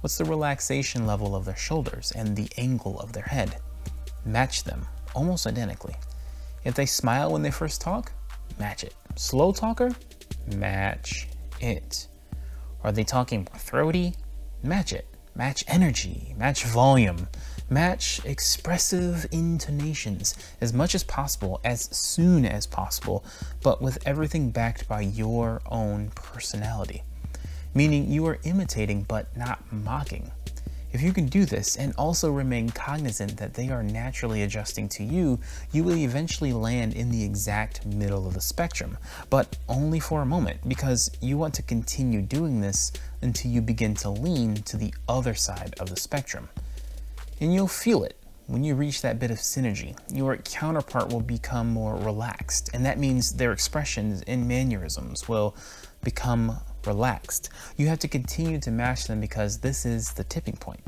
What's 0.00 0.16
the 0.16 0.24
relaxation 0.24 1.06
level 1.06 1.36
of 1.36 1.44
their 1.44 1.56
shoulders 1.56 2.12
and 2.12 2.34
the 2.34 2.48
angle 2.56 2.98
of 2.98 3.12
their 3.12 3.24
head? 3.24 3.58
Match 4.24 4.64
them 4.64 4.86
almost 5.14 5.46
identically. 5.46 5.94
If 6.64 6.74
they 6.74 6.86
smile 6.86 7.32
when 7.32 7.42
they 7.42 7.50
first 7.50 7.80
talk, 7.80 8.12
match 8.58 8.84
it. 8.84 8.94
Slow 9.16 9.52
talker, 9.52 9.90
match 10.56 11.28
it. 11.60 12.08
Are 12.82 12.92
they 12.92 13.04
talking 13.04 13.44
throaty? 13.44 14.14
Match 14.62 14.92
it. 14.92 15.06
Match 15.40 15.64
energy, 15.68 16.34
match 16.36 16.64
volume, 16.64 17.26
match 17.70 18.20
expressive 18.26 19.24
intonations 19.32 20.34
as 20.60 20.74
much 20.74 20.94
as 20.94 21.02
possible, 21.02 21.62
as 21.64 21.84
soon 21.96 22.44
as 22.44 22.66
possible, 22.66 23.24
but 23.62 23.80
with 23.80 24.06
everything 24.06 24.50
backed 24.50 24.86
by 24.86 25.00
your 25.00 25.62
own 25.70 26.10
personality. 26.10 27.04
Meaning 27.72 28.10
you 28.10 28.26
are 28.26 28.38
imitating 28.42 29.04
but 29.04 29.34
not 29.34 29.72
mocking. 29.72 30.30
If 30.92 31.02
you 31.02 31.12
can 31.12 31.26
do 31.26 31.44
this 31.44 31.76
and 31.76 31.94
also 31.96 32.32
remain 32.32 32.70
cognizant 32.70 33.36
that 33.36 33.54
they 33.54 33.68
are 33.68 33.82
naturally 33.82 34.42
adjusting 34.42 34.88
to 34.90 35.04
you, 35.04 35.38
you 35.72 35.84
will 35.84 35.96
eventually 35.96 36.52
land 36.52 36.94
in 36.94 37.10
the 37.10 37.22
exact 37.22 37.86
middle 37.86 38.26
of 38.26 38.34
the 38.34 38.40
spectrum, 38.40 38.98
but 39.28 39.56
only 39.68 40.00
for 40.00 40.20
a 40.20 40.26
moment 40.26 40.68
because 40.68 41.10
you 41.20 41.38
want 41.38 41.54
to 41.54 41.62
continue 41.62 42.22
doing 42.22 42.60
this 42.60 42.90
until 43.22 43.52
you 43.52 43.60
begin 43.62 43.94
to 43.94 44.10
lean 44.10 44.56
to 44.56 44.76
the 44.76 44.92
other 45.08 45.34
side 45.34 45.74
of 45.78 45.90
the 45.90 45.96
spectrum. 45.96 46.48
And 47.40 47.54
you'll 47.54 47.68
feel 47.68 48.02
it 48.02 48.16
when 48.48 48.64
you 48.64 48.74
reach 48.74 49.00
that 49.02 49.20
bit 49.20 49.30
of 49.30 49.38
synergy. 49.38 49.96
Your 50.12 50.36
counterpart 50.38 51.12
will 51.12 51.20
become 51.20 51.68
more 51.68 51.94
relaxed, 51.94 52.68
and 52.74 52.84
that 52.84 52.98
means 52.98 53.34
their 53.34 53.52
expressions 53.52 54.22
and 54.26 54.48
mannerisms 54.48 55.28
will 55.28 55.54
become 56.02 56.58
relaxed. 56.86 57.50
You 57.76 57.88
have 57.88 57.98
to 58.00 58.08
continue 58.08 58.58
to 58.60 58.70
mash 58.70 59.04
them 59.04 59.20
because 59.20 59.58
this 59.58 59.84
is 59.86 60.12
the 60.12 60.24
tipping 60.24 60.56
point. 60.56 60.80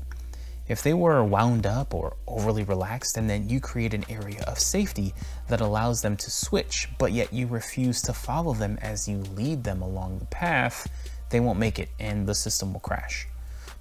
If 0.68 0.82
they 0.82 0.94
were 0.94 1.24
wound 1.24 1.66
up 1.66 1.92
or 1.92 2.16
overly 2.26 2.62
relaxed, 2.62 3.16
and 3.16 3.28
then 3.28 3.48
you 3.48 3.60
create 3.60 3.94
an 3.94 4.04
area 4.08 4.42
of 4.46 4.58
safety 4.58 5.12
that 5.48 5.60
allows 5.60 6.02
them 6.02 6.16
to 6.16 6.30
switch, 6.30 6.88
but 6.98 7.12
yet 7.12 7.32
you 7.32 7.46
refuse 7.46 8.00
to 8.02 8.12
follow 8.12 8.54
them 8.54 8.78
as 8.80 9.08
you 9.08 9.18
lead 9.36 9.64
them 9.64 9.82
along 9.82 10.18
the 10.18 10.26
path, 10.26 10.88
they 11.30 11.40
won't 11.40 11.58
make 11.58 11.78
it 11.78 11.88
and 11.98 12.26
the 12.26 12.34
system 12.34 12.72
will 12.72 12.80
crash. 12.80 13.26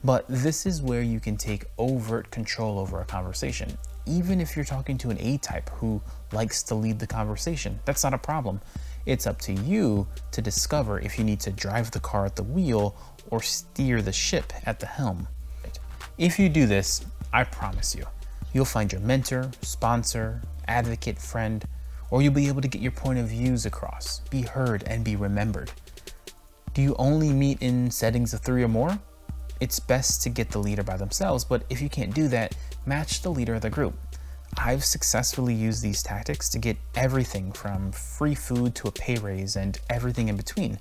But 0.03 0.25
this 0.27 0.65
is 0.65 0.81
where 0.81 1.03
you 1.03 1.19
can 1.19 1.37
take 1.37 1.65
overt 1.77 2.31
control 2.31 2.79
over 2.79 2.99
a 3.01 3.05
conversation. 3.05 3.77
Even 4.07 4.41
if 4.41 4.55
you're 4.55 4.65
talking 4.65 4.97
to 4.97 5.11
an 5.11 5.17
A 5.19 5.37
type 5.37 5.69
who 5.69 6.01
likes 6.31 6.63
to 6.63 6.75
lead 6.75 6.97
the 6.97 7.05
conversation, 7.05 7.79
that's 7.85 8.03
not 8.03 8.15
a 8.15 8.17
problem. 8.17 8.59
It's 9.05 9.25
up 9.25 9.39
to 9.41 9.53
you 9.53 10.07
to 10.31 10.41
discover 10.41 10.99
if 10.99 11.17
you 11.17 11.23
need 11.23 11.39
to 11.41 11.51
drive 11.51 11.91
the 11.91 11.99
car 11.99 12.25
at 12.25 12.35
the 12.35 12.43
wheel 12.43 12.95
or 13.29 13.41
steer 13.41 14.01
the 14.01 14.11
ship 14.11 14.53
at 14.65 14.79
the 14.79 14.85
helm. 14.85 15.27
If 16.17 16.37
you 16.37 16.49
do 16.49 16.67
this, 16.67 17.05
I 17.33 17.43
promise 17.45 17.95
you, 17.95 18.05
you'll 18.53 18.65
find 18.65 18.91
your 18.91 19.01
mentor, 19.01 19.49
sponsor, 19.61 20.41
advocate, 20.67 21.17
friend, 21.17 21.65
or 22.11 22.21
you'll 22.21 22.33
be 22.33 22.47
able 22.47 22.61
to 22.61 22.67
get 22.67 22.81
your 22.81 22.91
point 22.91 23.19
of 23.19 23.29
views 23.29 23.65
across, 23.65 24.19
be 24.29 24.41
heard, 24.41 24.83
and 24.83 25.03
be 25.03 25.15
remembered. 25.15 25.71
Do 26.73 26.81
you 26.81 26.95
only 26.99 27.33
meet 27.33 27.61
in 27.61 27.89
settings 27.89 28.33
of 28.33 28.41
three 28.41 28.63
or 28.63 28.67
more? 28.67 28.99
It's 29.59 29.79
best 29.79 30.21
to 30.23 30.29
get 30.29 30.49
the 30.49 30.59
leader 30.59 30.83
by 30.83 30.97
themselves, 30.97 31.43
but 31.43 31.63
if 31.69 31.81
you 31.81 31.89
can't 31.89 32.13
do 32.13 32.27
that, 32.29 32.55
match 32.85 33.21
the 33.21 33.31
leader 33.31 33.55
of 33.55 33.61
the 33.61 33.69
group. 33.69 33.93
I've 34.57 34.83
successfully 34.83 35.53
used 35.53 35.81
these 35.81 36.03
tactics 36.03 36.49
to 36.49 36.59
get 36.59 36.77
everything 36.95 37.51
from 37.51 37.91
free 37.91 38.35
food 38.35 38.75
to 38.75 38.87
a 38.87 38.91
pay 38.91 39.17
raise 39.17 39.55
and 39.55 39.79
everything 39.89 40.27
in 40.27 40.37
between. 40.37 40.79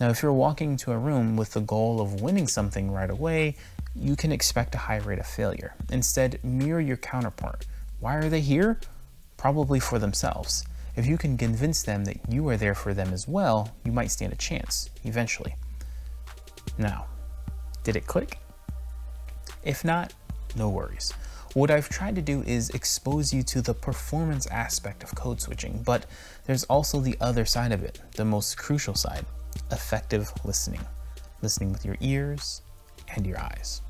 Now, 0.00 0.10
if 0.10 0.22
you're 0.22 0.32
walking 0.32 0.72
into 0.72 0.92
a 0.92 0.98
room 0.98 1.36
with 1.36 1.52
the 1.52 1.60
goal 1.60 2.00
of 2.00 2.20
winning 2.20 2.48
something 2.48 2.90
right 2.90 3.10
away, 3.10 3.56
you 3.94 4.16
can 4.16 4.32
expect 4.32 4.74
a 4.74 4.78
high 4.78 4.98
rate 4.98 5.18
of 5.18 5.26
failure. 5.26 5.74
Instead, 5.90 6.42
mirror 6.42 6.80
your 6.80 6.96
counterpart. 6.96 7.66
Why 8.00 8.16
are 8.16 8.28
they 8.28 8.40
here? 8.40 8.80
Probably 9.36 9.78
for 9.78 9.98
themselves. 9.98 10.64
If 10.96 11.06
you 11.06 11.18
can 11.18 11.36
convince 11.36 11.82
them 11.82 12.04
that 12.06 12.16
you 12.28 12.48
are 12.48 12.56
there 12.56 12.74
for 12.74 12.94
them 12.94 13.12
as 13.12 13.28
well, 13.28 13.74
you 13.84 13.92
might 13.92 14.10
stand 14.10 14.32
a 14.32 14.36
chance, 14.36 14.90
eventually. 15.04 15.54
Now, 16.78 17.06
did 17.84 17.96
it 17.96 18.06
click? 18.06 18.38
If 19.62 19.84
not, 19.84 20.14
no 20.56 20.68
worries. 20.68 21.12
What 21.54 21.68
I've 21.72 21.88
tried 21.88 22.14
to 22.14 22.22
do 22.22 22.42
is 22.42 22.70
expose 22.70 23.34
you 23.34 23.42
to 23.42 23.60
the 23.60 23.74
performance 23.74 24.46
aspect 24.46 25.02
of 25.02 25.12
code 25.16 25.40
switching, 25.40 25.82
but 25.82 26.06
there's 26.44 26.62
also 26.64 27.00
the 27.00 27.16
other 27.20 27.44
side 27.44 27.72
of 27.72 27.82
it, 27.82 28.00
the 28.14 28.24
most 28.24 28.56
crucial 28.56 28.94
side 28.94 29.26
effective 29.72 30.32
listening. 30.44 30.80
Listening 31.42 31.72
with 31.72 31.84
your 31.84 31.96
ears 31.98 32.62
and 33.16 33.26
your 33.26 33.40
eyes. 33.40 33.82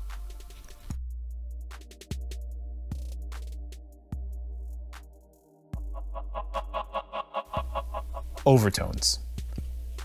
Overtones. 8.43 9.19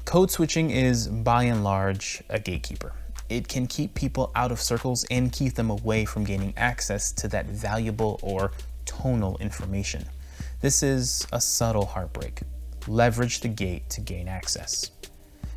Code 0.05 0.31
switching 0.31 0.71
is 0.71 1.09
by 1.09 1.45
and 1.45 1.65
large 1.65 2.23
a 2.29 2.39
gatekeeper 2.39 2.93
it 3.29 3.49
can 3.49 3.67
keep 3.67 3.95
people 3.95 4.31
out 4.35 4.53
of 4.53 4.61
circles 4.61 5.05
and 5.11 5.33
keep 5.33 5.55
them 5.55 5.71
away 5.71 6.05
from 6.05 6.25
gaining 6.25 6.55
access 6.57 7.13
to 7.13 7.29
that 7.29 7.47
valuable 7.47 8.21
or 8.23 8.53
tonal 8.85 9.37
information. 9.39 10.05
This 10.61 10.83
is 10.83 11.27
a 11.33 11.41
subtle 11.41 11.87
heartbreak. 11.87 12.41
Leverage 12.87 13.41
the 13.41 13.49
gate 13.49 13.91
to 13.91 14.01
gain 14.01 14.29
access. 14.29 14.91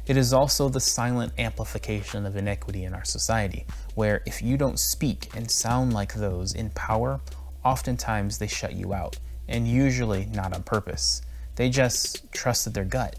It 0.08 0.18
is 0.18 0.34
also 0.34 0.70
the 0.70 0.80
silent 0.80 1.34
amplification 1.38 2.26
of 2.26 2.36
inequity 2.36 2.86
in 2.86 2.96
our 2.96 3.06
society, 3.06 3.66
where 3.94 4.24
if 4.26 4.42
you 4.42 4.58
don't 4.58 4.80
speak 4.80 5.30
and 5.36 5.50
sound 5.50 5.94
like 5.94 6.14
those 6.16 6.54
in 6.56 6.72
power, 6.72 7.22
oftentimes 7.64 8.40
they 8.40 8.48
shut 8.48 8.74
you 8.74 8.94
out, 8.94 9.20
and 9.48 9.68
usually 9.68 10.26
not 10.34 10.54
on 10.56 10.64
purpose. 10.64 11.22
They 11.56 11.70
just 11.70 12.32
trusted 12.32 12.74
their 12.74 12.86
gut. 12.86 13.18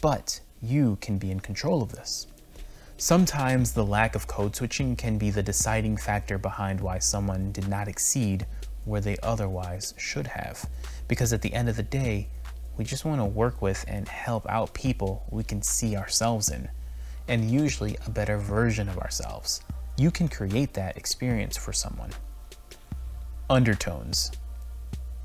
But 0.00 0.40
you 0.62 0.98
can 1.00 1.18
be 1.18 1.30
in 1.30 1.40
control 1.40 1.82
of 1.82 1.92
this. 1.92 2.28
Sometimes 3.00 3.72
the 3.72 3.86
lack 3.86 4.14
of 4.14 4.26
code 4.26 4.54
switching 4.54 4.94
can 4.94 5.16
be 5.16 5.30
the 5.30 5.42
deciding 5.42 5.96
factor 5.96 6.36
behind 6.36 6.82
why 6.82 6.98
someone 6.98 7.50
did 7.50 7.66
not 7.66 7.88
exceed 7.88 8.44
where 8.84 9.00
they 9.00 9.16
otherwise 9.22 9.94
should 9.96 10.26
have. 10.26 10.68
Because 11.08 11.32
at 11.32 11.40
the 11.40 11.54
end 11.54 11.70
of 11.70 11.76
the 11.76 11.82
day, 11.82 12.28
we 12.76 12.84
just 12.84 13.06
want 13.06 13.18
to 13.18 13.24
work 13.24 13.62
with 13.62 13.86
and 13.88 14.06
help 14.06 14.46
out 14.50 14.74
people 14.74 15.24
we 15.30 15.42
can 15.42 15.62
see 15.62 15.96
ourselves 15.96 16.50
in, 16.50 16.68
and 17.26 17.50
usually 17.50 17.96
a 18.04 18.10
better 18.10 18.36
version 18.36 18.86
of 18.86 18.98
ourselves. 18.98 19.62
You 19.96 20.10
can 20.10 20.28
create 20.28 20.74
that 20.74 20.98
experience 20.98 21.56
for 21.56 21.72
someone. 21.72 22.10
Undertones. 23.48 24.30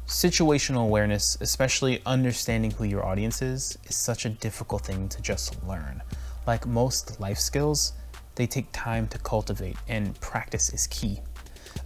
Situational 0.08 0.84
awareness, 0.84 1.38
especially 1.42 2.02
understanding 2.06 2.72
who 2.72 2.86
your 2.86 3.06
audience 3.06 3.42
is, 3.42 3.78
is 3.84 3.98
such 3.98 4.24
a 4.24 4.30
difficult 4.30 4.86
thing 4.86 5.10
to 5.10 5.22
just 5.22 5.62
learn. 5.68 6.02
Like 6.48 6.68
most 6.68 7.20
life 7.20 7.40
skills, 7.40 7.94
they 8.36 8.46
take 8.46 8.72
time 8.72 9.08
to 9.08 9.18
cultivate, 9.18 9.78
and 9.88 10.20
practice 10.20 10.72
is 10.74 10.88
key. 10.88 11.22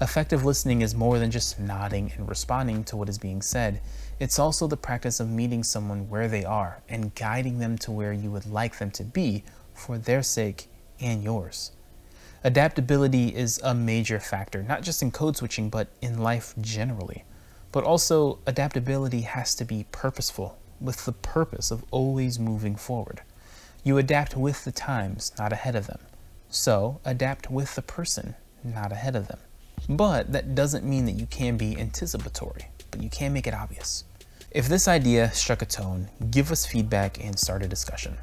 Effective 0.02 0.46
listening 0.46 0.82
is 0.82 0.96
more 0.96 1.20
than 1.20 1.32
just 1.32 1.60
nodding 1.60 2.12
and 2.16 2.28
responding 2.28 2.84
to 2.86 2.98
what 2.98 3.10
is 3.10 3.18
being 3.18 3.42
said. 3.42 3.82
It's 4.20 4.40
also 4.40 4.68
the 4.68 4.78
practice 4.78 5.20
of 5.20 5.30
meeting 5.30 5.64
someone 5.64 6.10
where 6.10 6.28
they 6.28 6.44
are 6.44 6.82
and 6.90 7.16
guiding 7.16 7.60
them 7.60 7.78
to 7.80 7.92
where 7.92 8.14
you 8.14 8.32
would 8.32 8.46
like 8.46 8.78
them 8.78 8.92
to 8.92 9.04
be 9.04 9.44
for 9.74 9.98
their 9.98 10.24
sake 10.24 10.68
and 11.00 11.24
yours. 11.24 11.72
Adaptability 12.44 13.36
is 13.36 13.60
a 13.64 13.74
major 13.74 14.20
factor, 14.20 14.64
not 14.64 14.82
just 14.82 15.02
in 15.02 15.12
code 15.12 15.38
switching, 15.38 15.70
but 15.70 15.88
in 16.02 16.20
life 16.20 16.54
generally. 16.60 17.24
But 17.72 17.84
also, 17.84 18.40
adaptability 18.46 19.22
has 19.22 19.56
to 19.56 19.66
be 19.66 19.86
purposeful, 19.92 20.58
with 20.80 21.06
the 21.06 21.12
purpose 21.12 21.72
of 21.72 21.84
always 21.92 22.40
moving 22.40 22.76
forward. 22.76 23.22
You 23.82 23.98
adapt 23.98 24.36
with 24.36 24.66
the 24.66 24.74
times, 24.74 25.32
not 25.40 25.54
ahead 25.54 25.74
of 25.74 25.88
them. 25.88 26.00
So, 26.50 27.00
adapt 27.06 27.50
with 27.50 27.76
the 27.76 27.82
person, 27.82 28.36
not 28.62 28.92
ahead 28.92 29.16
of 29.16 29.30
them. 29.30 29.40
But 29.88 30.34
that 30.34 30.54
doesn't 30.54 30.84
mean 30.84 31.06
that 31.06 31.14
you 31.14 31.26
can 31.28 31.56
be 31.56 31.78
anticipatory, 31.78 32.66
but 32.92 33.02
you 33.02 33.10
can 33.10 33.32
make 33.32 33.48
it 33.48 33.54
obvious. 33.54 34.04
If 34.52 34.68
this 34.68 34.90
idea 34.90 35.32
struck 35.32 35.62
a 35.62 35.66
tone, 35.66 36.10
give 36.30 36.52
us 36.52 36.66
feedback 36.66 37.24
and 37.24 37.40
start 37.40 37.64
a 37.64 37.70
discussion. 37.70 38.18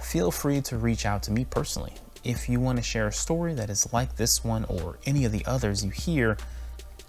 Feel 0.00 0.30
free 0.30 0.60
to 0.62 0.76
reach 0.76 1.04
out 1.04 1.24
to 1.24 1.32
me 1.32 1.44
personally. 1.44 1.94
If 2.22 2.48
you 2.48 2.60
want 2.60 2.78
to 2.78 2.82
share 2.82 3.08
a 3.08 3.12
story 3.12 3.54
that 3.54 3.68
is 3.68 3.92
like 3.92 4.14
this 4.14 4.44
one 4.44 4.64
or 4.66 5.00
any 5.06 5.24
of 5.24 5.32
the 5.32 5.44
others 5.44 5.84
you 5.84 5.90
hear, 5.90 6.36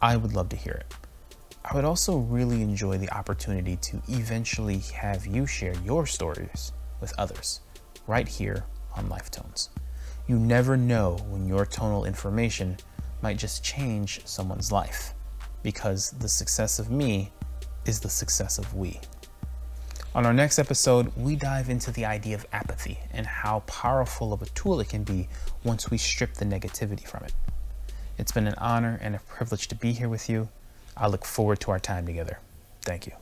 I 0.01 0.17
would 0.17 0.33
love 0.33 0.49
to 0.49 0.55
hear 0.55 0.73
it. 0.73 0.91
I 1.63 1.75
would 1.75 1.85
also 1.85 2.17
really 2.17 2.63
enjoy 2.63 2.97
the 2.97 3.11
opportunity 3.11 3.75
to 3.75 4.01
eventually 4.07 4.79
have 4.95 5.27
you 5.27 5.45
share 5.45 5.75
your 5.85 6.07
stories 6.07 6.71
with 6.99 7.13
others 7.19 7.59
right 8.07 8.27
here 8.27 8.65
on 8.95 9.07
Lifetones. 9.07 9.69
You 10.27 10.37
never 10.37 10.77
know 10.77 11.17
when 11.29 11.47
your 11.47 11.65
tonal 11.65 12.05
information 12.05 12.77
might 13.21 13.37
just 13.37 13.63
change 13.63 14.21
someone's 14.25 14.71
life 14.71 15.13
because 15.63 16.11
the 16.11 16.29
success 16.29 16.79
of 16.79 16.89
me 16.89 17.31
is 17.85 17.99
the 17.99 18.09
success 18.09 18.57
of 18.57 18.73
we. 18.73 18.99
On 20.13 20.25
our 20.25 20.33
next 20.33 20.59
episode, 20.59 21.11
we 21.15 21.35
dive 21.35 21.69
into 21.69 21.91
the 21.91 22.05
idea 22.05 22.35
of 22.35 22.45
apathy 22.51 22.99
and 23.13 23.25
how 23.25 23.61
powerful 23.61 24.33
of 24.33 24.41
a 24.41 24.47
tool 24.47 24.79
it 24.81 24.89
can 24.89 25.03
be 25.03 25.29
once 25.63 25.89
we 25.89 25.97
strip 25.97 26.33
the 26.33 26.45
negativity 26.45 27.07
from 27.07 27.23
it. 27.23 27.33
It's 28.17 28.31
been 28.31 28.47
an 28.47 28.55
honor 28.57 28.99
and 29.01 29.15
a 29.15 29.19
privilege 29.19 29.67
to 29.69 29.75
be 29.75 29.93
here 29.93 30.09
with 30.09 30.29
you. 30.29 30.49
I 30.97 31.07
look 31.07 31.25
forward 31.25 31.61
to 31.61 31.71
our 31.71 31.79
time 31.79 32.05
together. 32.05 32.39
Thank 32.81 33.07
you. 33.07 33.13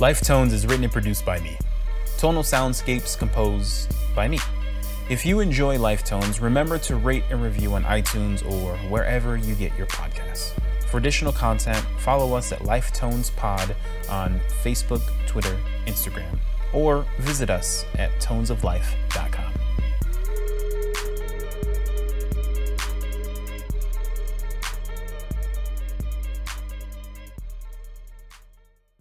Life 0.00 0.20
Tones 0.20 0.52
is 0.52 0.64
written 0.64 0.84
and 0.84 0.92
produced 0.92 1.24
by 1.24 1.40
me. 1.40 1.58
Tonal 2.18 2.44
soundscapes 2.44 3.18
composed 3.18 3.92
by 4.14 4.28
me. 4.28 4.38
If 5.10 5.26
you 5.26 5.40
enjoy 5.40 5.76
Life 5.76 6.04
Tones, 6.04 6.40
remember 6.40 6.78
to 6.78 6.94
rate 6.94 7.24
and 7.30 7.42
review 7.42 7.74
on 7.74 7.82
iTunes 7.82 8.48
or 8.48 8.76
wherever 8.90 9.36
you 9.36 9.56
get 9.56 9.76
your 9.76 9.88
podcasts. 9.88 10.52
For 10.88 10.98
additional 10.98 11.32
content, 11.32 11.84
follow 11.98 12.34
us 12.34 12.52
at 12.52 12.64
Life 12.64 12.92
Tones 12.92 13.30
Pod 13.30 13.74
on 14.08 14.38
Facebook, 14.62 15.02
Twitter, 15.26 15.58
Instagram, 15.86 16.38
or 16.72 17.04
visit 17.18 17.50
us 17.50 17.84
at 17.96 18.12
tonesoflife.com. 18.20 19.47